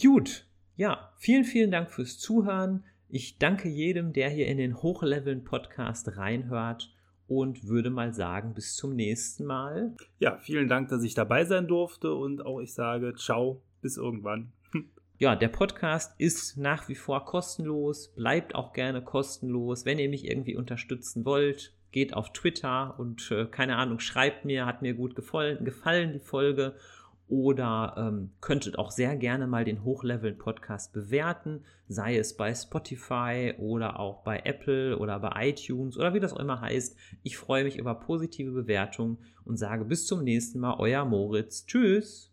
Gut, 0.00 0.46
ja, 0.76 1.12
vielen, 1.16 1.44
vielen 1.44 1.70
Dank 1.70 1.90
fürs 1.90 2.18
Zuhören. 2.18 2.84
Ich 3.08 3.38
danke 3.38 3.68
jedem, 3.68 4.12
der 4.12 4.28
hier 4.30 4.46
in 4.46 4.58
den 4.58 4.82
Hochleveln 4.82 5.44
Podcast 5.44 6.16
reinhört 6.16 6.94
und 7.26 7.66
würde 7.66 7.90
mal 7.90 8.12
sagen, 8.14 8.54
bis 8.54 8.74
zum 8.76 8.94
nächsten 8.94 9.44
Mal. 9.44 9.94
Ja, 10.18 10.38
vielen 10.38 10.68
Dank, 10.68 10.88
dass 10.88 11.02
ich 11.02 11.14
dabei 11.14 11.44
sein 11.44 11.66
durfte 11.66 12.14
und 12.14 12.44
auch 12.44 12.60
ich 12.60 12.74
sage, 12.74 13.14
ciao, 13.14 13.62
bis 13.82 13.96
irgendwann. 13.96 14.52
Ja, 15.20 15.34
der 15.34 15.48
Podcast 15.48 16.14
ist 16.18 16.56
nach 16.58 16.88
wie 16.88 16.94
vor 16.94 17.24
kostenlos, 17.24 18.14
bleibt 18.14 18.54
auch 18.54 18.72
gerne 18.72 19.02
kostenlos. 19.02 19.84
Wenn 19.84 19.98
ihr 19.98 20.08
mich 20.08 20.24
irgendwie 20.24 20.54
unterstützen 20.54 21.24
wollt, 21.24 21.74
geht 21.92 22.14
auf 22.14 22.32
Twitter 22.32 22.98
und 22.98 23.30
äh, 23.30 23.46
keine 23.46 23.76
Ahnung, 23.76 24.00
schreibt 24.00 24.44
mir, 24.44 24.66
hat 24.66 24.82
mir 24.82 24.94
gut 24.94 25.14
gefallen, 25.14 25.64
gefallen 25.64 26.12
die 26.12 26.18
Folge 26.18 26.74
oder 27.28 27.94
ähm, 27.98 28.30
könntet 28.40 28.78
auch 28.78 28.90
sehr 28.90 29.14
gerne 29.16 29.46
mal 29.46 29.64
den 29.64 29.84
Hochleveln 29.84 30.38
Podcast 30.38 30.92
bewerten, 30.92 31.64
sei 31.86 32.16
es 32.16 32.36
bei 32.36 32.54
Spotify 32.54 33.54
oder 33.58 34.00
auch 34.00 34.22
bei 34.22 34.40
Apple 34.44 34.98
oder 34.98 35.20
bei 35.20 35.50
iTunes 35.50 35.98
oder 35.98 36.14
wie 36.14 36.20
das 36.20 36.32
auch 36.32 36.40
immer 36.40 36.60
heißt. 36.60 36.96
Ich 37.22 37.36
freue 37.36 37.64
mich 37.64 37.76
über 37.76 37.94
positive 37.94 38.52
Bewertungen 38.52 39.18
und 39.44 39.58
sage 39.58 39.84
bis 39.84 40.06
zum 40.06 40.24
nächsten 40.24 40.58
Mal, 40.58 40.76
euer 40.78 41.04
Moritz. 41.04 41.66
Tschüss. 41.66 42.27